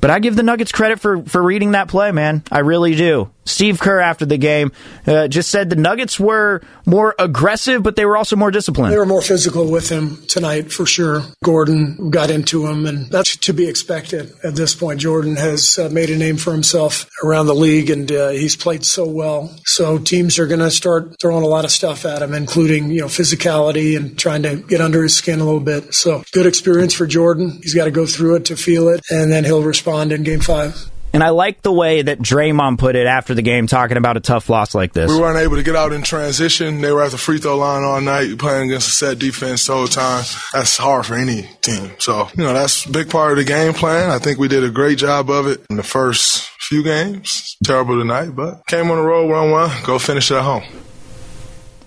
but 0.00 0.10
I 0.10 0.18
give 0.20 0.36
the 0.36 0.42
Nuggets 0.42 0.72
credit 0.72 1.00
for, 1.00 1.22
for 1.24 1.42
reading 1.42 1.72
that 1.72 1.88
play, 1.88 2.12
man. 2.12 2.42
I 2.50 2.60
really 2.60 2.94
do. 2.94 3.30
Steve 3.48 3.80
Kerr, 3.80 4.00
after 4.00 4.26
the 4.26 4.38
game, 4.38 4.72
uh, 5.06 5.28
just 5.28 5.50
said 5.50 5.70
the 5.70 5.76
Nuggets 5.76 6.20
were 6.20 6.60
more 6.86 7.14
aggressive, 7.18 7.82
but 7.82 7.96
they 7.96 8.04
were 8.04 8.16
also 8.16 8.36
more 8.36 8.50
disciplined. 8.50 8.92
They 8.92 8.98
were 8.98 9.06
more 9.06 9.22
physical 9.22 9.70
with 9.70 9.88
him 9.88 10.18
tonight, 10.28 10.72
for 10.72 10.86
sure. 10.86 11.22
Gordon 11.42 12.10
got 12.10 12.30
into 12.30 12.66
him, 12.66 12.86
and 12.86 13.06
that's 13.10 13.36
to 13.36 13.52
be 13.52 13.68
expected 13.68 14.32
at 14.44 14.54
this 14.54 14.74
point. 14.74 15.00
Jordan 15.00 15.36
has 15.36 15.78
uh, 15.78 15.88
made 15.90 16.10
a 16.10 16.16
name 16.16 16.36
for 16.36 16.52
himself 16.52 17.08
around 17.24 17.46
the 17.46 17.54
league, 17.54 17.90
and 17.90 18.10
uh, 18.12 18.28
he's 18.28 18.56
played 18.56 18.84
so 18.84 19.06
well. 19.06 19.54
So 19.64 19.98
teams 19.98 20.38
are 20.38 20.46
going 20.46 20.60
to 20.60 20.70
start 20.70 21.16
throwing 21.20 21.44
a 21.44 21.48
lot 21.48 21.64
of 21.64 21.70
stuff 21.70 22.04
at 22.04 22.22
him, 22.22 22.34
including 22.34 22.90
you 22.90 23.00
know 23.00 23.06
physicality 23.06 23.96
and 23.96 24.18
trying 24.18 24.42
to 24.42 24.56
get 24.56 24.80
under 24.80 25.02
his 25.02 25.16
skin 25.16 25.40
a 25.40 25.44
little 25.44 25.60
bit. 25.60 25.94
So 25.94 26.22
good 26.32 26.46
experience 26.46 26.94
for 26.94 27.06
Jordan. 27.06 27.58
He's 27.62 27.74
got 27.74 27.84
to 27.86 27.90
go 27.90 28.06
through 28.06 28.36
it 28.36 28.44
to 28.46 28.56
feel 28.56 28.88
it, 28.88 29.00
and 29.10 29.32
then 29.32 29.44
he'll 29.44 29.62
respond 29.62 30.12
in 30.12 30.22
Game 30.22 30.40
Five. 30.40 30.90
And 31.12 31.22
I 31.22 31.30
like 31.30 31.62
the 31.62 31.72
way 31.72 32.02
that 32.02 32.18
Draymond 32.18 32.78
put 32.78 32.94
it 32.94 33.06
after 33.06 33.34
the 33.34 33.42
game, 33.42 33.66
talking 33.66 33.96
about 33.96 34.16
a 34.16 34.20
tough 34.20 34.48
loss 34.50 34.74
like 34.74 34.92
this. 34.92 35.10
We 35.10 35.18
weren't 35.18 35.38
able 35.38 35.56
to 35.56 35.62
get 35.62 35.74
out 35.74 35.92
in 35.92 36.02
transition. 36.02 36.80
They 36.80 36.92
were 36.92 37.02
at 37.02 37.12
the 37.12 37.18
free 37.18 37.38
throw 37.38 37.56
line 37.56 37.82
all 37.82 38.00
night, 38.00 38.38
playing 38.38 38.70
against 38.70 38.88
a 38.88 38.90
set 38.90 39.18
defense 39.18 39.66
the 39.66 39.74
whole 39.74 39.86
time. 39.86 40.24
That's 40.52 40.76
hard 40.76 41.06
for 41.06 41.14
any 41.14 41.48
team. 41.62 41.92
So, 41.98 42.28
you 42.36 42.44
know, 42.44 42.52
that's 42.52 42.84
a 42.84 42.90
big 42.90 43.08
part 43.08 43.32
of 43.32 43.38
the 43.38 43.44
game 43.44 43.72
plan. 43.72 44.10
I 44.10 44.18
think 44.18 44.38
we 44.38 44.48
did 44.48 44.64
a 44.64 44.70
great 44.70 44.98
job 44.98 45.30
of 45.30 45.46
it 45.46 45.64
in 45.70 45.76
the 45.76 45.82
first 45.82 46.48
few 46.60 46.82
games. 46.82 47.56
Terrible 47.64 47.98
tonight, 47.98 48.30
but 48.30 48.66
came 48.66 48.90
on 48.90 48.98
the 48.98 49.02
road 49.02 49.30
one 49.30 49.50
one. 49.50 49.70
Go 49.84 49.98
finish 49.98 50.30
it 50.30 50.36
at 50.36 50.42
home 50.42 50.64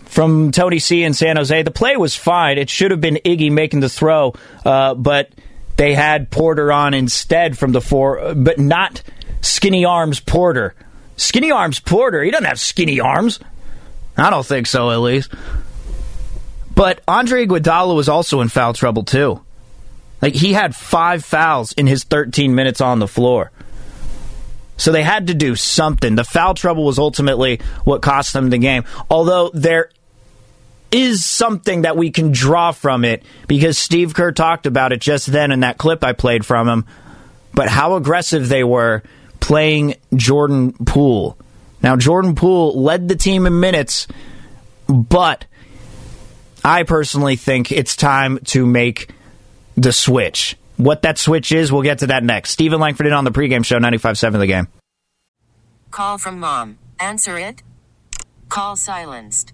from 0.06 0.52
Tony 0.52 0.78
C 0.78 1.04
in 1.04 1.14
San 1.14 1.38
Jose. 1.38 1.64
The 1.64 1.72
play 1.72 1.96
was 1.96 2.18
fine. 2.18 2.58
It 2.58 2.70
should 2.70 2.92
have 2.92 3.00
been 3.00 3.18
Iggy 3.24 3.50
making 3.50 3.80
the 3.80 3.88
throw, 3.88 4.34
uh, 4.66 4.94
but 4.94 5.30
they 5.82 5.96
had 5.96 6.30
Porter 6.30 6.72
on 6.72 6.94
instead 6.94 7.58
from 7.58 7.72
the 7.72 7.82
four, 7.82 8.36
but 8.36 8.60
not 8.60 9.02
Skinny 9.42 9.84
Arms 9.84 10.20
Porter. 10.20 10.76
Skinny 11.18 11.50
Arms 11.50 11.80
Porter, 11.80 12.22
he 12.22 12.30
doesn't 12.30 12.46
have 12.46 12.60
skinny 12.60 13.00
arms. 13.00 13.40
I 14.16 14.30
don't 14.30 14.46
think 14.46 14.68
so, 14.68 14.92
at 14.92 14.98
least. 14.98 15.34
But 16.76 17.02
Andre 17.08 17.48
Iguodala 17.48 17.96
was 17.96 18.10
also 18.10 18.42
in 18.42 18.50
foul 18.50 18.74
trouble 18.74 19.06
too. 19.06 19.42
Like 20.22 20.36
he 20.36 20.54
had 20.54 20.76
five 20.76 21.26
fouls 21.26 21.72
in 21.72 21.88
his 21.88 22.04
13 22.04 22.54
minutes 22.54 22.80
on 22.80 23.00
the 23.00 23.08
floor. 23.08 23.50
So 24.78 24.92
they 24.92 25.02
had 25.02 25.28
to 25.28 25.34
do 25.34 25.56
something. 25.56 26.14
The 26.14 26.24
foul 26.24 26.54
trouble 26.54 26.86
was 26.86 27.00
ultimately 27.00 27.60
what 27.86 28.04
cost 28.04 28.34
them 28.34 28.52
the 28.52 28.60
game. 28.60 28.84
Although 29.10 29.50
there 29.52 29.90
is 30.92 31.26
something 31.26 31.84
that 31.84 31.96
we 31.96 32.12
can 32.12 32.32
draw 32.32 32.72
from 32.72 33.06
it 33.06 33.24
because 33.48 33.78
Steve 33.78 34.14
Kerr 34.14 34.32
talked 34.32 34.66
about 34.66 34.92
it 34.92 35.00
just 35.00 35.28
then 35.28 35.52
in 35.52 35.62
that 35.62 35.78
clip 35.78 36.04
I 36.04 36.14
played 36.14 36.46
from 36.46 36.68
him. 36.68 36.86
But 37.54 37.70
how 37.70 37.96
aggressive 37.96 38.50
they 38.50 38.64
were 38.64 39.04
playing 39.40 39.96
Jordan 40.16 40.74
Poole. 40.74 41.38
Now, 41.82 41.96
Jordan 41.96 42.36
Poole 42.36 42.82
led 42.82 43.08
the 43.08 43.16
team 43.16 43.46
in 43.46 43.60
minutes, 43.60 44.08
but 44.88 45.46
I 46.64 46.84
personally 46.84 47.36
think 47.36 47.72
it's 47.72 47.96
time 47.96 48.40
to 48.46 48.66
make 48.66 49.12
the 49.76 49.92
switch. 49.92 50.56
What 50.78 51.02
that 51.02 51.18
switch 51.18 51.52
is, 51.52 51.72
we'll 51.72 51.82
get 51.82 52.00
to 52.00 52.08
that 52.08 52.24
next. 52.24 52.52
Stephen 52.52 52.80
Langford 52.80 53.08
in 53.08 53.14
on 53.14 53.24
the 53.24 53.32
pregame 53.32 53.66
show, 53.66 53.78
95.7 53.78 54.40
The 54.40 54.48
Game. 54.48 54.68
Call 55.90 56.18
from 56.18 56.40
mom. 56.40 56.78
Answer 57.00 57.38
it. 57.38 57.64
Call 58.48 58.76
silenced. 58.76 59.54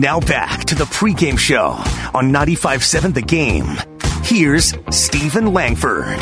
Now 0.00 0.18
back 0.18 0.64
to 0.64 0.74
the 0.74 0.84
pregame 0.84 1.38
show 1.38 1.72
on 2.14 2.32
95.7 2.32 3.12
The 3.12 3.20
Game. 3.20 3.76
Here's 4.24 4.72
Stephen 4.88 5.52
Langford. 5.52 6.18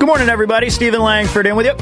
Good 0.00 0.06
morning, 0.08 0.28
everybody. 0.28 0.68
Stephen 0.68 1.00
Langford 1.00 1.46
in 1.46 1.54
with 1.54 1.66
you. 1.66 1.74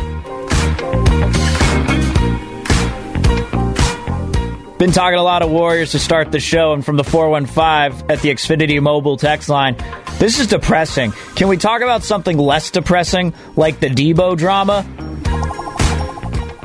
Been 4.76 4.92
talking 4.92 5.18
a 5.18 5.22
lot 5.22 5.40
of 5.40 5.50
Warriors 5.50 5.92
to 5.92 5.98
start 5.98 6.32
the 6.32 6.40
show, 6.40 6.74
and 6.74 6.84
from 6.84 6.98
the 6.98 7.04
415 7.04 8.10
at 8.10 8.20
the 8.20 8.28
Xfinity 8.28 8.78
Mobile 8.82 9.16
text 9.16 9.48
line, 9.48 9.74
this 10.18 10.38
is 10.38 10.48
depressing. 10.48 11.12
Can 11.34 11.48
we 11.48 11.56
talk 11.56 11.80
about 11.80 12.02
something 12.02 12.36
less 12.36 12.70
depressing, 12.70 13.32
like 13.56 13.80
the 13.80 13.88
Deebo 13.88 14.36
drama? 14.36 14.86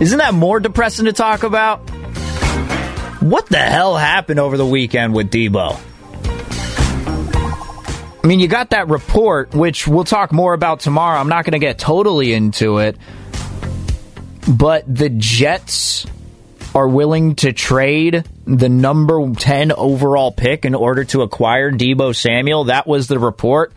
Isn't 0.01 0.17
that 0.17 0.33
more 0.33 0.59
depressing 0.59 1.05
to 1.05 1.13
talk 1.13 1.43
about? 1.43 1.77
What 3.21 3.45
the 3.49 3.59
hell 3.59 3.95
happened 3.95 4.39
over 4.39 4.57
the 4.57 4.65
weekend 4.65 5.13
with 5.13 5.29
Deebo? 5.29 5.79
I 8.23 8.27
mean, 8.27 8.39
you 8.39 8.47
got 8.47 8.71
that 8.71 8.87
report, 8.87 9.53
which 9.53 9.87
we'll 9.87 10.03
talk 10.03 10.31
more 10.31 10.55
about 10.55 10.79
tomorrow. 10.79 11.19
I'm 11.19 11.29
not 11.29 11.45
going 11.45 11.51
to 11.53 11.59
get 11.59 11.77
totally 11.77 12.33
into 12.33 12.79
it. 12.79 12.97
But 14.47 14.85
the 14.87 15.09
Jets 15.09 16.07
are 16.73 16.87
willing 16.87 17.35
to 17.35 17.53
trade 17.53 18.25
the 18.45 18.69
number 18.69 19.31
10 19.31 19.71
overall 19.71 20.31
pick 20.31 20.65
in 20.65 20.73
order 20.73 21.03
to 21.03 21.21
acquire 21.21 21.71
Deebo 21.71 22.15
Samuel. 22.15 22.63
That 22.63 22.87
was 22.87 23.07
the 23.07 23.19
report 23.19 23.71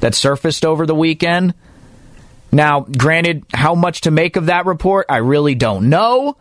that 0.00 0.14
surfaced 0.14 0.64
over 0.64 0.86
the 0.86 0.94
weekend. 0.94 1.52
Now, 2.52 2.80
granted, 2.80 3.44
how 3.52 3.74
much 3.74 4.02
to 4.02 4.10
make 4.10 4.36
of 4.36 4.46
that 4.46 4.66
report, 4.66 5.06
I 5.08 5.18
really 5.18 5.54
don't 5.54 5.88
know. 5.88 6.36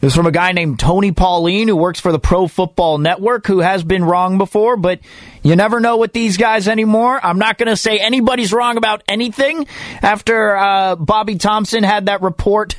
It 0.00 0.06
was 0.06 0.14
from 0.14 0.26
a 0.26 0.32
guy 0.32 0.52
named 0.52 0.78
Tony 0.78 1.10
Pauline 1.10 1.66
who 1.66 1.74
works 1.74 1.98
for 1.98 2.12
the 2.12 2.20
Pro 2.20 2.46
Football 2.46 2.98
Network 2.98 3.48
who 3.48 3.58
has 3.58 3.82
been 3.82 4.04
wrong 4.04 4.38
before, 4.38 4.76
but 4.76 5.00
you 5.42 5.56
never 5.56 5.80
know 5.80 5.96
with 5.96 6.12
these 6.12 6.36
guys 6.36 6.68
anymore. 6.68 7.18
I'm 7.20 7.38
not 7.40 7.58
going 7.58 7.68
to 7.68 7.76
say 7.76 7.98
anybody's 7.98 8.52
wrong 8.52 8.76
about 8.76 9.02
anything 9.08 9.66
after 10.00 10.56
uh, 10.56 10.94
Bobby 10.94 11.34
Thompson 11.34 11.82
had 11.82 12.06
that 12.06 12.22
report 12.22 12.76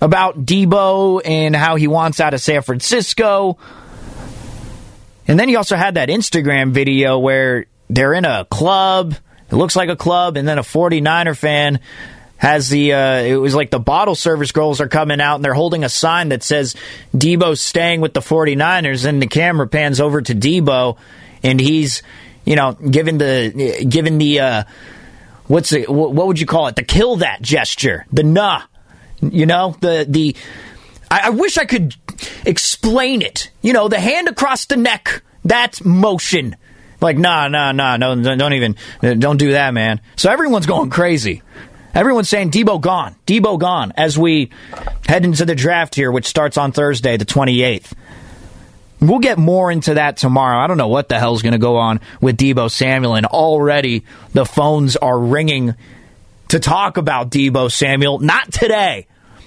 about 0.00 0.44
Deebo 0.44 1.22
and 1.24 1.54
how 1.54 1.76
he 1.76 1.86
wants 1.86 2.18
out 2.18 2.34
of 2.34 2.40
San 2.40 2.62
Francisco. 2.62 3.56
And 5.28 5.38
then 5.38 5.48
he 5.48 5.54
also 5.54 5.76
had 5.76 5.94
that 5.94 6.08
Instagram 6.08 6.72
video 6.72 7.20
where 7.20 7.66
they're 7.88 8.14
in 8.14 8.24
a 8.24 8.46
club. 8.46 9.14
It 9.50 9.54
looks 9.54 9.76
like 9.76 9.88
a 9.88 9.96
club, 9.96 10.36
and 10.36 10.46
then 10.46 10.58
a 10.58 10.62
49er 10.62 11.36
fan 11.36 11.80
has 12.38 12.68
the 12.68 12.92
uh, 12.92 13.22
it 13.22 13.36
was 13.36 13.54
like 13.54 13.70
the 13.70 13.78
bottle 13.78 14.14
service 14.14 14.52
girls 14.52 14.80
are 14.80 14.88
coming 14.88 15.20
out 15.20 15.36
and 15.36 15.44
they're 15.44 15.54
holding 15.54 15.84
a 15.84 15.88
sign 15.88 16.28
that 16.28 16.42
says 16.42 16.76
Deebo's 17.14 17.60
staying 17.60 18.00
with 18.00 18.12
the 18.12 18.20
49ers 18.20 19.06
and 19.06 19.22
the 19.22 19.26
camera 19.26 19.66
pans 19.66 20.00
over 20.00 20.20
to 20.20 20.34
Deebo 20.34 20.98
and 21.42 21.58
he's 21.58 22.02
you 22.44 22.56
know 22.56 22.72
given 22.72 23.18
the 23.18 23.86
given 23.88 24.18
the 24.18 24.40
uh, 24.40 24.64
what's 25.46 25.72
it 25.72 25.88
what 25.88 26.14
would 26.14 26.38
you 26.38 26.46
call 26.46 26.66
it? 26.66 26.76
The 26.76 26.82
kill 26.82 27.16
that 27.16 27.40
gesture 27.40 28.06
the 28.12 28.22
nah 28.22 28.62
you 29.22 29.46
know 29.46 29.74
the 29.80 30.04
the 30.06 30.36
I, 31.10 31.20
I 31.24 31.30
wish 31.30 31.56
I 31.56 31.64
could 31.64 31.94
explain 32.44 33.22
it. 33.22 33.50
You 33.62 33.72
know 33.72 33.88
the 33.88 34.00
hand 34.00 34.28
across 34.28 34.66
the 34.66 34.76
neck 34.76 35.22
that's 35.42 35.82
motion 35.84 36.56
like 37.00 37.18
nah 37.18 37.48
nah 37.48 37.72
nah 37.72 37.96
no 37.96 38.14
don't 38.36 38.52
even 38.52 38.76
don't 39.00 39.36
do 39.36 39.52
that 39.52 39.74
man 39.74 40.00
so 40.16 40.30
everyone's 40.30 40.66
going 40.66 40.90
crazy 40.90 41.42
Everyone's 41.96 42.28
saying 42.28 42.50
Deebo 42.50 42.78
gone, 42.78 43.16
Deebo 43.26 43.58
gone 43.58 43.94
as 43.96 44.18
we 44.18 44.50
head 45.06 45.24
into 45.24 45.46
the 45.46 45.54
draft 45.54 45.94
here, 45.94 46.12
which 46.12 46.26
starts 46.26 46.58
on 46.58 46.72
Thursday, 46.72 47.16
the 47.16 47.24
28th. 47.24 47.94
We'll 49.00 49.18
get 49.18 49.38
more 49.38 49.72
into 49.72 49.94
that 49.94 50.18
tomorrow. 50.18 50.62
I 50.62 50.66
don't 50.66 50.76
know 50.76 50.88
what 50.88 51.08
the 51.08 51.18
hell's 51.18 51.40
going 51.40 51.52
to 51.54 51.58
go 51.58 51.78
on 51.78 52.00
with 52.20 52.36
Deebo 52.36 52.70
Samuel, 52.70 53.14
and 53.14 53.24
already 53.24 54.04
the 54.34 54.44
phones 54.44 54.96
are 54.96 55.18
ringing 55.18 55.74
to 56.48 56.60
talk 56.60 56.98
about 56.98 57.30
Deebo 57.30 57.72
Samuel. 57.72 58.18
Not 58.18 58.52
today. 58.52 59.06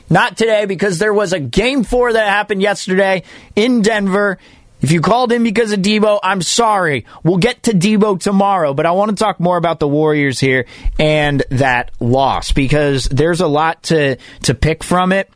Not 0.10 0.36
today 0.36 0.66
because 0.66 0.98
there 0.98 1.14
was 1.14 1.34
a 1.34 1.40
game 1.40 1.84
four 1.84 2.12
that 2.12 2.30
happened 2.30 2.64
yesterday 2.64 3.24
in 3.56 3.84
Denver. 3.84 4.40
If 4.82 4.92
you 4.92 5.02
called 5.02 5.32
in 5.32 5.44
because 5.44 5.74
of 5.74 5.80
Deebo, 5.82 6.20
I'm 6.24 6.42
sorry. 6.42 7.06
We'll 7.24 7.38
get 7.38 7.63
to 7.63 7.72
Deebo 7.72 8.20
tomorrow, 8.20 8.74
but 8.74 8.86
I 8.86 8.92
want 8.92 9.10
to 9.10 9.15
talk 9.15 9.39
more 9.39 9.58
about 9.58 9.80
the 9.80 9.88
Warriors 9.88 10.39
here 10.39 10.65
and 10.98 11.44
that 11.50 11.92
loss 12.00 12.54
because 12.54 13.06
there's 13.06 13.42
a 13.42 13.48
lot 13.48 13.84
to 13.84 14.18
to 14.44 14.54
pick 14.54 14.84
from 14.84 15.12
it. 15.12 15.30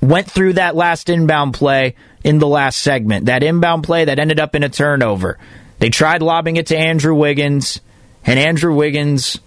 Went 0.00 0.30
through 0.30 0.54
that 0.54 0.76
last 0.76 1.08
inbound 1.08 1.54
play 1.54 1.94
in 2.24 2.38
the 2.38 2.48
last 2.48 2.80
segment. 2.80 3.26
That 3.26 3.42
inbound 3.42 3.84
play 3.84 4.04
that 4.06 4.18
ended 4.18 4.40
up 4.40 4.54
in 4.54 4.62
a 4.62 4.68
turnover. 4.68 5.38
They 5.78 5.90
tried 5.90 6.22
lobbing 6.22 6.56
it 6.56 6.66
to 6.68 6.76
Andrew 6.76 7.14
Wiggins, 7.14 7.80
and 8.24 8.38
Andrew 8.38 8.74
Wiggins 8.74 9.38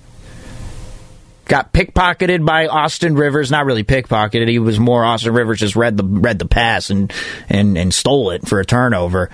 got 1.52 1.74
pickpocketed 1.74 2.46
by 2.46 2.68
Austin 2.68 3.14
Rivers. 3.14 3.52
Not 3.52 3.66
really 3.66 3.84
pickpocketed. 3.84 4.48
He 4.48 4.58
was 4.58 4.80
more 4.80 5.04
Austin 5.04 5.34
Rivers 5.34 5.60
just 5.60 5.76
read 5.76 5.98
the 5.98 6.06
read 6.06 6.40
the 6.40 6.48
pass 6.48 6.90
and 6.90 7.12
and 7.50 7.78
and 7.78 7.94
stole 7.94 8.32
it 8.32 8.48
for 8.48 8.62
a 8.62 8.66
turnover. 8.66 9.30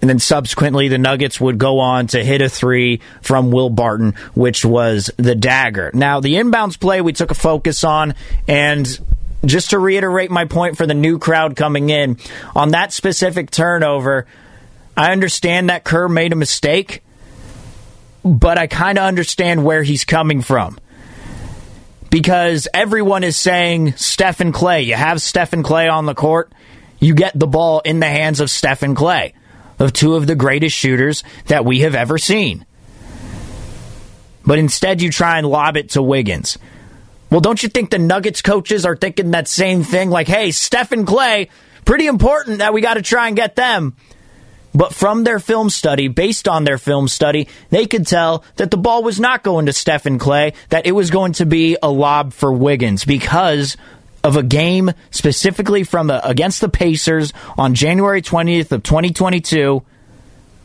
And 0.00 0.08
then 0.08 0.20
subsequently, 0.20 0.86
the 0.86 0.96
Nuggets 0.96 1.40
would 1.40 1.58
go 1.58 1.80
on 1.80 2.06
to 2.08 2.22
hit 2.24 2.40
a 2.40 2.48
three 2.48 3.00
from 3.20 3.50
Will 3.50 3.68
Barton, 3.68 4.14
which 4.34 4.64
was 4.64 5.10
the 5.16 5.34
dagger. 5.34 5.90
Now, 5.92 6.20
the 6.20 6.34
inbounds 6.34 6.78
play 6.78 7.00
we 7.00 7.12
took 7.12 7.32
a 7.32 7.34
focus 7.34 7.82
on, 7.82 8.14
and 8.46 8.86
just 9.44 9.70
to 9.70 9.80
reiterate 9.80 10.30
my 10.30 10.44
point 10.44 10.76
for 10.76 10.86
the 10.86 10.94
new 10.94 11.18
crowd 11.18 11.56
coming 11.56 11.90
in, 11.90 12.18
on 12.54 12.70
that 12.70 12.92
specific 12.92 13.50
turnover, 13.50 14.26
I 14.96 15.10
understand 15.10 15.70
that 15.70 15.82
Kerr 15.82 16.06
made 16.06 16.32
a 16.32 16.36
mistake, 16.36 17.02
but 18.24 18.58
I 18.58 18.66
kind 18.66 18.98
of 18.98 19.04
understand 19.04 19.64
where 19.64 19.82
he's 19.82 20.04
coming 20.04 20.42
from. 20.42 20.78
Because 22.10 22.68
everyone 22.72 23.24
is 23.24 23.36
saying 23.36 23.96
Stephen 23.96 24.52
Klay. 24.52 24.86
You 24.86 24.94
have 24.94 25.20
Stephen 25.20 25.62
Klay 25.62 25.92
on 25.92 26.06
the 26.06 26.14
court, 26.14 26.52
you 26.98 27.14
get 27.14 27.38
the 27.38 27.46
ball 27.46 27.80
in 27.80 28.00
the 28.00 28.06
hands 28.06 28.40
of 28.40 28.50
Stephen 28.50 28.94
Klay, 28.94 29.32
of 29.78 29.92
two 29.92 30.14
of 30.14 30.26
the 30.26 30.34
greatest 30.34 30.76
shooters 30.76 31.22
that 31.46 31.64
we 31.64 31.80
have 31.80 31.94
ever 31.94 32.18
seen. 32.18 32.64
But 34.44 34.58
instead, 34.58 35.02
you 35.02 35.10
try 35.10 35.38
and 35.38 35.46
lob 35.46 35.76
it 35.76 35.90
to 35.90 36.02
Wiggins. 36.02 36.58
Well, 37.30 37.40
don't 37.40 37.62
you 37.62 37.68
think 37.68 37.90
the 37.90 37.98
Nuggets 37.98 38.40
coaches 38.40 38.86
are 38.86 38.96
thinking 38.96 39.32
that 39.32 39.46
same 39.48 39.84
thing? 39.84 40.08
Like, 40.08 40.28
hey, 40.28 40.50
Stephen 40.50 41.04
Klay, 41.04 41.50
pretty 41.84 42.06
important 42.06 42.58
that 42.58 42.72
we 42.72 42.80
got 42.80 42.94
to 42.94 43.02
try 43.02 43.28
and 43.28 43.36
get 43.36 43.54
them. 43.54 43.96
But 44.74 44.94
from 44.94 45.24
their 45.24 45.38
film 45.38 45.70
study, 45.70 46.08
based 46.08 46.46
on 46.46 46.64
their 46.64 46.78
film 46.78 47.08
study, 47.08 47.48
they 47.70 47.86
could 47.86 48.06
tell 48.06 48.44
that 48.56 48.70
the 48.70 48.76
ball 48.76 49.02
was 49.02 49.18
not 49.18 49.42
going 49.42 49.66
to 49.66 49.72
Stephen 49.72 50.18
Klay, 50.18 50.54
that 50.68 50.86
it 50.86 50.92
was 50.92 51.10
going 51.10 51.32
to 51.34 51.46
be 51.46 51.76
a 51.82 51.90
lob 51.90 52.32
for 52.32 52.52
Wiggins 52.52 53.04
because 53.04 53.76
of 54.22 54.36
a 54.36 54.42
game 54.42 54.92
specifically 55.10 55.84
from 55.84 56.08
the, 56.08 56.26
against 56.26 56.60
the 56.60 56.68
Pacers 56.68 57.32
on 57.56 57.74
January 57.74 58.20
20th 58.20 58.72
of 58.72 58.82
2022 58.82 59.82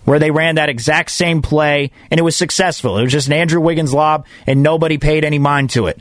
where 0.06 0.20
they 0.20 0.32
ran 0.32 0.56
that 0.56 0.70
exact 0.70 1.12
same 1.12 1.42
play 1.42 1.92
and 2.12 2.20
it 2.20 2.24
was 2.24 2.36
successful. 2.36 2.98
It 2.98 3.04
was 3.04 3.12
just 3.12 3.28
an 3.28 3.34
Andrew 3.34 3.62
Wiggins 3.62 3.94
lob 3.94 4.26
and 4.46 4.62
nobody 4.62 4.98
paid 4.98 5.24
any 5.24 5.40
mind 5.40 5.70
to 5.72 5.88
it. 5.88 6.00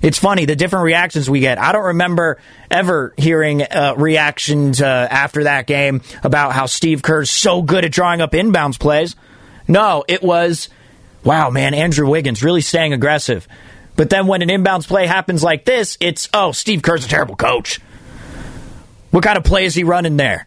It's 0.00 0.18
funny 0.18 0.44
the 0.44 0.56
different 0.56 0.84
reactions 0.84 1.28
we 1.28 1.40
get. 1.40 1.58
I 1.58 1.72
don't 1.72 1.86
remember 1.86 2.38
ever 2.70 3.12
hearing 3.16 3.62
uh, 3.62 3.94
reactions 3.96 4.80
uh, 4.80 5.08
after 5.10 5.44
that 5.44 5.66
game 5.66 6.02
about 6.22 6.52
how 6.52 6.66
Steve 6.66 7.02
Kerr's 7.02 7.30
so 7.30 7.62
good 7.62 7.84
at 7.84 7.92
drawing 7.92 8.20
up 8.20 8.32
inbounds 8.32 8.78
plays. 8.78 9.16
No, 9.66 10.04
it 10.06 10.22
was, 10.22 10.68
wow, 11.24 11.50
man, 11.50 11.74
Andrew 11.74 12.08
Wiggins 12.08 12.42
really 12.42 12.60
staying 12.60 12.92
aggressive. 12.92 13.48
But 13.96 14.10
then 14.10 14.28
when 14.28 14.42
an 14.42 14.48
inbounds 14.48 14.86
play 14.86 15.06
happens 15.06 15.42
like 15.42 15.64
this, 15.64 15.98
it's, 16.00 16.28
oh, 16.32 16.52
Steve 16.52 16.82
Kerr's 16.82 17.04
a 17.04 17.08
terrible 17.08 17.34
coach. 17.34 17.80
What 19.10 19.24
kind 19.24 19.36
of 19.36 19.42
play 19.42 19.64
is 19.64 19.74
he 19.74 19.82
running 19.82 20.16
there? 20.16 20.46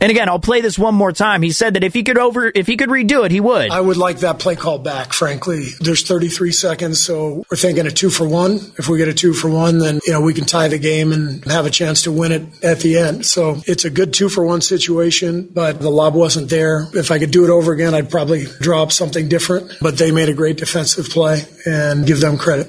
And 0.00 0.10
again, 0.10 0.28
I'll 0.28 0.38
play 0.38 0.60
this 0.60 0.78
one 0.78 0.94
more 0.94 1.10
time. 1.10 1.42
He 1.42 1.50
said 1.50 1.74
that 1.74 1.82
if 1.82 1.92
he 1.92 2.04
could 2.04 2.18
over, 2.18 2.52
if 2.54 2.66
he 2.68 2.76
could 2.76 2.88
redo 2.88 3.24
it, 3.26 3.32
he 3.32 3.40
would. 3.40 3.70
I 3.70 3.80
would 3.80 3.96
like 3.96 4.18
that 4.18 4.38
play 4.38 4.54
call 4.54 4.78
back. 4.78 5.12
Frankly, 5.12 5.70
there's 5.80 6.06
33 6.06 6.52
seconds, 6.52 7.00
so 7.00 7.44
we're 7.50 7.56
thinking 7.56 7.86
a 7.86 7.90
two 7.90 8.08
for 8.08 8.28
one. 8.28 8.60
If 8.78 8.88
we 8.88 8.98
get 8.98 9.08
a 9.08 9.14
two 9.14 9.32
for 9.32 9.50
one, 9.50 9.78
then 9.78 9.98
you 10.06 10.12
know 10.12 10.20
we 10.20 10.34
can 10.34 10.44
tie 10.44 10.68
the 10.68 10.78
game 10.78 11.12
and 11.12 11.44
have 11.46 11.66
a 11.66 11.70
chance 11.70 12.02
to 12.02 12.12
win 12.12 12.30
it 12.30 12.64
at 12.64 12.80
the 12.80 12.96
end. 12.96 13.26
So 13.26 13.60
it's 13.66 13.84
a 13.84 13.90
good 13.90 14.14
two 14.14 14.28
for 14.28 14.44
one 14.44 14.60
situation, 14.60 15.48
but 15.52 15.80
the 15.80 15.90
lob 15.90 16.14
wasn't 16.14 16.48
there. 16.48 16.86
If 16.94 17.10
I 17.10 17.18
could 17.18 17.32
do 17.32 17.44
it 17.44 17.50
over 17.50 17.72
again, 17.72 17.92
I'd 17.94 18.10
probably 18.10 18.44
draw 18.60 18.84
up 18.84 18.92
something 18.92 19.28
different. 19.28 19.72
But 19.80 19.98
they 19.98 20.12
made 20.12 20.28
a 20.28 20.34
great 20.34 20.58
defensive 20.58 21.08
play, 21.08 21.42
and 21.66 22.06
give 22.06 22.20
them 22.20 22.38
credit. 22.38 22.68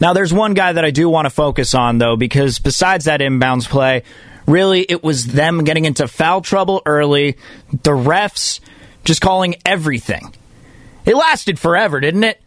Now, 0.00 0.12
there's 0.12 0.32
one 0.32 0.54
guy 0.54 0.72
that 0.72 0.84
I 0.84 0.92
do 0.92 1.08
want 1.08 1.26
to 1.26 1.30
focus 1.30 1.74
on, 1.74 1.98
though, 1.98 2.16
because 2.16 2.60
besides 2.60 3.06
that 3.06 3.20
inbounds 3.20 3.68
play, 3.68 4.04
Really, 4.48 4.80
it 4.80 5.04
was 5.04 5.26
them 5.26 5.62
getting 5.64 5.84
into 5.84 6.08
foul 6.08 6.40
trouble 6.40 6.80
early, 6.86 7.36
the 7.70 7.90
refs 7.90 8.60
just 9.04 9.20
calling 9.20 9.56
everything. 9.66 10.34
It 11.04 11.14
lasted 11.14 11.58
forever, 11.58 12.00
didn't 12.00 12.24
it? 12.24 12.40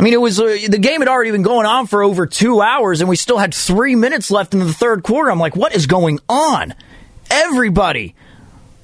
I 0.00 0.02
mean, 0.02 0.12
it 0.12 0.20
was 0.20 0.40
uh, 0.40 0.58
the 0.68 0.78
game 0.78 1.00
had 1.00 1.06
already 1.06 1.30
been 1.30 1.42
going 1.42 1.64
on 1.64 1.86
for 1.86 2.02
over 2.02 2.26
two 2.26 2.60
hours, 2.60 3.00
and 3.00 3.08
we 3.08 3.14
still 3.14 3.38
had 3.38 3.54
three 3.54 3.94
minutes 3.94 4.32
left 4.32 4.52
in 4.52 4.58
the 4.58 4.72
third 4.72 5.04
quarter. 5.04 5.30
I'm 5.30 5.38
like, 5.38 5.54
what 5.54 5.76
is 5.76 5.86
going 5.86 6.18
on? 6.28 6.74
Everybody 7.30 8.16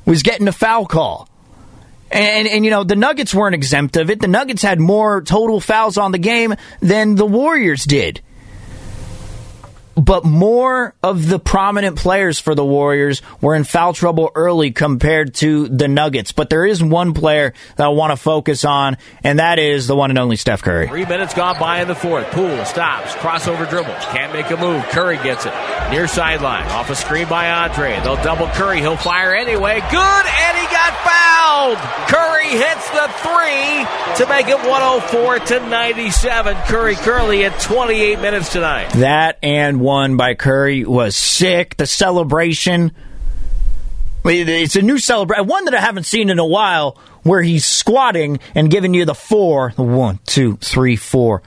was 0.05 0.23
getting 0.23 0.47
a 0.47 0.53
foul 0.53 0.87
call. 0.87 1.29
And, 2.09 2.47
and, 2.47 2.65
you 2.65 2.71
know, 2.71 2.85
the 2.85 2.95
Nuggets 2.95 3.35
weren't 3.35 3.57
exempt 3.57 3.97
of 3.97 4.11
it. 4.11 4.21
The 4.21 4.29
Nuggets 4.29 4.63
had 4.63 4.79
more 4.79 5.23
total 5.23 5.59
fouls 5.59 5.99
on 5.99 6.13
the 6.13 6.19
game 6.19 6.55
than 6.81 7.17
the 7.17 7.27
Warriors 7.27 7.85
did 7.85 8.21
but 9.97 10.25
more 10.25 10.95
of 11.03 11.27
the 11.27 11.39
prominent 11.39 11.97
players 11.97 12.39
for 12.39 12.55
the 12.55 12.65
Warriors 12.65 13.23
were 13.41 13.55
in 13.55 13.65
foul 13.65 13.95
trouble 13.95 14.31
early 14.35 14.71
compared 14.71 15.35
to 15.37 15.69
the 15.69 15.89
Nuggets. 15.89 16.33
But 16.33 16.51
there 16.51 16.67
is 16.67 16.83
one 16.83 17.15
player 17.15 17.55
that 17.77 17.85
I 17.85 17.89
want 17.89 18.13
to 18.13 18.17
focus 18.17 18.65
on, 18.65 18.99
and 19.25 19.39
that 19.39 19.59
is 19.59 19.87
the 19.87 19.97
one 19.97 20.11
and 20.11 20.19
only 20.19 20.37
Steph 20.37 20.63
Curry. 20.63 20.89
Three 20.89 21.07
minutes 21.07 21.33
gone 21.33 21.59
by 21.59 21.81
in 21.81 21.89
the 21.89 21.95
fourth. 21.95 22.31
Poole 22.31 22.65
stops, 22.67 23.15
crossover 23.15 23.69
dribbles, 23.69 24.05
can't 24.07 24.33
make 24.33 24.51
a 24.51 24.57
move. 24.57 24.85
Curry 24.91 25.17
gets 25.17 25.47
it 25.47 25.55
near 25.91 26.07
sideline, 26.07 26.67
off 26.69 26.91
a 26.91 26.95
screen 26.95 27.29
by 27.29 27.51
Andre. 27.51 27.99
They'll 28.03 28.23
double 28.23 28.49
Curry. 28.49 28.81
He'll 28.81 28.97
fire 28.97 29.35
anyway. 29.35 29.81
Good, 29.81 30.27
and 30.27 30.59
he 30.59 30.67
got 30.67 30.93
fouled. 31.05 31.79
Curry 32.09 32.49
hits 32.49 32.91
the 32.91 33.09
three 33.23 33.87
to 34.17 34.27
make 34.29 34.49
it 34.49 34.59
104 34.59 35.39
to 35.39 35.69
97. 35.69 36.57
Curry 36.67 36.95
Curly 36.97 37.45
at 37.45 37.59
28 37.61 38.21
minutes 38.21 38.53
tonight. 38.53 38.91
That 38.91 39.39
and 39.43 39.81
one 39.87 40.17
by 40.17 40.35
Curry 40.35 40.85
was 40.85 41.17
sick. 41.17 41.77
The 41.77 41.87
celebration. 41.87 42.91
It's 44.25 44.75
a 44.75 44.83
new 44.83 44.99
celebration, 44.99 45.47
one 45.47 45.67
that 45.67 45.75
I 45.75 45.81
haven't 45.81 46.05
seen 46.05 46.31
in 46.31 46.41
a 46.41 46.47
while, 46.47 46.99
where 47.23 47.41
he's 47.41 47.65
squatting 47.65 48.41
and 48.57 48.69
giving 48.69 48.93
you 48.93 49.05
the 49.05 49.15
four, 49.15 49.71
one, 49.77 50.19
two, 50.27 50.57
three, 50.57 50.97
four. 50.97 51.43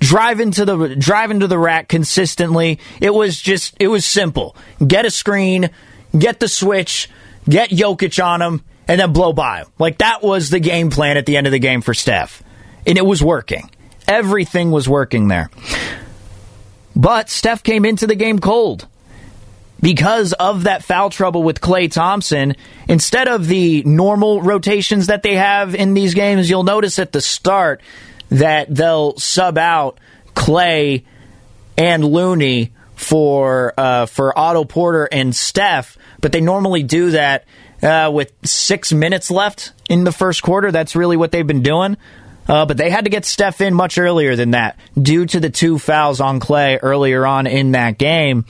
Driving 0.00 0.50
to 0.50 0.64
the 0.64 0.96
driving 0.96 1.38
to 1.40 1.46
the 1.46 1.58
rack 1.58 1.86
consistently. 1.88 2.80
It 3.00 3.14
was 3.14 3.40
just 3.40 3.76
it 3.78 3.86
was 3.86 4.04
simple. 4.04 4.56
Get 4.84 5.06
a 5.06 5.10
screen, 5.10 5.70
get 6.18 6.40
the 6.40 6.48
switch, 6.48 7.08
get 7.48 7.70
Jokic 7.70 8.22
on 8.22 8.42
him, 8.42 8.64
and 8.88 9.00
then 9.00 9.12
blow 9.12 9.32
by 9.32 9.58
him. 9.58 9.68
Like 9.78 9.98
that 9.98 10.24
was 10.24 10.50
the 10.50 10.58
game 10.58 10.90
plan 10.90 11.16
at 11.16 11.26
the 11.26 11.36
end 11.36 11.46
of 11.46 11.52
the 11.52 11.60
game 11.60 11.82
for 11.82 11.94
Steph, 11.94 12.42
and 12.84 12.98
it 12.98 13.06
was 13.06 13.22
working. 13.22 13.70
Everything 14.08 14.72
was 14.72 14.88
working 14.88 15.28
there. 15.28 15.48
But 16.94 17.30
Steph 17.30 17.62
came 17.62 17.84
into 17.84 18.06
the 18.06 18.14
game 18.14 18.38
cold. 18.38 18.86
Because 19.80 20.32
of 20.34 20.64
that 20.64 20.84
foul 20.84 21.10
trouble 21.10 21.42
with 21.42 21.60
Klay 21.60 21.90
Thompson, 21.90 22.54
instead 22.88 23.26
of 23.26 23.48
the 23.48 23.82
normal 23.82 24.40
rotations 24.40 25.08
that 25.08 25.24
they 25.24 25.34
have 25.34 25.74
in 25.74 25.94
these 25.94 26.14
games, 26.14 26.48
you'll 26.48 26.62
notice 26.62 27.00
at 27.00 27.10
the 27.10 27.20
start 27.20 27.80
that 28.28 28.72
they'll 28.72 29.18
sub 29.18 29.58
out 29.58 29.98
Clay 30.34 31.04
and 31.76 32.04
Looney 32.04 32.72
for 32.94 33.74
uh, 33.76 34.06
for 34.06 34.38
Otto 34.38 34.64
Porter 34.64 35.08
and 35.10 35.34
Steph, 35.34 35.98
but 36.20 36.30
they 36.30 36.40
normally 36.40 36.84
do 36.84 37.10
that 37.10 37.44
uh, 37.82 38.10
with 38.12 38.32
six 38.44 38.92
minutes 38.92 39.30
left 39.30 39.72
in 39.88 40.04
the 40.04 40.12
first 40.12 40.42
quarter. 40.42 40.70
That's 40.70 40.94
really 40.94 41.16
what 41.16 41.32
they've 41.32 41.46
been 41.46 41.62
doing. 41.62 41.96
Uh, 42.48 42.66
but 42.66 42.76
they 42.76 42.90
had 42.90 43.04
to 43.04 43.10
get 43.10 43.24
Steph 43.24 43.60
in 43.60 43.72
much 43.72 43.98
earlier 43.98 44.34
than 44.34 44.50
that 44.50 44.78
due 45.00 45.26
to 45.26 45.38
the 45.38 45.50
two 45.50 45.78
fouls 45.78 46.20
on 46.20 46.40
Klay 46.40 46.78
earlier 46.82 47.24
on 47.24 47.46
in 47.46 47.72
that 47.72 47.98
game. 47.98 48.44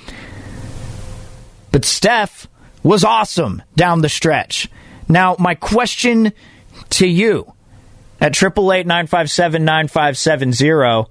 But 1.70 1.84
Steph 1.84 2.48
was 2.82 3.04
awesome 3.04 3.62
down 3.76 4.00
the 4.00 4.08
stretch. 4.08 4.68
Now, 5.08 5.36
my 5.38 5.54
question 5.54 6.32
to 6.90 7.06
you 7.06 7.52
at 8.20 8.36
888 8.36 8.86
957 8.86 9.64
9570 9.64 11.10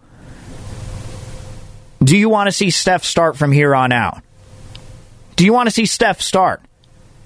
do 2.03 2.17
you 2.17 2.29
want 2.29 2.47
to 2.47 2.51
see 2.51 2.71
Steph 2.71 3.03
start 3.03 3.37
from 3.37 3.51
here 3.51 3.75
on 3.75 3.91
out? 3.91 4.23
Do 5.35 5.45
you 5.45 5.53
want 5.53 5.67
to 5.67 5.71
see 5.71 5.85
Steph 5.85 6.21
start? 6.21 6.61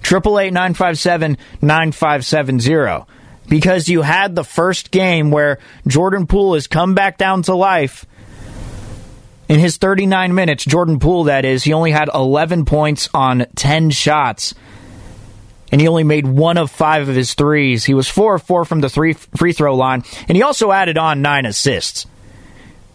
888 0.04 0.52
957 0.52 1.38
9570 1.62 3.15
because 3.48 3.88
you 3.88 4.02
had 4.02 4.36
the 4.36 4.44
first 4.44 4.92
game 4.92 5.32
where 5.32 5.60
Jordan 5.88 6.28
Poole 6.28 6.56
has 6.56 6.68
come 6.68 6.96
back 6.96 7.18
down 7.18 7.44
to 7.44 7.56
life. 7.56 8.06
In 9.48 9.60
his 9.60 9.78
39 9.78 10.34
minutes, 10.34 10.66
Jordan 10.66 11.00
Poole, 11.00 11.26
that 11.26 11.46
is, 11.46 11.64
he 11.64 11.74
only 11.74 11.92
had 11.92 12.10
11 12.14 12.66
points 12.66 13.10
on 13.14 13.46
10 13.56 13.92
shots. 13.92 14.56
And 15.72 15.82
he 15.82 15.88
only 15.88 16.04
made 16.04 16.26
one 16.26 16.58
of 16.58 16.72
five 16.72 17.10
of 17.10 17.16
his 17.16 17.34
threes. 17.34 17.86
He 17.86 17.94
was 17.94 18.08
four 18.08 18.36
of 18.36 18.44
four 18.44 18.66
from 18.66 18.82
the 18.82 18.90
three 18.90 19.14
free 19.14 19.52
throw 19.52 19.76
line. 19.76 20.04
And 20.28 20.36
he 20.36 20.42
also 20.42 20.72
added 20.72 20.98
on 20.98 21.22
nine 21.22 21.46
assists. 21.46 22.06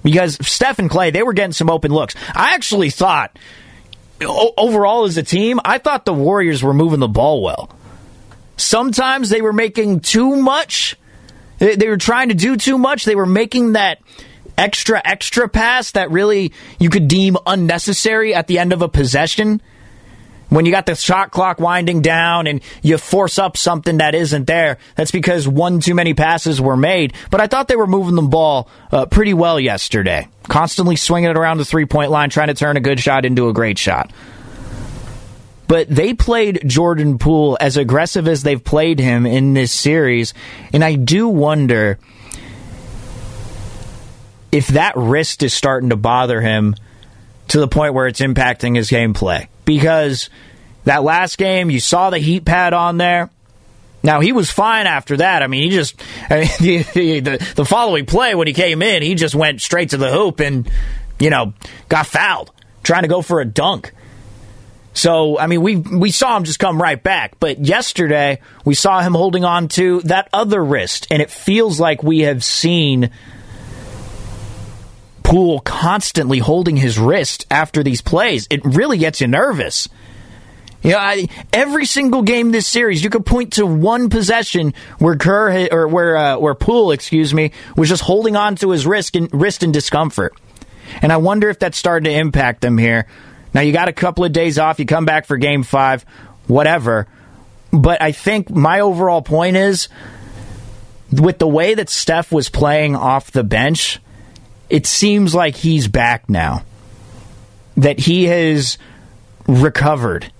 Because 0.02 0.38
Steph 0.46 0.78
and 0.78 0.88
Klay, 0.88 1.12
they 1.12 1.22
were 1.22 1.34
getting 1.34 1.52
some 1.52 1.68
open 1.68 1.92
looks. 1.92 2.14
I 2.34 2.54
actually 2.54 2.90
thought, 2.90 3.38
overall 4.22 5.04
as 5.04 5.16
a 5.18 5.22
team, 5.22 5.60
I 5.64 5.78
thought 5.78 6.04
the 6.04 6.14
Warriors 6.14 6.62
were 6.62 6.72
moving 6.72 7.00
the 7.00 7.08
ball 7.08 7.42
well. 7.42 7.70
Sometimes 8.60 9.30
they 9.30 9.40
were 9.40 9.52
making 9.52 10.00
too 10.00 10.36
much. 10.36 10.96
They 11.58 11.88
were 11.88 11.96
trying 11.96 12.28
to 12.28 12.34
do 12.34 12.56
too 12.56 12.78
much. 12.78 13.04
They 13.04 13.14
were 13.14 13.26
making 13.26 13.72
that 13.72 14.00
extra, 14.56 15.00
extra 15.04 15.48
pass 15.48 15.92
that 15.92 16.10
really 16.10 16.52
you 16.78 16.90
could 16.90 17.08
deem 17.08 17.36
unnecessary 17.46 18.34
at 18.34 18.46
the 18.46 18.58
end 18.58 18.72
of 18.72 18.82
a 18.82 18.88
possession. 18.88 19.60
When 20.50 20.66
you 20.66 20.72
got 20.72 20.86
the 20.86 20.96
shot 20.96 21.30
clock 21.30 21.60
winding 21.60 22.02
down 22.02 22.48
and 22.48 22.60
you 22.82 22.98
force 22.98 23.38
up 23.38 23.56
something 23.56 23.98
that 23.98 24.16
isn't 24.16 24.46
there, 24.46 24.78
that's 24.96 25.12
because 25.12 25.46
one 25.46 25.78
too 25.78 25.94
many 25.94 26.12
passes 26.12 26.60
were 26.60 26.76
made. 26.76 27.14
But 27.30 27.40
I 27.40 27.46
thought 27.46 27.68
they 27.68 27.76
were 27.76 27.86
moving 27.86 28.16
the 28.16 28.22
ball 28.22 28.68
uh, 28.90 29.06
pretty 29.06 29.32
well 29.32 29.60
yesterday. 29.60 30.28
Constantly 30.44 30.96
swinging 30.96 31.30
it 31.30 31.36
around 31.36 31.58
the 31.58 31.64
three 31.64 31.86
point 31.86 32.10
line, 32.10 32.30
trying 32.30 32.48
to 32.48 32.54
turn 32.54 32.76
a 32.76 32.80
good 32.80 32.98
shot 32.98 33.24
into 33.24 33.48
a 33.48 33.52
great 33.52 33.78
shot. 33.78 34.10
But 35.70 35.88
they 35.88 36.14
played 36.14 36.64
Jordan 36.66 37.16
Poole 37.16 37.56
as 37.60 37.76
aggressive 37.76 38.26
as 38.26 38.42
they've 38.42 38.62
played 38.62 38.98
him 38.98 39.24
in 39.24 39.54
this 39.54 39.70
series, 39.70 40.34
and 40.72 40.82
I 40.82 40.96
do 40.96 41.28
wonder 41.28 42.00
if 44.50 44.66
that 44.66 44.94
wrist 44.96 45.44
is 45.44 45.54
starting 45.54 45.90
to 45.90 45.96
bother 45.96 46.40
him 46.40 46.74
to 47.46 47.60
the 47.60 47.68
point 47.68 47.94
where 47.94 48.08
it's 48.08 48.18
impacting 48.18 48.74
his 48.74 48.90
gameplay. 48.90 49.46
Because 49.64 50.28
that 50.86 51.04
last 51.04 51.38
game, 51.38 51.70
you 51.70 51.78
saw 51.78 52.10
the 52.10 52.18
heat 52.18 52.44
pad 52.44 52.72
on 52.72 52.96
there. 52.96 53.30
Now 54.02 54.18
he 54.18 54.32
was 54.32 54.50
fine 54.50 54.88
after 54.88 55.18
that. 55.18 55.44
I 55.44 55.46
mean, 55.46 55.62
he 55.62 55.70
just 55.70 56.02
I 56.28 56.50
mean, 56.60 56.84
the, 56.94 57.20
the, 57.20 57.52
the 57.54 57.64
following 57.64 58.06
play 58.06 58.34
when 58.34 58.48
he 58.48 58.54
came 58.54 58.82
in, 58.82 59.04
he 59.04 59.14
just 59.14 59.36
went 59.36 59.62
straight 59.62 59.90
to 59.90 59.98
the 59.98 60.10
hoop 60.10 60.40
and 60.40 60.68
you 61.20 61.30
know 61.30 61.54
got 61.88 62.08
fouled 62.08 62.50
trying 62.82 63.02
to 63.02 63.08
go 63.08 63.22
for 63.22 63.40
a 63.40 63.44
dunk. 63.44 63.92
So 64.92 65.38
I 65.38 65.46
mean, 65.46 65.62
we 65.62 65.76
we 65.76 66.10
saw 66.10 66.36
him 66.36 66.44
just 66.44 66.58
come 66.58 66.80
right 66.80 67.00
back. 67.00 67.38
But 67.40 67.64
yesterday 67.64 68.40
we 68.64 68.74
saw 68.74 69.00
him 69.00 69.14
holding 69.14 69.44
on 69.44 69.68
to 69.68 70.00
that 70.02 70.28
other 70.32 70.62
wrist, 70.64 71.06
and 71.10 71.22
it 71.22 71.30
feels 71.30 71.78
like 71.78 72.02
we 72.02 72.20
have 72.20 72.42
seen 72.42 73.10
Poole 75.22 75.60
constantly 75.60 76.38
holding 76.38 76.76
his 76.76 76.98
wrist 76.98 77.46
after 77.50 77.84
these 77.84 78.00
plays. 78.00 78.48
It 78.50 78.64
really 78.64 78.98
gets 78.98 79.20
you 79.20 79.28
nervous. 79.28 79.88
You 80.82 80.92
know, 80.92 80.98
I, 80.98 81.28
every 81.52 81.84
single 81.84 82.22
game 82.22 82.52
this 82.52 82.66
series, 82.66 83.04
you 83.04 83.10
could 83.10 83.26
point 83.26 83.52
to 83.54 83.66
one 83.66 84.08
possession 84.08 84.72
where 84.98 85.14
Kerr 85.14 85.68
or 85.70 85.86
where 85.86 86.16
uh, 86.16 86.38
where 86.38 86.54
Poole, 86.54 86.90
excuse 86.90 87.34
me, 87.34 87.52
was 87.76 87.88
just 87.88 88.02
holding 88.02 88.34
on 88.34 88.56
to 88.56 88.70
his 88.70 88.86
wrist 88.86 89.14
in, 89.14 89.28
wrist 89.32 89.62
in 89.62 89.72
discomfort. 89.72 90.34
And 91.02 91.12
I 91.12 91.18
wonder 91.18 91.48
if 91.48 91.58
that's 91.58 91.78
starting 91.78 92.10
to 92.10 92.18
impact 92.18 92.62
them 92.62 92.78
here. 92.78 93.06
Now 93.52 93.62
you 93.62 93.72
got 93.72 93.88
a 93.88 93.92
couple 93.92 94.24
of 94.24 94.32
days 94.32 94.58
off, 94.58 94.78
you 94.78 94.86
come 94.86 95.04
back 95.04 95.26
for 95.26 95.36
Game 95.36 95.62
Five, 95.62 96.04
whatever. 96.46 97.06
But 97.72 98.02
I 98.02 98.12
think 98.12 98.50
my 98.50 98.80
overall 98.80 99.22
point 99.22 99.56
is, 99.56 99.88
with 101.12 101.38
the 101.38 101.48
way 101.48 101.74
that 101.74 101.88
Steph 101.88 102.32
was 102.32 102.48
playing 102.48 102.96
off 102.96 103.30
the 103.30 103.44
bench, 103.44 104.00
it 104.68 104.86
seems 104.86 105.34
like 105.34 105.56
he's 105.56 105.88
back 105.88 106.28
now. 106.28 106.64
That 107.76 107.98
he 107.98 108.26
has 108.26 108.78
recovered 109.46 110.30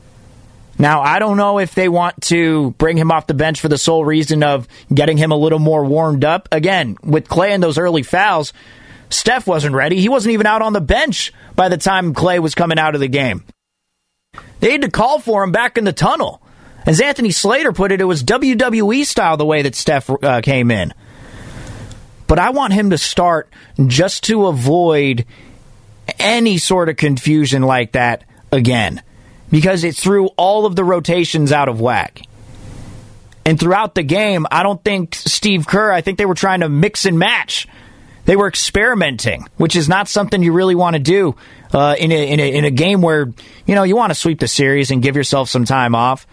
now, 0.81 1.03
I 1.03 1.19
don't 1.19 1.37
know 1.37 1.59
if 1.59 1.75
they 1.75 1.91
want 1.91 2.23
to 2.23 2.71
bring 2.79 2.97
him 2.97 3.13
off 3.13 3.27
the 3.27 3.35
bench 3.35 3.61
for 3.61 3.69
the 3.69 3.77
sole 3.77 4.03
reason 4.03 4.43
of 4.43 4.67
getting 4.93 5.19
him 5.19 5.31
a 5.31 5.37
little 5.37 5.59
more 5.59 5.85
warmed 5.85 6.25
up. 6.25 6.49
Again, 6.51 6.97
with 7.03 7.29
Klay 7.29 7.51
and 7.51 7.63
those 7.63 7.77
early 7.77 8.03
fouls, 8.03 8.55
Steph 9.11 9.47
wasn't 9.47 9.75
ready. 9.75 10.01
He 10.01 10.09
wasn't 10.09 10.33
even 10.33 10.47
out 10.47 10.63
on 10.63 10.73
the 10.73 10.81
bench 10.81 11.33
by 11.55 11.69
the 11.69 11.77
time 11.77 12.15
Klay 12.15 12.39
was 12.39 12.55
coming 12.55 12.79
out 12.79 12.95
of 12.95 13.01
the 13.01 13.09
game. 13.09 13.45
They 14.61 14.73
had 14.73 14.83
to 14.83 14.91
call 14.91 15.19
for 15.19 15.43
him 15.43 15.53
back 15.53 15.77
in 15.77 15.85
the 15.85 15.93
tunnel. 15.93 16.41
As 16.87 17.01
Anthony 17.01 17.31
Slater 17.31 17.73
put 17.73 17.93
it, 17.93 18.01
it 18.01 18.05
was 18.05 18.23
WWE 18.25 19.05
style 19.05 19.37
the 19.37 19.45
way 19.45 19.63
that 19.63 19.75
Steph 19.75 20.09
uh, 20.11 20.41
came 20.41 20.71
in. 20.71 20.95
But 22.27 22.39
I 22.39 22.51
want 22.51 22.73
him 22.73 22.91
to 22.91 22.99
start 22.99 23.53
just 23.87 24.25
to 24.25 24.47
avoid 24.47 25.27
any 26.19 26.59
sort 26.59 26.89
of 26.89 26.97
confusion 26.97 27.63
like 27.63 27.93
that 27.93 28.25
again 28.53 29.03
because 29.51 29.85
it 29.85 29.97
threw 29.97 30.29
all 30.37 30.65
of 30.65 30.77
the 30.77 30.85
rotations 30.85 31.53
out 31.53 31.69
of 31.69 31.81
whack. 31.81 32.23
And 33.45 33.59
throughout 33.59 33.95
the 33.95 34.03
game, 34.03 34.47
I 34.51 34.63
don't 34.63 34.83
think 34.85 35.15
Steve 35.15 35.67
Kerr, 35.67 35.91
I 35.91 36.03
think 36.03 36.19
they 36.19 36.27
were 36.27 36.35
trying 36.35 36.61
to 36.61 36.69
mix 36.69 37.05
and 37.05 37.19
match. 37.19 37.67
They 38.25 38.37
were 38.37 38.49
experimenting, 38.49 39.47
which 39.57 39.77
is 39.77 39.89
not 39.89 40.09
something 40.09 40.43
you 40.43 40.53
really 40.53 40.75
want 40.75 40.95
to 40.95 41.01
do 41.01 41.37
uh, 41.73 41.97
in, 41.99 42.13
a, 42.13 42.33
in, 42.33 42.41
a, 42.41 42.53
in 42.53 42.65
a 42.65 42.71
game 42.71 43.03
where, 43.03 43.33
you 43.67 43.75
know, 43.75 43.83
you 43.83 43.97
want 43.97 44.11
to 44.11 44.15
sweep 44.15 44.41
the 44.41 44.49
series 44.49 44.91
and 44.91 45.03
give 45.03 45.17
yourself 45.17 45.49
some 45.49 45.65
time 45.65 45.95
off. 45.95 46.27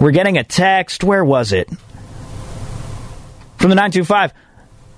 We're 0.00 0.10
getting 0.10 0.38
a 0.38 0.44
text. 0.44 1.04
Where 1.04 1.24
was 1.24 1.52
it? 1.52 1.68
From 3.58 3.68
the 3.68 3.76
925. 3.76 4.32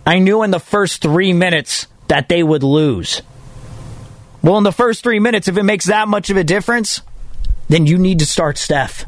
I 0.07 0.19
knew 0.19 0.43
in 0.43 0.51
the 0.51 0.61
first 0.61 1.03
three 1.03 1.33
minutes 1.33 1.87
that 2.09 2.29
they 2.29 2.43
would 2.43 2.63
lose. 2.63 3.23
Well, 4.43 4.59
in 4.59 4.65
the 4.65 4.73
first 4.73 5.03
three 5.03 5.21
minutes, 5.21 5.49
if 5.49 5.57
it 5.57 5.63
makes 5.63 5.87
that 5.87 6.07
much 6.09 6.29
of 6.29 6.37
a 6.37 6.45
difference, 6.45 7.01
then 7.69 7.87
you 7.87 7.97
need 7.97 8.19
to 8.19 8.27
start 8.27 8.59
Steph. 8.59 9.07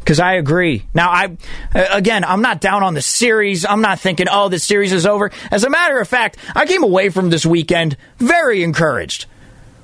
Because 0.00 0.20
I 0.20 0.34
agree. 0.34 0.86
Now, 0.94 1.10
I 1.10 1.36
again, 1.74 2.24
I'm 2.24 2.40
not 2.40 2.60
down 2.60 2.82
on 2.82 2.94
the 2.94 3.02
series. 3.02 3.66
I'm 3.66 3.80
not 3.80 3.98
thinking, 3.98 4.28
oh, 4.30 4.48
the 4.48 4.58
series 4.58 4.92
is 4.92 5.04
over. 5.04 5.32
As 5.50 5.64
a 5.64 5.70
matter 5.70 5.98
of 5.98 6.08
fact, 6.08 6.38
I 6.54 6.64
came 6.64 6.84
away 6.84 7.08
from 7.08 7.28
this 7.28 7.44
weekend 7.44 7.96
very 8.18 8.62
encouraged. 8.62 9.26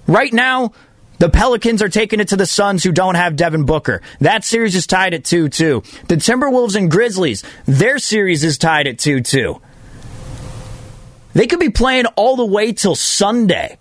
Right 0.06 0.32
now, 0.32 0.72
the 1.18 1.28
Pelicans 1.28 1.82
are 1.82 1.88
taking 1.88 2.20
it 2.20 2.28
to 2.28 2.36
the 2.36 2.46
Suns, 2.46 2.82
who 2.82 2.92
don't 2.92 3.16
have 3.16 3.36
Devin 3.36 3.64
Booker. 3.64 4.00
That 4.20 4.44
series 4.44 4.74
is 4.74 4.86
tied 4.86 5.12
at 5.12 5.24
2 5.24 5.48
2. 5.48 5.82
The 6.08 6.16
Timberwolves 6.16 6.76
and 6.76 6.90
Grizzlies, 6.90 7.44
their 7.66 7.98
series 7.98 8.42
is 8.42 8.58
tied 8.58 8.86
at 8.86 8.98
2 8.98 9.20
2. 9.20 9.60
They 11.34 11.46
could 11.46 11.60
be 11.60 11.70
playing 11.70 12.06
all 12.16 12.36
the 12.36 12.44
way 12.44 12.72
till 12.72 12.94
Sunday. 12.94 13.78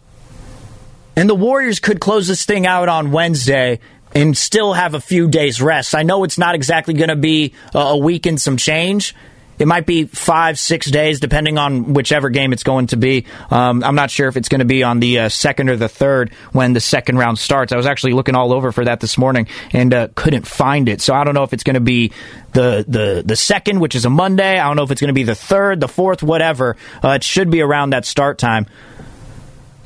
And 1.16 1.30
the 1.30 1.36
Warriors 1.36 1.80
could 1.80 2.00
close 2.00 2.28
this 2.28 2.46
thing 2.46 2.66
out 2.66 2.88
on 2.88 3.12
Wednesday 3.12 3.80
and 4.16 4.38
still 4.38 4.74
have 4.74 4.94
a 4.94 5.02
few 5.02 5.28
days 5.28 5.62
rest. 5.62 5.96
I 5.96 6.04
know 6.04 6.24
it's 6.24 6.38
not 6.38 6.56
exactly 6.56 6.94
going 6.94 7.10
to 7.10 7.16
be 7.16 7.54
a 7.74 7.98
week 7.98 8.26
and 8.26 8.40
some 8.40 8.58
change, 8.58 9.16
it 9.62 9.68
might 9.68 9.86
be 9.86 10.06
five, 10.06 10.58
six 10.58 10.90
days, 10.90 11.20
depending 11.20 11.60
on 11.60 11.94
whichever 11.94 12.32
game 12.32 12.52
it's 12.52 12.64
going 12.64 12.88
to 12.88 12.98
be. 12.98 13.28
Um, 13.52 13.84
I'm 13.84 13.94
not 13.94 14.10
sure 14.10 14.28
if 14.28 14.36
it's 14.36 14.50
going 14.50 14.60
to 14.60 14.66
be 14.66 14.82
on 14.82 15.00
the 15.00 15.20
uh, 15.20 15.30
second 15.30 15.70
or 15.70 15.76
the 15.76 15.88
third 15.88 16.34
when 16.52 16.74
the 16.74 16.80
second 16.80 17.20
round 17.20 17.38
starts. 17.38 17.72
I 17.72 17.78
was 17.78 17.86
actually 17.86 18.14
looking 18.14 18.34
all 18.34 18.54
over 18.54 18.72
for 18.72 18.86
that 18.86 19.02
this 19.02 19.20
morning 19.20 19.48
and 19.72 19.94
uh, 19.94 20.08
couldn't 20.16 20.48
find 20.48 20.90
it. 20.90 21.00
So 21.00 21.14
I 21.14 21.24
don't 21.24 21.36
know 21.36 21.44
if 21.44 21.54
it's 21.54 21.62
going 21.62 21.76
to 21.76 21.80
be 21.80 22.12
the, 22.54 22.84
the, 22.88 23.22
the 23.24 23.36
second, 23.36 23.80
which 23.80 23.94
is 23.94 24.04
a 24.04 24.10
Monday. 24.10 24.58
I 24.58 24.66
don't 24.66 24.78
know 24.78 24.84
if 24.84 24.90
it's 24.90 25.00
going 25.00 25.10
to 25.10 25.14
be 25.14 25.24
the 25.24 25.36
third, 25.36 25.80
the 25.80 25.88
fourth, 25.88 26.24
whatever. 26.24 26.76
Uh, 27.04 27.10
it 27.10 27.24
should 27.24 27.52
be 27.52 27.62
around 27.62 27.92
that 27.92 28.06
start 28.06 28.40
time. 28.40 28.66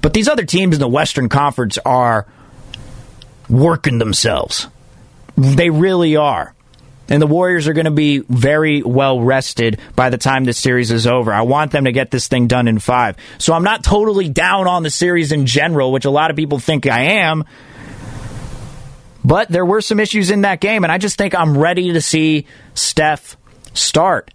But 0.02 0.14
these 0.14 0.30
other 0.30 0.46
teams 0.46 0.76
in 0.76 0.80
the 0.80 0.88
Western 0.88 1.28
Conference 1.28 1.78
are 1.80 2.28
working 3.50 3.98
themselves. 3.98 4.68
They 5.36 5.70
really 5.70 6.16
are. 6.16 6.56
And 7.08 7.22
the 7.22 7.28
Warriors 7.28 7.68
are 7.68 7.74
going 7.74 7.86
to 7.86 7.92
be 7.92 8.20
very 8.20 8.82
well 8.82 9.22
rested 9.22 9.80
by 9.96 10.10
the 10.10 10.18
time 10.18 10.44
this 10.44 10.58
series 10.58 10.92
is 10.92 11.06
over. 11.06 11.32
I 11.32 11.42
want 11.42 11.72
them 11.72 11.86
to 11.86 11.92
get 11.92 12.10
this 12.10 12.28
thing 12.28 12.48
done 12.48 12.68
in 12.68 12.80
five. 12.80 13.16
So 13.38 13.54
I'm 13.54 13.64
not 13.64 13.84
totally 13.84 14.28
down 14.28 14.68
on 14.68 14.84
the 14.84 14.90
series 14.90 15.32
in 15.32 15.46
general, 15.46 15.92
which 15.92 16.06
a 16.06 16.10
lot 16.10 16.32
of 16.32 16.36
people 16.36 16.58
think 16.58 16.88
I 16.88 17.02
am. 17.02 17.44
But 19.24 19.50
there 19.50 19.66
were 19.66 19.82
some 19.82 20.00
issues 20.00 20.30
in 20.30 20.42
that 20.42 20.62
game, 20.62 20.84
and 20.84 20.92
I 20.92 20.98
just 20.98 21.18
think 21.18 21.34
I'm 21.34 21.58
ready 21.58 21.94
to 21.94 22.02
see 22.02 22.46
Steph 22.74 23.38
start. 23.74 24.32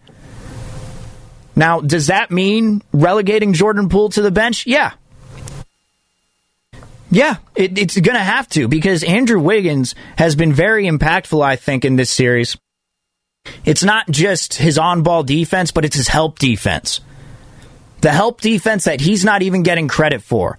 Now, 1.55 1.81
does 1.81 2.07
that 2.07 2.31
mean 2.31 2.83
relegating 2.93 3.53
Jordan 3.53 3.89
Poole 3.89 4.11
to 4.11 4.23
the 4.23 4.31
bench? 4.31 4.67
Yeah. 4.67 4.93
Yeah, 7.11 7.37
it, 7.57 7.77
it's 7.77 7.99
going 7.99 8.17
to 8.17 8.23
have 8.23 8.49
to 8.51 8.69
because 8.69 9.03
Andrew 9.03 9.41
Wiggins 9.41 9.95
has 10.17 10.37
been 10.37 10.53
very 10.53 10.85
impactful, 10.85 11.45
I 11.45 11.57
think, 11.57 11.85
in 11.85 11.97
this 11.97 12.11
series. 12.11 12.57
It's 13.65 13.83
not 13.83 14.09
just 14.11 14.55
his 14.55 14.79
on 14.79 15.03
ball 15.03 15.25
defense, 15.25 15.73
but 15.73 15.85
it's 15.85 15.97
his 15.97 16.09
help 16.09 16.39
defense. 16.39 17.01
The 18.01 18.13
help 18.13 18.41
defense 18.41 18.85
that 18.85 19.01
he's 19.01 19.25
not 19.25 19.43
even 19.43 19.63
getting 19.63 19.89
credit 19.89 20.23
for. 20.23 20.59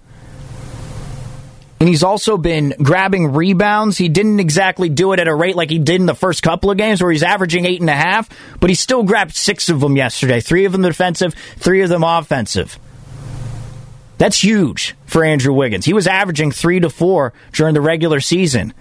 And 1.80 1.88
he's 1.88 2.04
also 2.04 2.36
been 2.36 2.74
grabbing 2.80 3.32
rebounds. 3.32 3.98
He 3.98 4.08
didn't 4.08 4.38
exactly 4.38 4.88
do 4.88 5.12
it 5.12 5.18
at 5.18 5.26
a 5.26 5.34
rate 5.34 5.56
like 5.56 5.70
he 5.70 5.80
did 5.80 6.00
in 6.00 6.06
the 6.06 6.14
first 6.14 6.42
couple 6.42 6.70
of 6.70 6.76
games 6.76 7.02
where 7.02 7.10
he's 7.10 7.24
averaging 7.24 7.64
eight 7.64 7.80
and 7.80 7.90
a 7.90 7.94
half, 7.94 8.28
but 8.60 8.70
he 8.70 8.76
still 8.76 9.02
grabbed 9.02 9.34
six 9.34 9.68
of 9.68 9.80
them 9.80 9.96
yesterday. 9.96 10.40
Three 10.40 10.64
of 10.64 10.70
them 10.70 10.82
defensive, 10.82 11.34
three 11.56 11.80
of 11.80 11.88
them 11.88 12.04
offensive. 12.04 12.78
That's 14.18 14.42
huge 14.42 14.94
for 15.06 15.24
Andrew 15.24 15.52
Wiggins. 15.52 15.84
He 15.84 15.92
was 15.92 16.06
averaging 16.06 16.52
three 16.52 16.80
to 16.80 16.90
four 16.90 17.32
during 17.52 17.74
the 17.74 17.80
regular 17.80 18.20
season. 18.20 18.72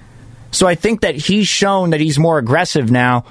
So 0.52 0.68
I 0.68 0.76
think 0.76 1.02
that 1.02 1.16
he's 1.16 1.48
shown 1.48 1.92
that 1.92 2.00
he's 2.00 2.20
more 2.20 2.38
aggressive 2.38 2.92
now. 2.92 3.26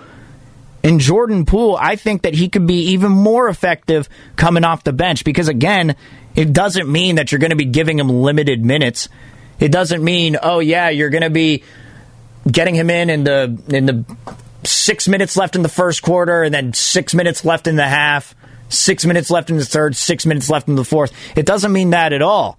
In 0.82 0.98
Jordan 0.98 1.44
Poole, 1.44 1.76
I 1.78 1.96
think 1.96 2.22
that 2.22 2.34
he 2.34 2.48
could 2.48 2.66
be 2.66 2.92
even 2.92 3.12
more 3.12 3.48
effective 3.48 4.09
coming 4.36 4.64
off 4.64 4.82
the 4.82 4.94
bench 4.94 5.24
because, 5.24 5.48
again, 5.48 5.94
it 6.34 6.55
doesn't 6.55 6.90
mean 6.90 7.16
that 7.16 7.30
you're 7.30 7.38
going 7.38 7.51
to 7.51 7.57
be 7.57 7.66
giving 7.66 7.98
him 7.98 8.09
limited 8.09 8.64
minutes. 8.64 9.11
It 9.59 9.70
doesn't 9.70 10.03
mean, 10.03 10.38
oh, 10.42 10.61
yeah, 10.61 10.88
you're 10.88 11.11
going 11.11 11.22
to 11.22 11.30
be 11.30 11.64
getting 12.51 12.74
him 12.74 12.88
in 12.88 13.11
in 13.11 13.24
the 13.24 13.62
in 13.68 13.84
the 13.84 14.05
six 14.64 15.07
minutes 15.07 15.36
left 15.36 15.57
in 15.57 15.62
the 15.62 15.68
first 15.68 16.03
quarter 16.03 16.42
and 16.42 16.55
then 16.55 16.72
six 16.72 17.14
minutes 17.14 17.44
left 17.44 17.66
in 17.66 17.76
the 17.76 17.86
half 17.86 18.34
six 18.71 19.05
minutes 19.05 19.31
left 19.31 19.51
in 19.51 19.57
the 19.57 19.64
third, 19.64 19.95
six 19.95 20.25
minutes 20.25 20.49
left 20.49 20.68
in 20.68 20.77
the 20.77 20.85
fourth. 20.85 21.12
It 21.37 21.45
doesn't 21.45 21.73
mean 21.73 21.91
that 21.91 22.12
at 22.12 22.23
all. 22.23 22.59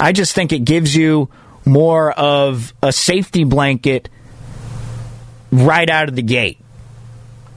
I 0.00 0.12
just 0.12 0.34
think 0.34 0.52
it 0.52 0.64
gives 0.64 0.94
you 0.96 1.28
more 1.64 2.12
of 2.12 2.72
a 2.82 2.92
safety 2.92 3.44
blanket 3.44 4.08
right 5.52 5.88
out 5.88 6.08
of 6.08 6.16
the 6.16 6.22
gate. 6.22 6.58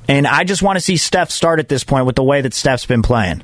And 0.08 0.28
I 0.28 0.44
just 0.44 0.62
want 0.62 0.78
to 0.78 0.82
see 0.82 0.98
Steph 0.98 1.32
start 1.32 1.60
at 1.60 1.70
this 1.70 1.84
point 1.84 2.06
with 2.06 2.16
the 2.16 2.24
way 2.24 2.42
that 2.42 2.54
Steph's 2.54 2.86
been 2.86 3.02
playing. 3.02 3.44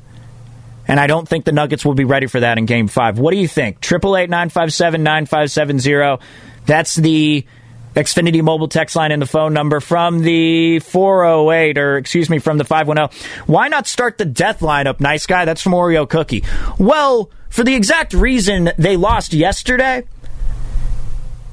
And 0.86 0.98
I 0.98 1.06
don't 1.06 1.28
think 1.28 1.44
the 1.44 1.52
Nuggets 1.52 1.84
will 1.84 1.94
be 1.94 2.04
ready 2.04 2.26
for 2.26 2.40
that 2.40 2.58
in 2.58 2.66
game 2.66 2.88
five. 2.88 3.18
What 3.18 3.30
do 3.32 3.36
you 3.36 3.48
think? 3.48 3.76
888 3.84 4.30
957 4.30 5.02
9570. 5.02 6.24
That's 6.66 6.96
the 6.96 7.46
Xfinity 7.94 8.42
mobile 8.42 8.68
text 8.68 8.96
line 8.96 9.12
and 9.12 9.20
the 9.20 9.26
phone 9.26 9.52
number 9.52 9.80
from 9.80 10.20
the 10.20 10.78
408, 10.80 11.78
or 11.78 11.96
excuse 11.96 12.30
me, 12.30 12.38
from 12.38 12.58
the 12.58 12.64
510. 12.64 13.18
Why 13.46 13.68
not 13.68 13.86
start 13.86 14.18
the 14.18 14.24
death 14.24 14.60
lineup, 14.60 15.00
nice 15.00 15.26
guy? 15.26 15.44
That's 15.44 15.62
from 15.62 15.72
Oreo 15.72 16.08
Cookie. 16.08 16.44
Well, 16.78 17.30
for 17.48 17.64
the 17.64 17.74
exact 17.74 18.14
reason 18.14 18.70
they 18.78 18.96
lost 18.96 19.32
yesterday, 19.32 20.04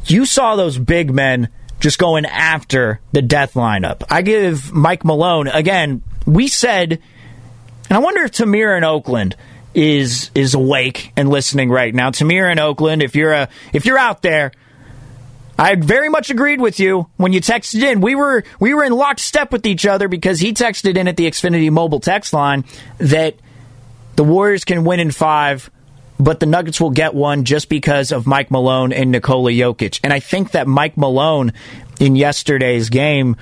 you 0.06 0.26
saw 0.26 0.56
those 0.56 0.78
big 0.78 1.12
men 1.12 1.50
just 1.80 2.00
going 2.00 2.26
after 2.26 3.00
the 3.12 3.22
death 3.22 3.54
lineup. 3.54 4.04
I 4.10 4.22
give 4.22 4.72
Mike 4.72 5.04
Malone, 5.04 5.48
again, 5.48 6.02
we 6.26 6.48
said, 6.48 6.94
and 7.90 7.98
I 7.98 8.00
wonder 8.00 8.24
if 8.24 8.32
Tamir 8.32 8.78
in 8.78 8.84
Oakland 8.84 9.36
is 9.74 10.32
is 10.34 10.54
awake 10.54 11.12
and 11.18 11.30
listening 11.30 11.70
right 11.70 11.94
now. 11.94 12.10
Tamir 12.10 12.52
in 12.52 12.60
Oakland, 12.60 13.04
if 13.04 13.16
you're 13.16 13.34
a 13.34 13.50
if 13.74 13.86
you're 13.86 13.98
out 13.98 14.22
there, 14.22 14.52
I 15.58 15.76
very 15.76 16.10
much 16.10 16.30
agreed 16.30 16.60
with 16.60 16.80
you 16.80 17.10
when 17.18 17.32
you 17.32 17.40
texted 17.40 17.82
in. 17.82 18.02
We 18.02 18.16
were 18.16 18.44
we 18.60 18.74
were 18.74 18.84
in 18.84 18.92
lockstep 18.92 19.52
with 19.52 19.66
each 19.66 19.86
other 19.86 20.08
because 20.08 20.40
he 20.40 20.54
texted 20.54 20.98
in 20.98 21.08
at 21.08 21.16
the 21.16 21.28
Xfinity 21.28 21.72
mobile 21.72 22.00
text 22.02 22.34
line 22.34 22.66
that 22.98 23.36
the 24.16 24.24
Warriors 24.24 24.66
can 24.66 24.84
win 24.84 25.00
in 25.00 25.12
five, 25.12 25.70
but 26.20 26.40
the 26.40 26.46
Nuggets 26.46 26.82
will 26.82 26.92
get 26.92 27.14
one 27.14 27.46
just 27.46 27.70
because 27.70 28.12
of 28.12 28.28
Mike 28.28 28.52
Malone 28.52 28.92
and 28.92 29.12
Nikola 29.12 29.52
Jokic. 29.52 30.00
And 30.04 30.12
I 30.12 30.20
think 30.20 30.52
that 30.52 30.68
Mike 30.68 30.98
Malone 30.98 31.54
in 32.00 32.16
yesterday's 32.16 32.90
game, 32.90 33.38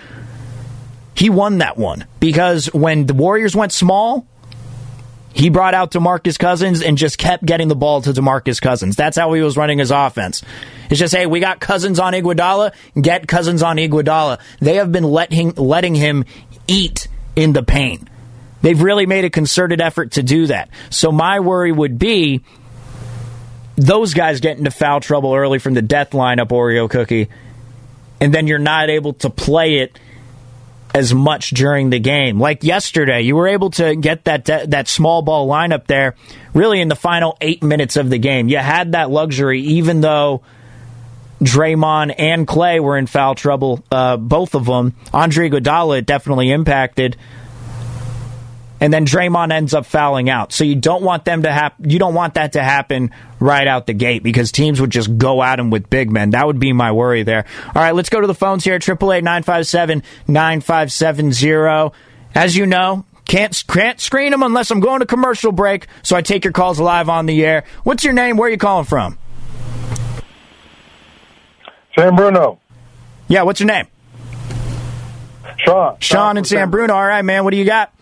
he 1.15 1.29
won 1.29 1.59
that 1.59 1.77
one 1.77 2.05
because 2.19 2.67
when 2.73 3.07
the 3.07 3.13
Warriors 3.15 3.55
went 3.55 3.71
small, 3.71 4.27
he 5.33 5.49
brought 5.49 5.73
out 5.73 5.91
DeMarcus 5.91 6.37
Cousins 6.37 6.81
and 6.81 6.97
just 6.97 7.17
kept 7.17 7.43
getting 7.43 7.67
the 7.67 7.75
ball 7.75 8.01
to 8.01 8.11
DeMarcus 8.11 8.61
Cousins. 8.61 8.95
That's 8.95 9.17
how 9.17 9.33
he 9.33 9.41
was 9.41 9.57
running 9.57 9.79
his 9.79 9.91
offense. 9.91 10.43
It's 10.89 10.99
just, 10.99 11.13
hey, 11.13 11.25
we 11.25 11.39
got 11.39 11.59
Cousins 11.59 11.99
on 11.99 12.13
Iguodala, 12.13 12.73
get 12.99 13.27
Cousins 13.27 13.63
on 13.63 13.77
Iguodala. 13.77 14.39
They 14.59 14.75
have 14.75 14.91
been 14.91 15.03
letting 15.03 15.53
letting 15.55 15.95
him 15.95 16.25
eat 16.67 17.07
in 17.35 17.53
the 17.53 17.63
paint. 17.63 18.07
They've 18.61 18.81
really 18.81 19.05
made 19.05 19.25
a 19.25 19.29
concerted 19.29 19.81
effort 19.81 20.13
to 20.13 20.23
do 20.23 20.47
that. 20.47 20.69
So 20.89 21.11
my 21.11 21.39
worry 21.39 21.71
would 21.71 21.99
be 21.99 22.41
those 23.75 24.13
guys 24.13 24.39
get 24.39 24.57
into 24.57 24.71
foul 24.71 25.01
trouble 25.01 25.33
early 25.33 25.59
from 25.59 25.73
the 25.73 25.81
death 25.81 26.11
lineup, 26.11 26.49
Oreo 26.49 26.89
Cookie, 26.89 27.27
and 28.21 28.33
then 28.33 28.47
you're 28.47 28.59
not 28.59 28.89
able 28.89 29.13
to 29.15 29.29
play 29.29 29.79
it 29.79 29.99
as 30.93 31.13
much 31.13 31.51
during 31.51 31.89
the 31.89 31.99
game. 31.99 32.39
Like 32.39 32.63
yesterday, 32.63 33.21
you 33.21 33.35
were 33.35 33.47
able 33.47 33.71
to 33.71 33.95
get 33.95 34.25
that 34.25 34.45
that 34.45 34.87
small 34.87 35.21
ball 35.21 35.47
lineup 35.47 35.87
there 35.87 36.15
really 36.53 36.81
in 36.81 36.87
the 36.87 36.95
final 36.95 37.37
8 37.41 37.63
minutes 37.63 37.97
of 37.97 38.09
the 38.09 38.19
game. 38.19 38.47
You 38.47 38.57
had 38.57 38.91
that 38.91 39.09
luxury 39.09 39.61
even 39.61 40.01
though 40.01 40.41
Draymond 41.41 42.15
and 42.17 42.47
Klay 42.47 42.79
were 42.79 42.97
in 42.97 43.07
foul 43.07 43.35
trouble, 43.35 43.83
uh, 43.91 44.17
both 44.17 44.55
of 44.55 44.65
them. 44.65 44.95
Andre 45.13 45.49
Iguodala 45.49 46.05
definitely 46.05 46.51
impacted. 46.51 47.17
And 48.83 48.93
then 48.93 49.05
Draymond 49.05 49.53
ends 49.53 49.73
up 49.73 49.85
fouling 49.85 50.29
out. 50.29 50.51
So 50.51 50.65
you 50.65 50.75
don't 50.75 51.03
want 51.03 51.23
them 51.23 51.43
to 51.43 51.51
have 51.53 51.71
you 51.79 51.99
don't 51.99 52.13
want 52.13 52.33
that 52.33 52.51
to 52.51 52.61
happen 52.61 53.11
right 53.39 53.65
out 53.65 53.87
the 53.87 53.93
gate 53.93 54.23
because 54.23 54.51
teams 54.51 54.81
would 54.81 54.89
just 54.89 55.17
go 55.17 55.41
at 55.41 55.57
him 55.57 55.69
with 55.69 55.89
big 55.89 56.11
men. 56.11 56.31
That 56.31 56.45
would 56.45 56.59
be 56.59 56.73
my 56.73 56.91
worry 56.91 57.23
there. 57.23 57.45
All 57.67 57.81
right, 57.81 57.95
let's 57.95 58.09
go 58.09 58.19
to 58.19 58.27
the 58.27 58.33
phones 58.33 58.65
here. 58.65 58.79
Triple 58.79 59.13
eight 59.13 59.23
nine 59.23 59.43
five 59.43 59.67
seven 59.67 60.03
nine 60.27 60.59
five 60.59 60.91
seven 60.91 61.31
zero. 61.31 61.93
As 62.35 62.57
you 62.57 62.65
know, 62.65 63.05
can't 63.23 63.63
can't 63.69 64.01
screen 64.01 64.31
them 64.31 64.43
unless 64.43 64.69
I'm 64.69 64.81
going 64.81 64.99
to 64.99 65.05
commercial 65.05 65.53
break. 65.53 65.87
So 66.01 66.17
I 66.17 66.21
take 66.21 66.43
your 66.43 66.51
calls 66.51 66.77
live 66.77 67.07
on 67.07 67.25
the 67.25 67.45
air. 67.45 67.63
What's 67.85 68.03
your 68.03 68.11
name? 68.11 68.35
Where 68.35 68.49
are 68.49 68.51
you 68.51 68.57
calling 68.57 68.83
from? 68.83 69.17
San 71.97 72.17
Bruno. 72.17 72.59
Yeah, 73.29 73.43
what's 73.43 73.61
your 73.61 73.67
name? 73.67 73.87
Sean. 75.59 75.95
Sean 76.01 76.35
and 76.35 76.45
San 76.45 76.69
Bruno. 76.69 76.93
All 76.93 77.07
right, 77.07 77.21
man. 77.21 77.45
What 77.45 77.51
do 77.51 77.57
you 77.57 77.63
got? 77.63 77.93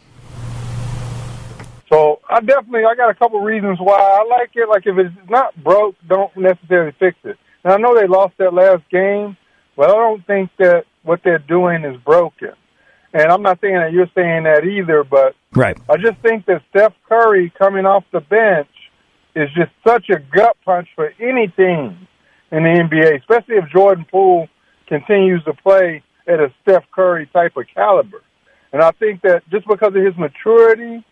So 1.91 2.19
I 2.29 2.39
definitely 2.39 2.85
I 2.85 2.95
got 2.95 3.09
a 3.09 3.15
couple 3.15 3.39
reasons 3.41 3.77
why 3.79 3.99
I 3.99 4.23
like 4.23 4.51
it. 4.55 4.69
Like 4.69 4.83
if 4.85 4.97
it's 4.97 5.29
not 5.29 5.61
broke, 5.61 5.95
don't 6.07 6.35
necessarily 6.37 6.93
fix 6.97 7.17
it. 7.23 7.37
And 7.63 7.73
I 7.73 7.77
know 7.77 7.93
they 7.93 8.07
lost 8.07 8.33
that 8.37 8.53
last 8.53 8.83
game, 8.89 9.35
but 9.75 9.89
I 9.89 9.93
don't 9.93 10.25
think 10.25 10.49
that 10.57 10.85
what 11.03 11.19
they're 11.23 11.39
doing 11.39 11.83
is 11.83 11.97
broken. 12.03 12.53
And 13.13 13.29
I'm 13.29 13.41
not 13.41 13.59
saying 13.59 13.75
that 13.75 13.91
you're 13.91 14.09
saying 14.15 14.43
that 14.43 14.63
either, 14.63 15.03
but 15.03 15.35
right. 15.53 15.77
I 15.89 15.97
just 15.97 16.17
think 16.21 16.45
that 16.45 16.61
Steph 16.69 16.93
Curry 17.09 17.51
coming 17.57 17.85
off 17.85 18.05
the 18.13 18.21
bench 18.21 18.69
is 19.35 19.49
just 19.53 19.71
such 19.85 20.09
a 20.09 20.19
gut 20.19 20.55
punch 20.63 20.87
for 20.95 21.11
any 21.19 21.47
team 21.49 22.07
in 22.51 22.63
the 22.63 22.69
NBA, 22.69 23.19
especially 23.19 23.55
if 23.55 23.69
Jordan 23.69 24.05
Poole 24.09 24.47
continues 24.87 25.43
to 25.43 25.53
play 25.53 26.03
at 26.25 26.39
a 26.39 26.53
Steph 26.61 26.85
Curry 26.91 27.29
type 27.33 27.57
of 27.57 27.65
caliber. 27.73 28.21
And 28.71 28.81
I 28.81 28.91
think 28.91 29.21
that 29.23 29.43
just 29.49 29.67
because 29.67 29.93
of 29.93 30.03
his 30.03 30.15
maturity 30.17 31.03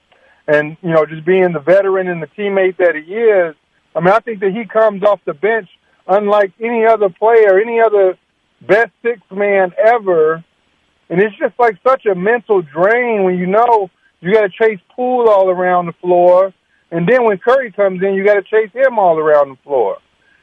and, 0.50 0.78
you 0.82 0.89
know, 0.89 1.06
just 1.06 1.26
being 1.26 1.54
the 1.54 1.60
veteran 1.60 2.08
and 2.08 2.24
the 2.24 2.28
teammate 2.28 2.78
that 2.78 2.95
he 2.95 3.14
is, 3.14 3.56
I 3.95 4.00
mean, 4.00 4.10
I 4.10 4.20
think 4.20 4.39
that 4.39 4.52
he 4.52 4.66
comes 4.66 5.04
off 5.04 5.20
the 5.26 5.36
bench 5.36 5.70
unlike 6.08 6.52
any 6.60 6.86
other 6.86 7.10
player, 7.10 7.60
any 7.60 7.80
other 7.80 8.18
best 8.62 8.91
six 9.04 9.22
man 9.30 9.74
ever. 9.78 10.43
And 11.10 11.22
it's 11.22 11.36
just 11.38 11.54
like 11.60 11.78
such 11.88 12.08
a 12.08 12.16
mental 12.16 12.64
drain 12.64 13.24
when 13.24 13.38
you 13.38 13.45
know 13.45 13.91
you 14.22 14.34
got 14.34 14.41
to 14.41 14.50
chase 14.50 14.80
Poole 14.95 15.30
all 15.30 15.50
around 15.50 15.86
the 15.86 15.93
floor. 15.93 16.52
And 16.91 17.08
then 17.08 17.26
when 17.26 17.38
Curry 17.38 17.72
comes 17.72 18.02
in, 18.02 18.16
you 18.16 18.26
got 18.26 18.36
to 18.36 18.41
chase 18.41 18.72
him 18.74 18.97
all 18.97 19.20
around 19.20 19.50
the 19.50 19.58
floor. 19.64 19.97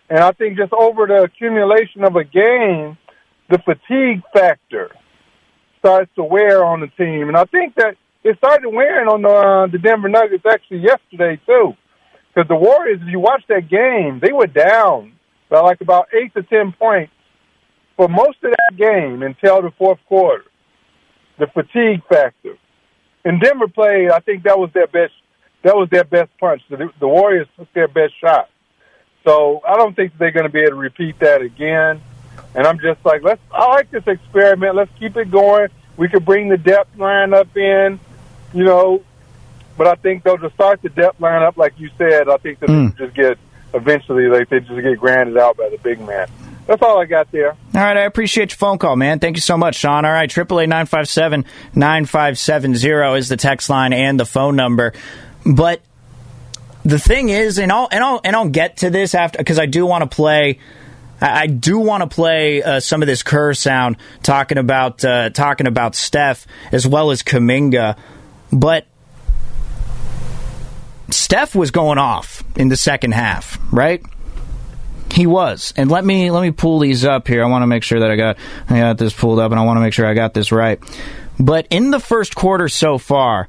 And 0.09 0.21
I 0.21 0.31
think 0.31 0.57
just 0.57 0.73
over 0.73 1.09
the 1.09 1.25
accumulation 1.25 2.05
of 2.05 2.15
a 2.15 2.23
game, 2.23 2.97
the 3.51 3.59
fatigue 3.59 4.23
factor 4.33 4.93
starts 5.81 6.11
to 6.15 6.23
wear 6.23 6.65
on 6.65 6.79
the 6.79 6.89
team. 6.97 7.27
And 7.27 7.37
I 7.37 7.45
think 7.45 7.75
that 7.75 7.97
it 8.27 8.39
started 8.39 8.69
wearing 8.69 9.09
on 9.09 9.23
the, 9.23 9.29
uh, 9.29 9.67
the 9.67 9.79
Denver 9.79 10.09
Nuggets 10.09 10.45
actually 10.45 10.79
yesterday, 10.79 11.41
too. 11.47 11.75
Because 12.35 12.49
the 12.49 12.57
Warriors, 12.57 13.01
if 13.03 13.09
you 13.09 13.21
watch 13.21 13.43
that 13.49 13.69
game, 13.69 14.21
they 14.21 14.33
were 14.33 14.47
down 14.47 15.13
by 15.49 15.61
like 15.61 15.81
about 15.81 16.09
eight 16.13 16.35
to 16.35 16.43
ten 16.43 16.73
points 16.73 17.13
for 17.97 18.09
most 18.09 18.39
of 18.43 18.51
that 18.51 18.77
game 18.77 19.23
until 19.23 19.63
the 19.63 19.71
fourth 19.79 20.01
quarter. 20.07 20.45
The 21.39 21.47
fatigue 21.47 22.03
factor. 22.09 22.57
And 23.25 23.41
Denver 23.41 23.69
played, 23.69 24.11
I 24.11 24.21
think 24.21 24.45
that 24.45 24.59
was 24.59 24.71
their 24.75 24.87
best 24.87 25.13
that 25.63 25.75
was 25.75 25.89
their 25.91 26.05
best 26.05 26.31
punch. 26.39 26.63
The, 26.71 26.91
the 27.01 27.09
Warriors 27.09 27.49
took 27.59 27.73
their 27.73 27.89
best 27.89 28.13
shot. 28.21 28.49
So 29.25 29.61
I 29.67 29.77
don't 29.77 29.97
think 29.97 30.17
they're 30.17 30.31
going 30.31 30.47
to 30.47 30.53
be 30.53 30.61
able 30.61 30.71
to 30.71 30.77
repeat 30.77 31.19
that 31.19 31.43
again. 31.43 32.01
And 32.55 32.67
I'm 32.67 32.79
just 32.79 33.05
like, 33.05 33.23
let's. 33.25 33.41
I 33.53 33.67
like 33.67 33.91
this 33.91 34.07
experiment. 34.07 34.77
Let's 34.77 34.91
keep 34.99 35.17
it 35.17 35.31
going. 35.31 35.69
We 35.97 36.09
could 36.09 36.25
bring 36.25 36.49
the 36.49 36.57
death 36.57 36.87
line 36.97 37.35
up 37.35 37.57
in, 37.57 37.99
you 38.57 38.65
know. 38.65 39.03
But 39.77 39.89
I 39.89 39.95
think 39.95 40.23
they'll 40.25 40.39
just 40.39 40.55
start 40.55 40.81
the 40.81 40.89
death 40.89 41.21
line 41.21 41.43
up, 41.43 41.59
like 41.59 41.79
you 41.79 41.91
said. 41.99 42.29
I 42.31 42.39
think 42.39 42.61
they'll 42.61 42.71
mm. 42.71 42.97
just 42.97 43.15
get 43.15 43.39
eventually, 43.75 44.29
like 44.29 44.49
they 44.49 44.61
just 44.61 44.83
get 44.83 44.99
granted 44.99 45.37
out 45.37 45.57
by 45.57 45.69
the 45.69 45.79
big 45.79 46.01
man. 46.01 46.29
That's 46.67 46.83
all 46.83 47.01
I 47.01 47.05
got 47.05 47.31
there. 47.31 47.51
All 47.51 47.57
right, 47.75 47.97
I 47.97 48.03
appreciate 48.03 48.51
your 48.51 48.57
phone 48.57 48.79
call, 48.79 48.97
man. 48.97 49.21
Thank 49.21 49.37
you 49.37 49.41
so 49.41 49.57
much, 49.57 49.77
Sean. 49.77 50.05
All 50.05 50.11
right, 50.11 50.29
triple 50.29 50.61
eight 50.61 50.69
nine 50.69 50.87
five 50.87 51.09
seven 51.09 51.45
nine 51.75 52.07
five 52.07 52.39
seven 52.39 52.75
zero 52.75 53.15
is 53.15 53.29
the 53.29 53.37
text 53.37 53.71
line 53.71 53.93
and 53.93 54.19
the 54.19 54.25
phone 54.25 54.57
number. 54.57 54.93
But 55.45 55.81
the 56.85 56.99
thing 56.99 57.29
is, 57.29 57.59
and 57.59 57.71
I'll 57.71 57.89
and 57.91 58.03
I'll 58.03 58.21
and 58.25 58.35
I'll 58.35 58.49
get 58.49 58.79
to 58.79 58.91
this 58.91 59.15
after 59.15 59.39
because 59.39 59.59
I 59.59 59.67
do 59.67 59.87
want 59.87 60.11
to 60.11 60.15
play. 60.15 60.59
I 61.21 61.47
do 61.47 61.79
want 61.79 62.03
to 62.03 62.15
play 62.15 62.63
uh, 62.63 62.79
some 62.79 63.01
of 63.01 63.07
this 63.07 63.23
Kerr 63.23 63.55
sound 63.55 63.97
talking 64.23 64.59
about 64.59 65.05
uh, 65.05 65.31
talking 65.31 65.67
about 65.67 65.95
Steph 65.95 66.47
as 66.73 66.87
well 66.87 67.11
as 67.11 67.23
Kuminga, 67.23 67.97
but 68.53 68.87
Steph 71.11 71.55
was 71.55 71.71
going 71.71 71.99
off 71.99 72.43
in 72.57 72.69
the 72.69 72.77
second 72.77 73.13
half, 73.13 73.59
right? 73.73 74.03
He 75.11 75.27
was, 75.27 75.73
and 75.77 75.91
let 75.91 76.05
me 76.05 76.31
let 76.31 76.43
me 76.43 76.51
pull 76.51 76.81
these 76.81 77.05
up 77.05 77.29
here. 77.29 77.43
I 77.45 77.47
want 77.47 77.63
to 77.63 77.67
make 77.67 77.83
sure 77.83 78.01
that 78.01 78.11
I 78.11 78.17
got 78.17 78.37
I 78.69 78.79
got 78.81 78.99
this 78.99 79.13
pulled 79.13 79.39
up, 79.39 79.51
and 79.51 79.59
I 79.59 79.65
want 79.65 79.77
to 79.77 79.81
make 79.81 79.95
sure 79.95 80.07
I 80.07 80.15
got 80.15 80.35
this 80.35 80.53
right. 80.53 80.81
But 81.39 81.67
in 81.71 81.91
the 81.91 82.01
first 82.01 82.35
quarter 82.35 82.69
so 82.69 82.99
far, 82.99 83.49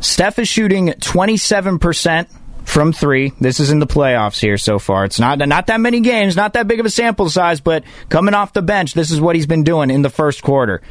Steph 0.00 0.38
is 0.38 0.48
shooting 0.48 0.88
27% 0.88 2.28
from 2.64 2.92
three. 2.92 3.32
This 3.40 3.60
is 3.60 3.70
in 3.70 3.78
the 3.78 3.86
playoffs 3.86 4.40
here 4.40 4.58
so 4.58 4.78
far. 4.78 5.04
It's 5.04 5.18
not 5.18 5.38
not 5.38 5.68
that 5.68 5.80
many 5.80 6.00
games, 6.00 6.36
not 6.36 6.52
that 6.52 6.68
big 6.68 6.80
of 6.80 6.86
a 6.86 6.90
sample 6.90 7.30
size, 7.30 7.60
but 7.60 7.84
coming 8.08 8.34
off 8.34 8.52
the 8.52 8.62
bench, 8.62 8.94
this 8.94 9.10
is 9.10 9.20
what 9.20 9.36
he's 9.36 9.46
been 9.46 9.64
doing 9.64 9.90
in 9.90 10.02
the 10.02 10.10
first 10.10 10.42
quarter. 10.42 10.82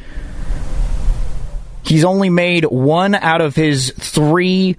He's 1.84 2.04
only 2.04 2.30
made 2.30 2.64
one 2.64 3.14
out 3.14 3.40
of 3.40 3.54
his 3.54 3.92
three 3.98 4.76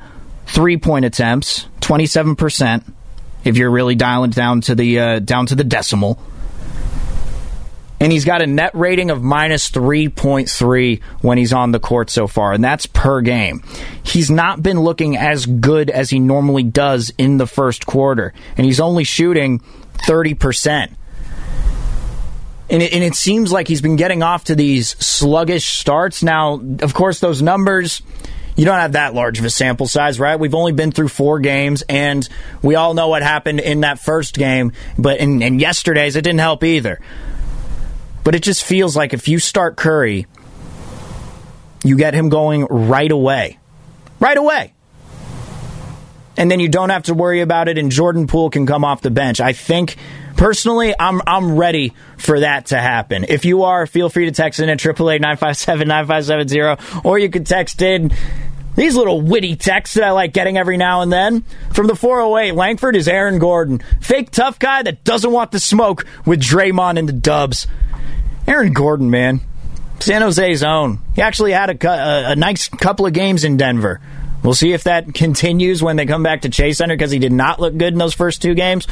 three 0.48 0.78
point 0.78 1.06
attempts, 1.06 1.68
27%. 1.82 2.84
if 3.44 3.58
you're 3.58 3.72
really 3.72 3.96
dialing 3.96 4.32
down 4.32 4.62
to 4.62 4.76
the 4.76 5.00
uh, 5.00 5.20
down 5.20 5.46
to 5.48 5.56
the 5.56 5.64
decimal. 5.64 6.20
And 8.00 8.12
he's 8.12 8.26
got 8.26 8.42
a 8.42 8.48
net 8.48 8.72
rating 8.76 9.10
of 9.10 9.24
minus 9.24 9.72
3.3 9.72 11.02
when 11.22 11.38
he's 11.38 11.54
on 11.54 11.72
the 11.72 11.80
court 11.80 12.10
so 12.10 12.28
far, 12.28 12.52
and 12.52 12.62
that's 12.64 12.86
per 12.86 13.22
game. 13.22 13.64
He's 14.04 14.30
not 14.30 14.62
been 14.62 14.82
looking 14.82 15.16
as 15.16 15.46
good 15.46 15.90
as 15.90 16.10
he 16.10 16.20
normally 16.20 16.64
does 16.64 17.14
in 17.18 17.38
the 17.38 17.48
first 17.48 17.86
quarter, 17.86 18.34
and 18.58 18.66
he's 18.66 18.82
only 18.82 19.06
shooting 19.06 19.60
30%. 20.08 20.92
And 22.70 22.82
it, 22.82 22.94
and 22.94 23.04
it 23.04 23.16
seems 23.16 23.52
like 23.52 23.68
he's 23.68 23.82
been 23.82 23.96
getting 23.96 24.24
off 24.24 24.46
to 24.46 24.56
these 24.56 24.90
sluggish 25.04 25.66
starts. 25.66 26.24
Now, 26.24 26.60
of 26.82 26.94
course, 26.94 27.20
those 27.20 27.42
numbers 27.42 28.02
you 28.56 28.64
don't 28.64 28.80
have 28.80 28.94
that 28.94 29.14
large 29.14 29.38
of 29.40 29.46
a 29.46 29.50
sample 29.50 29.88
size, 29.88 30.20
right? 30.20 30.40
We've 30.40 30.56
only 30.56 30.72
been 30.72 30.92
through 30.92 31.10
four 31.10 31.40
games, 31.40 31.84
and 31.90 32.28
we 32.62 32.76
all 32.76 32.94
know 32.94 33.10
what 33.10 33.22
happened 33.22 33.60
in 33.60 33.82
that 33.82 34.00
first 34.00 34.38
game. 34.38 34.72
But 34.98 35.20
in, 35.20 35.42
in 35.42 35.60
yesterday's, 35.60 36.16
it 36.16 36.22
didn't 36.22 36.40
help 36.40 36.64
either. 36.64 37.02
But 38.24 38.34
it 38.34 38.44
just 38.44 38.64
feels 38.64 38.96
like 38.96 39.14
if 39.14 39.28
you 39.28 39.40
start 39.40 39.76
Curry, 39.76 40.26
you 41.84 41.98
get 41.98 42.14
him 42.14 42.30
going 42.30 42.66
right 42.66 43.12
away. 43.12 43.60
Right 44.20 44.38
away. 44.38 44.74
And 46.38 46.50
then 46.50 46.60
you 46.60 46.70
don't 46.70 46.90
have 46.90 47.04
to 47.04 47.14
worry 47.14 47.42
about 47.42 47.68
it, 47.68 47.78
and 47.78 47.92
Jordan 47.92 48.26
Poole 48.26 48.50
can 48.50 48.66
come 48.66 48.86
off 48.86 49.02
the 49.02 49.12
bench. 49.12 49.42
I 49.42 49.52
think 49.52 49.98
personally, 50.36 50.94
I'm 50.98 51.22
I'm 51.26 51.58
ready 51.58 51.94
for 52.18 52.42
that 52.42 52.68
to 52.68 52.80
happen. 52.80 53.26
If 53.28 53.46
you 53.46 53.64
are, 53.64 53.88
feel 53.88 54.10
free 54.10 54.26
to 54.26 54.32
text 54.32 54.60
in 54.60 54.70
at 54.70 54.86
888 54.86 56.80
or 57.04 57.20
you 57.20 57.30
can 57.30 57.44
text 57.44 57.82
in 57.82 58.12
these 58.76 58.96
little 58.96 59.22
witty 59.22 59.56
texts 59.56 59.96
that 59.96 60.04
I 60.04 60.12
like 60.12 60.34
getting 60.34 60.58
every 60.58 60.78
now 60.78 61.02
and 61.02 61.12
then. 61.12 61.42
From 61.74 61.88
the 61.88 61.96
408, 61.96 62.54
Langford 62.54 62.96
is 62.96 63.08
Aaron 63.08 63.40
Gordon. 63.40 63.82
Fake 64.02 64.32
tough 64.32 64.60
guy 64.60 64.84
that 64.84 65.04
doesn't 65.04 65.32
want 65.32 65.52
the 65.52 65.60
smoke 65.60 66.06
with 66.26 66.42
Draymond 66.42 67.00
and 67.00 67.08
the 67.08 67.14
dubs. 67.14 67.68
Aaron 68.48 68.74
Gordon, 68.74 69.10
man. 69.10 69.42
San 70.00 70.22
Jose's 70.22 70.62
own. 70.62 71.00
He 71.16 71.22
actually 71.22 71.54
had 71.54 71.70
a, 71.70 71.90
a, 71.90 72.32
a 72.32 72.36
nice 72.36 72.68
couple 72.68 73.06
of 73.06 73.14
games 73.14 73.46
in 73.46 73.58
Denver. 73.58 74.02
We'll 74.44 74.54
see 74.54 74.74
if 74.74 74.84
that 74.84 75.14
continues 75.14 75.82
when 75.82 75.96
they 75.96 76.06
come 76.06 76.22
back 76.22 76.42
to 76.42 76.50
Chase 76.50 76.78
Center 76.78 76.96
because 76.96 77.12
he 77.12 77.18
did 77.18 77.32
not 77.32 77.60
look 77.60 77.76
good 77.76 77.94
in 77.94 77.98
those 77.98 78.14
first 78.14 78.42
two 78.42 78.54
games. 78.54 78.88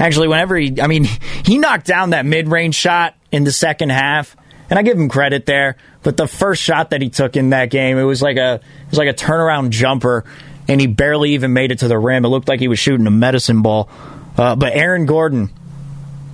Actually, 0.00 0.28
whenever 0.28 0.56
he, 0.56 0.80
I 0.80 0.86
mean, 0.86 1.04
he 1.44 1.58
knocked 1.58 1.86
down 1.86 2.10
that 2.10 2.24
mid 2.24 2.48
range 2.48 2.74
shot 2.74 3.14
in 3.30 3.44
the 3.44 3.52
second 3.52 3.90
half, 3.90 4.34
and 4.70 4.78
I 4.78 4.82
give 4.82 4.98
him 4.98 5.10
credit 5.10 5.44
there. 5.44 5.76
But 6.02 6.16
the 6.16 6.26
first 6.26 6.62
shot 6.62 6.90
that 6.90 7.02
he 7.02 7.10
took 7.10 7.36
in 7.36 7.50
that 7.50 7.70
game, 7.70 7.98
it 7.98 8.04
was 8.04 8.22
like 8.22 8.38
a, 8.38 8.54
it 8.54 8.90
was 8.90 8.98
like 8.98 9.08
a 9.08 9.14
turnaround 9.14 9.70
jumper, 9.70 10.24
and 10.66 10.80
he 10.80 10.86
barely 10.86 11.34
even 11.34 11.52
made 11.52 11.70
it 11.70 11.80
to 11.80 11.88
the 11.88 11.98
rim. 11.98 12.24
It 12.24 12.28
looked 12.28 12.48
like 12.48 12.60
he 12.60 12.68
was 12.68 12.78
shooting 12.78 13.06
a 13.06 13.10
medicine 13.10 13.60
ball. 13.60 13.90
Uh, 14.38 14.56
but 14.56 14.72
Aaron 14.74 15.04
Gordon, 15.04 15.50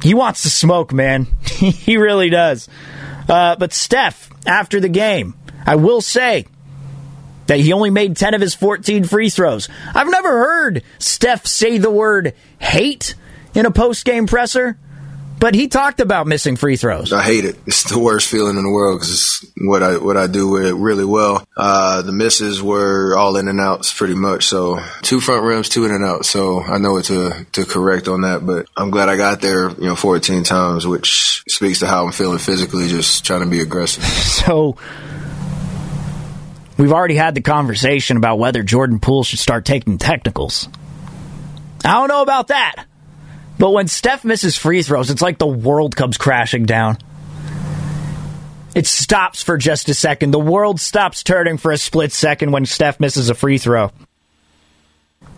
he 0.01 0.15
wants 0.15 0.43
to 0.43 0.51
smoke, 0.51 0.93
man. 0.93 1.27
he 1.45 1.97
really 1.97 2.31
does. 2.31 2.69
Uh, 3.29 3.57
but 3.57 3.73
Steph, 3.73 4.31
after 4.47 4.79
the 4.79 4.89
game, 4.89 5.35
I 5.67 5.75
will 5.75 6.01
say 6.01 6.47
that 7.49 7.59
he 7.59 7.73
only 7.73 7.91
made 7.91 8.17
10 8.17 8.35
of 8.35 8.41
his 8.41 8.55
14 8.55 9.03
free 9.05 9.29
throws. 9.29 9.69
I've 9.93 10.09
never 10.09 10.29
heard 10.29 10.85
Steph 11.01 11.47
say 11.47 11.79
the 11.79 11.91
word 11.91 12.35
hate 12.61 13.17
in 13.57 13.67
a 13.67 13.71
post 13.71 14.05
game 14.05 14.27
presser. 14.27 14.79
But 15.39 15.55
he 15.55 15.69
talked 15.69 16.01
about 16.01 16.27
missing 16.27 16.57
free 16.57 16.77
throws. 16.77 17.13
I 17.13 17.23
hate 17.23 17.45
it. 17.45 17.57
It's 17.67 17.85
the 17.85 17.99
worst 17.99 18.29
feeling 18.31 18.57
in 18.57 18.65
the 18.65 18.71
world 18.71 19.01
because 19.01 19.13
it's 19.13 19.53
what 19.59 19.83
I 19.83 19.99
what 19.99 20.17
I 20.17 20.29
do 20.29 20.49
with 20.49 20.65
it 20.65 20.75
really 20.75 21.05
well. 21.05 21.47
Uh, 21.55 22.01
the 22.01 22.13
misses 22.13 22.63
were 22.63 23.15
all 23.17 23.37
in 23.37 23.47
and 23.47 23.61
outs 23.61 23.93
pretty 23.93 24.15
much. 24.15 24.47
So 24.47 24.79
two 25.03 25.21
front 25.21 25.45
rims, 25.45 25.69
two 25.69 25.85
in 25.85 25.91
and 25.91 26.03
out. 26.03 26.25
So 26.25 26.63
I 26.63 26.79
know 26.79 26.93
what 26.93 27.05
to 27.07 27.47
to 27.53 27.67
correct 27.67 28.09
on 28.09 28.23
that. 28.23 28.47
But 28.47 28.67
I'm 28.79 28.91
glad 28.91 29.11
I 29.11 29.19
got 29.19 29.43
there. 29.43 29.69
You 29.71 29.89
know, 29.89 29.95
14 29.97 30.43
times, 30.43 30.87
which 30.87 31.43
speaks 31.49 31.81
to 31.81 31.87
how 31.87 32.07
I'm 32.07 32.13
feeling 32.13 32.39
physically. 32.39 32.89
Just 32.89 33.27
trying 33.27 33.41
to 33.41 33.47
be 33.47 33.61
aggressive. 33.61 34.05
So 34.47 34.77
we've 36.79 36.93
already 36.93 37.17
had 37.17 37.35
the 37.35 37.41
conversation 37.41 38.17
about 38.17 38.39
whether 38.39 38.63
Jordan 38.63 39.01
Poole 39.01 39.25
should 39.25 39.41
start 39.41 39.65
taking 39.65 39.99
technicals. 39.99 40.69
I 41.85 41.95
don't 41.95 42.09
know 42.09 42.23
about 42.23 42.49
that. 42.49 42.85
But 43.59 43.71
when 43.71 43.89
Steph 43.89 44.25
misses 44.25 44.57
free 44.57 44.83
throws, 44.83 45.11
it's 45.11 45.23
like 45.23 45.39
the 45.39 45.47
world 45.47 45.97
comes 45.97 46.19
crashing 46.19 46.67
down. 46.67 46.99
It 48.75 48.87
stops 48.87 49.43
for 49.43 49.57
just 49.57 49.89
a 49.89 49.95
second. 49.95 50.33
The 50.33 50.39
world 50.39 50.81
stops 50.81 51.23
turning 51.23 51.57
for 51.57 51.73
a 51.73 51.79
split 51.79 52.13
second 52.13 52.53
when 52.53 52.67
Steph 52.67 53.01
misses 53.01 53.31
a 53.31 53.35
free 53.35 53.57
throw. 53.57 53.91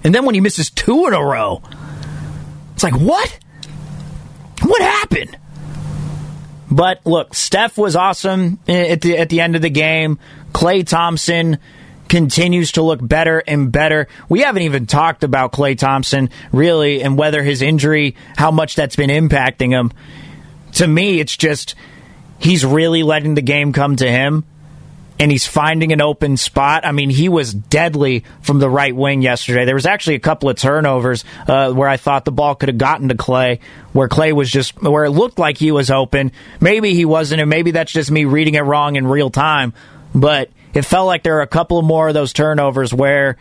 And 0.02 0.12
then 0.14 0.24
when 0.24 0.34
he 0.34 0.40
misses 0.40 0.70
two 0.70 1.06
in 1.06 1.14
a 1.14 1.22
row, 1.22 1.62
it's 2.74 2.82
like, 2.82 2.94
what? 2.94 3.38
What 4.62 4.82
happened? 4.82 5.38
But 6.70 7.06
look, 7.06 7.34
Steph 7.34 7.78
was 7.78 7.96
awesome 7.96 8.58
at 8.68 9.00
the 9.00 9.16
at 9.16 9.28
the 9.28 9.40
end 9.40 9.56
of 9.56 9.62
the 9.62 9.70
game. 9.70 10.18
Klay 10.52 10.86
Thompson 10.86 11.58
continues 12.08 12.72
to 12.72 12.82
look 12.82 13.00
better 13.02 13.42
and 13.46 13.70
better. 13.70 14.08
We 14.28 14.40
haven't 14.40 14.62
even 14.62 14.86
talked 14.86 15.24
about 15.24 15.52
Klay 15.52 15.76
Thompson 15.76 16.30
really 16.52 17.02
and 17.02 17.18
whether 17.18 17.42
his 17.42 17.62
injury, 17.62 18.16
how 18.36 18.50
much 18.50 18.74
that's 18.74 18.96
been 18.96 19.10
impacting 19.10 19.70
him. 19.70 19.92
To 20.74 20.86
me, 20.86 21.20
it's 21.20 21.36
just 21.36 21.74
he's 22.38 22.64
really 22.64 23.02
letting 23.02 23.34
the 23.34 23.42
game 23.42 23.72
come 23.72 23.96
to 23.96 24.10
him 24.10 24.44
and 25.20 25.30
he's 25.30 25.46
finding 25.46 25.92
an 25.92 26.00
open 26.00 26.36
spot. 26.36 26.86
I 26.86 26.92
mean, 26.92 27.10
he 27.10 27.28
was 27.28 27.52
deadly 27.52 28.24
from 28.40 28.60
the 28.60 28.70
right 28.70 28.94
wing 28.94 29.22
yesterday. 29.22 29.64
There 29.64 29.74
was 29.74 29.86
actually 29.86 30.16
a 30.16 30.20
couple 30.20 30.48
of 30.48 30.56
turnovers 30.56 31.24
uh, 31.48 31.72
where 31.72 31.88
I 31.88 31.96
thought 31.96 32.24
the 32.24 32.32
ball 32.32 32.54
could 32.54 32.68
have 32.68 32.78
gotten 32.78 33.08
to 33.08 33.16
Klay, 33.16 33.60
where 33.92 34.08
Clay 34.08 34.32
was 34.32 34.50
just 34.50 34.80
where 34.80 35.04
it 35.04 35.10
looked 35.10 35.38
like 35.38 35.58
he 35.58 35.72
was 35.72 35.90
open. 35.90 36.32
Maybe 36.60 36.94
he 36.94 37.04
wasn't, 37.04 37.40
and 37.40 37.50
maybe 37.50 37.72
that's 37.72 37.92
just 37.92 38.10
me 38.10 38.24
reading 38.26 38.54
it 38.54 38.60
wrong 38.60 38.96
in 38.96 39.06
real 39.06 39.30
time. 39.30 39.74
But 40.14 40.50
it 40.74 40.82
felt 40.82 41.06
like 41.06 41.22
there 41.22 41.34
were 41.34 41.42
a 41.42 41.46
couple 41.46 41.80
more 41.82 42.08
of 42.08 42.14
those 42.14 42.32
turnovers 42.32 42.92
where 42.92 43.36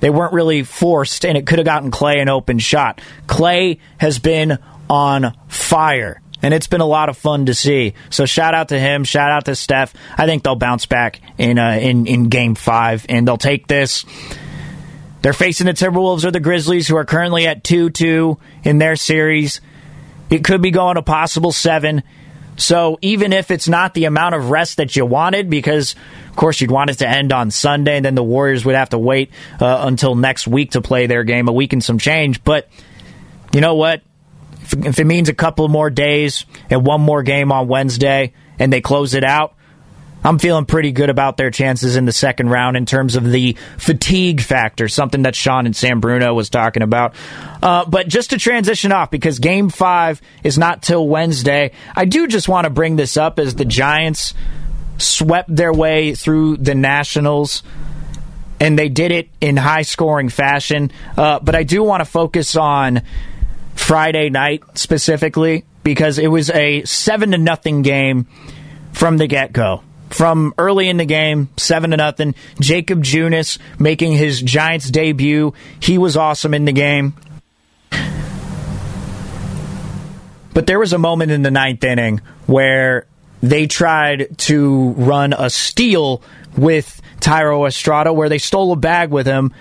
they 0.00 0.10
weren't 0.10 0.32
really 0.32 0.62
forced 0.62 1.24
and 1.24 1.36
it 1.36 1.46
could 1.46 1.58
have 1.58 1.66
gotten 1.66 1.90
Klay 1.90 2.20
an 2.20 2.28
open 2.28 2.58
shot. 2.58 3.00
Klay 3.26 3.80
has 3.98 4.18
been 4.18 4.58
on 4.88 5.36
fire. 5.48 6.20
And 6.40 6.54
it's 6.54 6.68
been 6.68 6.80
a 6.80 6.86
lot 6.86 7.08
of 7.08 7.16
fun 7.16 7.46
to 7.46 7.54
see. 7.54 7.94
So 8.10 8.24
shout 8.24 8.54
out 8.54 8.68
to 8.68 8.78
him. 8.78 9.02
Shout 9.02 9.32
out 9.32 9.46
to 9.46 9.56
Steph. 9.56 9.92
I 10.16 10.26
think 10.26 10.44
they'll 10.44 10.54
bounce 10.54 10.86
back 10.86 11.20
in 11.36 11.58
uh, 11.58 11.72
in 11.72 12.06
in 12.06 12.28
Game 12.28 12.54
Five, 12.54 13.04
and 13.08 13.26
they'll 13.26 13.38
take 13.38 13.66
this. 13.66 14.04
They're 15.20 15.32
facing 15.32 15.66
the 15.66 15.72
Timberwolves 15.72 16.24
or 16.24 16.30
the 16.30 16.38
Grizzlies, 16.38 16.86
who 16.86 16.96
are 16.96 17.04
currently 17.04 17.48
at 17.48 17.64
two 17.64 17.90
two 17.90 18.38
in 18.62 18.78
their 18.78 18.94
series. 18.94 19.60
It 20.30 20.44
could 20.44 20.62
be 20.62 20.70
going 20.70 20.96
a 20.96 21.02
possible 21.02 21.50
seven. 21.50 22.04
So 22.58 22.98
even 23.00 23.32
if 23.32 23.50
it's 23.50 23.68
not 23.68 23.94
the 23.94 24.04
amount 24.04 24.34
of 24.34 24.50
rest 24.50 24.76
that 24.76 24.94
you 24.96 25.06
wanted, 25.06 25.48
because 25.48 25.94
of 26.28 26.36
course 26.36 26.60
you'd 26.60 26.70
want 26.70 26.90
it 26.90 26.98
to 26.98 27.08
end 27.08 27.32
on 27.32 27.50
Sunday, 27.50 27.96
and 27.96 28.04
then 28.04 28.14
the 28.14 28.22
Warriors 28.22 28.64
would 28.64 28.74
have 28.74 28.90
to 28.90 28.98
wait 28.98 29.30
uh, 29.60 29.84
until 29.86 30.14
next 30.14 30.46
week 30.46 30.72
to 30.72 30.82
play 30.82 31.06
their 31.06 31.24
game, 31.24 31.48
a 31.48 31.52
week 31.52 31.72
and 31.72 31.82
some 31.82 31.98
change. 31.98 32.42
But 32.42 32.68
you 33.52 33.60
know 33.60 33.76
what? 33.76 34.02
If, 34.62 34.74
if 34.84 34.98
it 34.98 35.04
means 35.04 35.28
a 35.28 35.34
couple 35.34 35.68
more 35.68 35.88
days 35.88 36.44
and 36.68 36.84
one 36.84 37.00
more 37.00 37.22
game 37.22 37.52
on 37.52 37.68
Wednesday, 37.68 38.34
and 38.58 38.72
they 38.72 38.80
close 38.80 39.14
it 39.14 39.24
out, 39.24 39.54
I'm 40.24 40.38
feeling 40.38 40.64
pretty 40.64 40.92
good 40.92 41.10
about 41.10 41.36
their 41.36 41.50
chances 41.50 41.96
in 41.96 42.04
the 42.04 42.12
second 42.12 42.50
round 42.50 42.76
in 42.76 42.86
terms 42.86 43.14
of 43.14 43.24
the 43.30 43.56
fatigue 43.76 44.40
factor, 44.40 44.88
something 44.88 45.22
that 45.22 45.34
Sean 45.34 45.64
and 45.64 45.76
San 45.76 46.00
Bruno 46.00 46.34
was 46.34 46.50
talking 46.50 46.82
about. 46.82 47.14
Uh, 47.62 47.84
but 47.84 48.08
just 48.08 48.30
to 48.30 48.38
transition 48.38 48.90
off, 48.90 49.10
because 49.10 49.38
game 49.38 49.68
five 49.68 50.20
is 50.42 50.58
not 50.58 50.82
till 50.82 51.06
Wednesday, 51.06 51.70
I 51.94 52.04
do 52.04 52.26
just 52.26 52.48
want 52.48 52.64
to 52.64 52.70
bring 52.70 52.96
this 52.96 53.16
up 53.16 53.38
as 53.38 53.54
the 53.54 53.64
Giants 53.64 54.34
swept 54.98 55.54
their 55.54 55.72
way 55.72 56.14
through 56.14 56.56
the 56.56 56.74
Nationals. 56.74 57.62
And 58.60 58.76
they 58.76 58.88
did 58.88 59.12
it 59.12 59.28
in 59.40 59.56
high 59.56 59.82
scoring 59.82 60.30
fashion. 60.30 60.90
Uh, 61.16 61.38
but 61.38 61.54
I 61.54 61.62
do 61.62 61.84
want 61.84 62.00
to 62.00 62.04
focus 62.04 62.56
on 62.56 63.02
Friday 63.76 64.30
night 64.30 64.64
specifically 64.74 65.64
because 65.84 66.18
it 66.18 66.26
was 66.26 66.50
a 66.50 66.82
seven 66.84 67.30
to 67.30 67.38
nothing 67.38 67.82
game 67.82 68.26
from 68.92 69.16
the 69.16 69.28
get 69.28 69.52
go 69.52 69.84
from 70.10 70.54
early 70.58 70.88
in 70.88 70.96
the 70.96 71.04
game, 71.04 71.48
seven 71.56 71.90
to 71.90 71.96
nothing. 71.96 72.34
Jakob 72.60 73.02
Junis 73.02 73.58
making 73.78 74.12
his 74.12 74.40
Giants 74.40 74.90
debut. 74.90 75.54
He 75.80 75.98
was 75.98 76.16
awesome 76.16 76.54
in 76.54 76.64
the 76.64 76.72
game. 76.72 77.14
But 80.54 80.66
there 80.66 80.78
was 80.78 80.92
a 80.92 80.98
moment 80.98 81.30
in 81.30 81.42
the 81.42 81.50
ninth 81.50 81.84
inning 81.84 82.20
where 82.46 83.06
they 83.42 83.66
tried 83.66 84.36
to 84.38 84.90
run 84.90 85.32
a 85.32 85.50
steal 85.50 86.22
with 86.56 87.00
Thairo 87.20 87.66
Estrada, 87.68 88.12
where 88.12 88.28
they 88.28 88.38
stole 88.38 88.72
a 88.72 88.76
bag 88.76 89.10
with 89.10 89.26
him. 89.26 89.52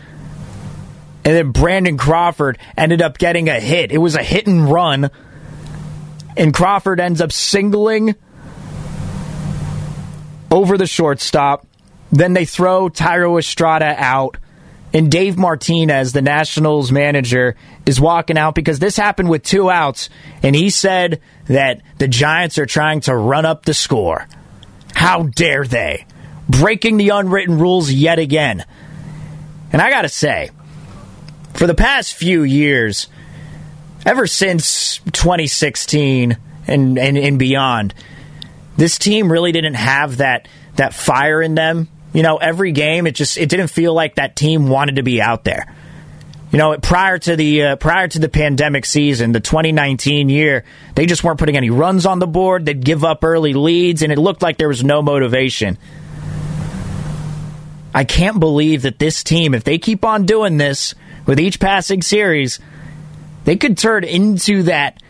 And 1.23 1.35
then 1.35 1.51
Brandon 1.51 1.97
Crawford 1.97 2.57
ended 2.75 3.01
up 3.01 3.17
getting 3.17 3.49
a 3.49 3.59
hit. 3.59 3.91
It 3.91 3.97
was 3.99 4.15
a 4.15 4.23
hit 4.23 4.47
and 4.47 4.71
run. 4.71 5.11
And 6.35 6.53
Crawford 6.53 6.99
ends 6.99 7.21
up 7.21 7.31
singling 7.31 8.15
over 10.51 10.77
the 10.77 10.87
shortstop. 10.87 11.65
Then 12.11 12.33
they 12.33 12.45
throw 12.45 12.89
Thairo 12.89 13.37
Estrada 13.37 13.95
out. 13.97 14.37
and 14.93 15.11
Dave 15.11 15.37
Martinez, 15.37 16.13
the 16.13 16.21
Nationals 16.21 16.91
manager, 16.91 17.55
is 17.85 17.99
walking 17.99 18.37
out 18.37 18.55
because 18.55 18.79
this 18.79 18.95
happened 18.95 19.29
with 19.29 19.43
two 19.43 19.69
outs, 19.69 20.09
and 20.41 20.55
he 20.55 20.69
said 20.69 21.19
that 21.47 21.81
the 21.97 22.07
Giants 22.07 22.57
are 22.57 22.65
trying 22.65 23.01
to 23.01 23.15
run 23.15 23.45
up 23.45 23.65
the 23.65 23.73
score. 23.73 24.27
How 24.95 25.23
dare 25.23 25.65
they? 25.65 26.05
Breaking 26.47 26.95
the 26.95 27.09
unwritten 27.09 27.59
rules 27.59 27.91
yet 27.91 28.17
again. 28.17 28.63
And 29.73 29.81
I 29.81 29.89
gotta 29.89 30.09
say, 30.09 30.51
for 31.53 31.67
the 31.67 31.75
past 31.75 32.13
few 32.13 32.43
years, 32.43 33.07
ever 34.05 34.25
since 34.25 34.99
2016 35.11 36.37
and, 36.65 36.97
and, 36.97 37.17
and 37.17 37.37
beyond, 37.37 37.93
this 38.77 38.97
team 38.97 39.31
really 39.31 39.51
didn't 39.51 39.73
have 39.73 40.17
that 40.17 40.47
that 40.75 40.93
fire 40.93 41.41
in 41.41 41.55
them. 41.55 41.89
You 42.13 42.23
know, 42.23 42.37
every 42.37 42.71
game 42.71 43.05
it 43.07 43.15
just 43.15 43.37
it 43.37 43.49
didn't 43.49 43.67
feel 43.67 43.93
like 43.93 44.15
that 44.15 44.35
team 44.35 44.69
wanted 44.69 44.95
to 44.95 45.03
be 45.03 45.21
out 45.21 45.43
there. 45.43 45.73
You 46.51 46.57
know, 46.57 46.77
prior 46.77 47.17
to 47.17 47.35
the 47.35 47.63
uh, 47.63 47.75
prior 47.75 48.07
to 48.07 48.19
the 48.19 48.29
pandemic 48.29 48.85
season, 48.85 49.33
the 49.33 49.41
2019 49.41 50.29
year, 50.29 50.63
they 50.95 51.05
just 51.05 51.23
weren't 51.23 51.39
putting 51.39 51.57
any 51.57 51.69
runs 51.69 52.05
on 52.05 52.19
the 52.19 52.27
board. 52.27 52.65
They'd 52.65 52.83
give 52.83 53.03
up 53.03 53.23
early 53.23 53.53
leads, 53.53 54.01
and 54.01 54.13
it 54.13 54.17
looked 54.17 54.41
like 54.41 54.57
there 54.57 54.69
was 54.69 54.83
no 54.83 55.01
motivation. 55.01 55.77
I 57.93 58.05
can't 58.05 58.39
believe 58.39 58.83
that 58.83 58.99
this 58.99 59.23
team, 59.23 59.53
if 59.53 59.63
they 59.63 59.77
keep 59.77 60.05
on 60.05 60.25
doing 60.25 60.57
this 60.57 60.95
with 61.25 61.39
each 61.39 61.59
passing 61.59 62.01
series, 62.01 62.59
they 63.43 63.57
could 63.57 63.77
turn 63.77 64.03
into 64.03 64.63
that 64.63 65.01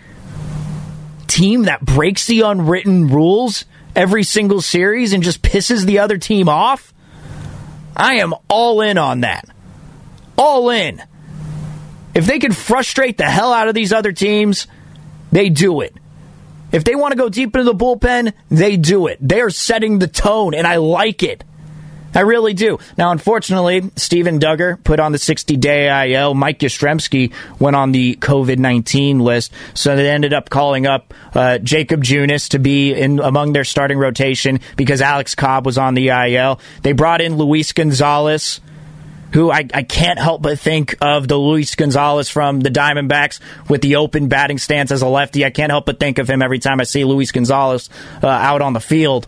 team 1.27 1.63
that 1.63 1.85
breaks 1.85 2.25
the 2.25 2.41
unwritten 2.41 3.07
rules 3.07 3.65
every 3.95 4.23
single 4.23 4.61
series 4.61 5.13
and 5.13 5.23
just 5.23 5.41
pisses 5.41 5.85
the 5.85 5.99
other 5.99 6.17
team 6.17 6.49
off? 6.49 6.93
I 7.95 8.15
am 8.15 8.33
all 8.47 8.81
in 8.81 8.97
on 8.97 9.21
that. 9.21 9.47
All 10.37 10.69
in. 10.69 11.01
If 12.13 12.25
they 12.25 12.39
can 12.39 12.51
frustrate 12.51 13.17
the 13.17 13.25
hell 13.25 13.53
out 13.53 13.67
of 13.67 13.75
these 13.75 13.93
other 13.93 14.11
teams, 14.11 14.67
they 15.31 15.49
do 15.49 15.81
it. 15.81 15.95
If 16.71 16.83
they 16.83 16.95
want 16.95 17.11
to 17.13 17.17
go 17.17 17.29
deep 17.29 17.55
into 17.55 17.63
the 17.63 17.73
bullpen, 17.73 18.33
they 18.49 18.77
do 18.77 19.07
it. 19.07 19.17
They 19.21 19.41
are 19.41 19.49
setting 19.49 19.99
the 19.99 20.07
tone, 20.07 20.53
and 20.53 20.67
I 20.67 20.77
like 20.77 21.23
it. 21.23 21.43
I 22.17 22.21
really 22.21 22.55
do. 22.55 22.79
Now, 22.97 23.11
unfortunately, 23.11 23.91
Steven 23.95 24.39
Duggar 24.39 24.83
put 24.83 24.99
on 24.99 25.11
the 25.11 25.19
60 25.19 25.55
day 25.57 26.13
IL. 26.13 26.33
Mike 26.33 26.57
Yastrzemski 26.57 27.31
went 27.59 27.75
on 27.75 27.91
the 27.91 28.15
COVID 28.15 28.57
19 28.57 29.19
list. 29.19 29.53
So 29.75 29.95
they 29.95 30.09
ended 30.09 30.33
up 30.33 30.49
calling 30.49 30.87
up 30.87 31.13
uh, 31.35 31.59
Jakob 31.59 32.03
Junis 32.03 32.49
to 32.49 32.57
be 32.57 32.91
in 32.91 33.19
among 33.19 33.53
their 33.53 33.63
starting 33.63 33.99
rotation 33.99 34.61
because 34.75 34.99
Alex 34.99 35.35
Cobb 35.35 35.67
was 35.67 35.77
on 35.77 35.93
the 35.93 36.07
IL. 36.07 36.59
They 36.81 36.93
brought 36.93 37.21
in 37.21 37.37
Luis 37.37 37.71
Gonzalez 37.71 38.61
who 39.33 39.51
I, 39.51 39.67
I, 39.71 39.83
can't 39.83 40.17
help 40.17 40.41
but 40.41 40.57
think 40.57 40.95
of 41.01 41.27
the 41.27 41.35
Luis 41.35 41.75
Gonzalez 41.75 42.29
from 42.29 42.61
the 42.61 42.69
Diamondbacks 42.69 43.41
with 43.69 43.81
the 43.81 43.97
open 43.97 44.29
batting 44.29 44.57
stance 44.57 44.89
as 44.89 45.01
a 45.01 45.07
lefty. 45.07 45.43
I 45.43 45.49
can't 45.49 45.69
help 45.69 45.85
but 45.85 45.99
think 45.99 46.17
of 46.17 46.29
him 46.29 46.41
every 46.41 46.59
time 46.59 46.79
I 46.79 46.85
see 46.85 47.03
Luis 47.03 47.33
Gonzalez 47.33 47.89
uh, 48.23 48.27
out 48.27 48.61
on 48.61 48.71
the 48.71 48.79
field. 48.79 49.27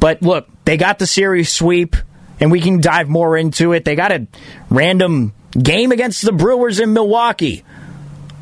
But 0.00 0.22
look, 0.22 0.48
they 0.68 0.76
got 0.76 0.98
the 0.98 1.06
series 1.06 1.50
sweep, 1.50 1.96
and 2.40 2.52
we 2.52 2.60
can 2.60 2.82
dive 2.82 3.08
more 3.08 3.38
into 3.38 3.72
it. 3.72 3.86
They 3.86 3.96
got 3.96 4.12
a 4.12 4.26
random 4.68 5.32
game 5.58 5.92
against 5.92 6.20
the 6.20 6.30
Brewers 6.30 6.78
in 6.78 6.92
Milwaukee. 6.92 7.64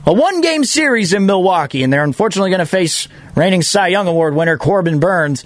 A 0.05 0.13
one 0.13 0.41
game 0.41 0.65
series 0.65 1.13
in 1.13 1.25
Milwaukee, 1.27 1.85
and 1.85 1.93
they're 1.93 2.03
unfortunately 2.03 2.51
going 2.51 2.59
to 2.59 2.67
face 2.67 3.07
reigning 3.37 3.63
Cy 3.63 3.87
Young 3.87 4.09
Award 4.09 4.35
winner 4.35 4.59
Corbin 4.59 4.99
Burnes. 4.99 5.45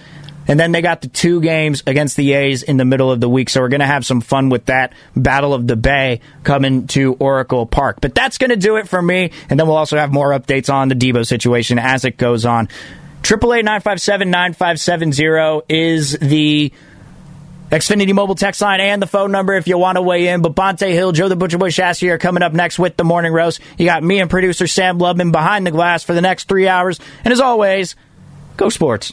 And 0.49 0.59
then 0.59 0.73
they 0.73 0.81
got 0.81 1.03
the 1.03 1.09
two 1.09 1.43
games 1.43 1.83
against 1.87 2.17
the 2.17 2.33
A's 2.33 2.63
in 2.63 2.79
the 2.79 2.87
middle 2.87 3.13
of 3.13 3.21
the 3.21 3.29
week. 3.29 3.51
So 3.51 3.61
we're 3.61 3.69
going 3.69 3.81
to 3.81 3.87
have 3.87 4.07
some 4.07 4.23
fun 4.23 4.49
with 4.49 4.65
that 4.65 4.95
Battle 5.15 5.53
of 5.53 5.67
the 5.67 5.77
Bay 5.77 6.23
coming 6.45 6.87
to 6.89 7.13
Oracle 7.21 7.67
Park. 7.67 7.99
But 8.01 8.15
that's 8.15 8.39
going 8.39 8.51
to 8.51 8.57
do 8.57 8.77
it 8.79 8.89
for 8.89 9.03
me. 9.03 9.33
And 9.51 9.61
then 9.61 9.67
we'll 9.67 9.77
also 9.77 9.99
have 9.99 10.15
more 10.15 10.31
updates 10.31 10.73
on 10.73 10.89
the 10.89 10.95
Deebo 10.95 11.27
situation 11.27 11.79
as 11.79 12.07
it 12.07 12.17
goes 12.17 12.47
on. 12.47 12.71
Triple 13.23 13.55
eight 13.55 13.65
nine 13.65 13.81
five 13.81 14.01
seven 14.01 14.31
nine 14.31 14.55
five 14.55 14.81
seven 14.81 15.13
zero 15.13 15.63
is 15.69 16.13
the 16.13 16.73
Xfinity 17.71 18.13
mobile 18.13 18.35
text 18.35 18.61
line 18.61 18.81
and 18.81 19.01
the 19.01 19.07
phone 19.07 19.31
number 19.31 19.55
if 19.55 19.69
you 19.69 19.79
want 19.79 19.97
to 19.97 20.03
weigh 20.03 20.27
in. 20.29 20.43
But 20.43 20.55
Bonta 20.55 20.91
Hill, 20.91 21.13
Joe 21.13 21.29
the 21.29 21.37
Butcher 21.37 21.59
Boy 21.59 21.69
Shasky 21.69 22.11
are 22.11 22.19
coming 22.19 22.43
up 22.43 22.53
next 22.53 22.79
with 22.79 22.97
the 22.97 23.05
morning 23.05 23.33
roast. 23.33 23.61
You 23.79 23.87
got 23.87 24.03
me 24.03 24.19
and 24.19 24.29
producer 24.29 24.67
Sam 24.67 24.99
Lubman 24.99 25.31
behind 25.31 25.67
the 25.67 25.71
glass 25.71 26.03
for 26.03 26.13
the 26.13 26.21
next 26.21 26.49
three 26.49 26.67
hours. 26.67 26.99
And 27.25 27.33
as 27.33 27.41
always, 27.41 27.95
go 28.57 28.71
sports. 28.71 29.13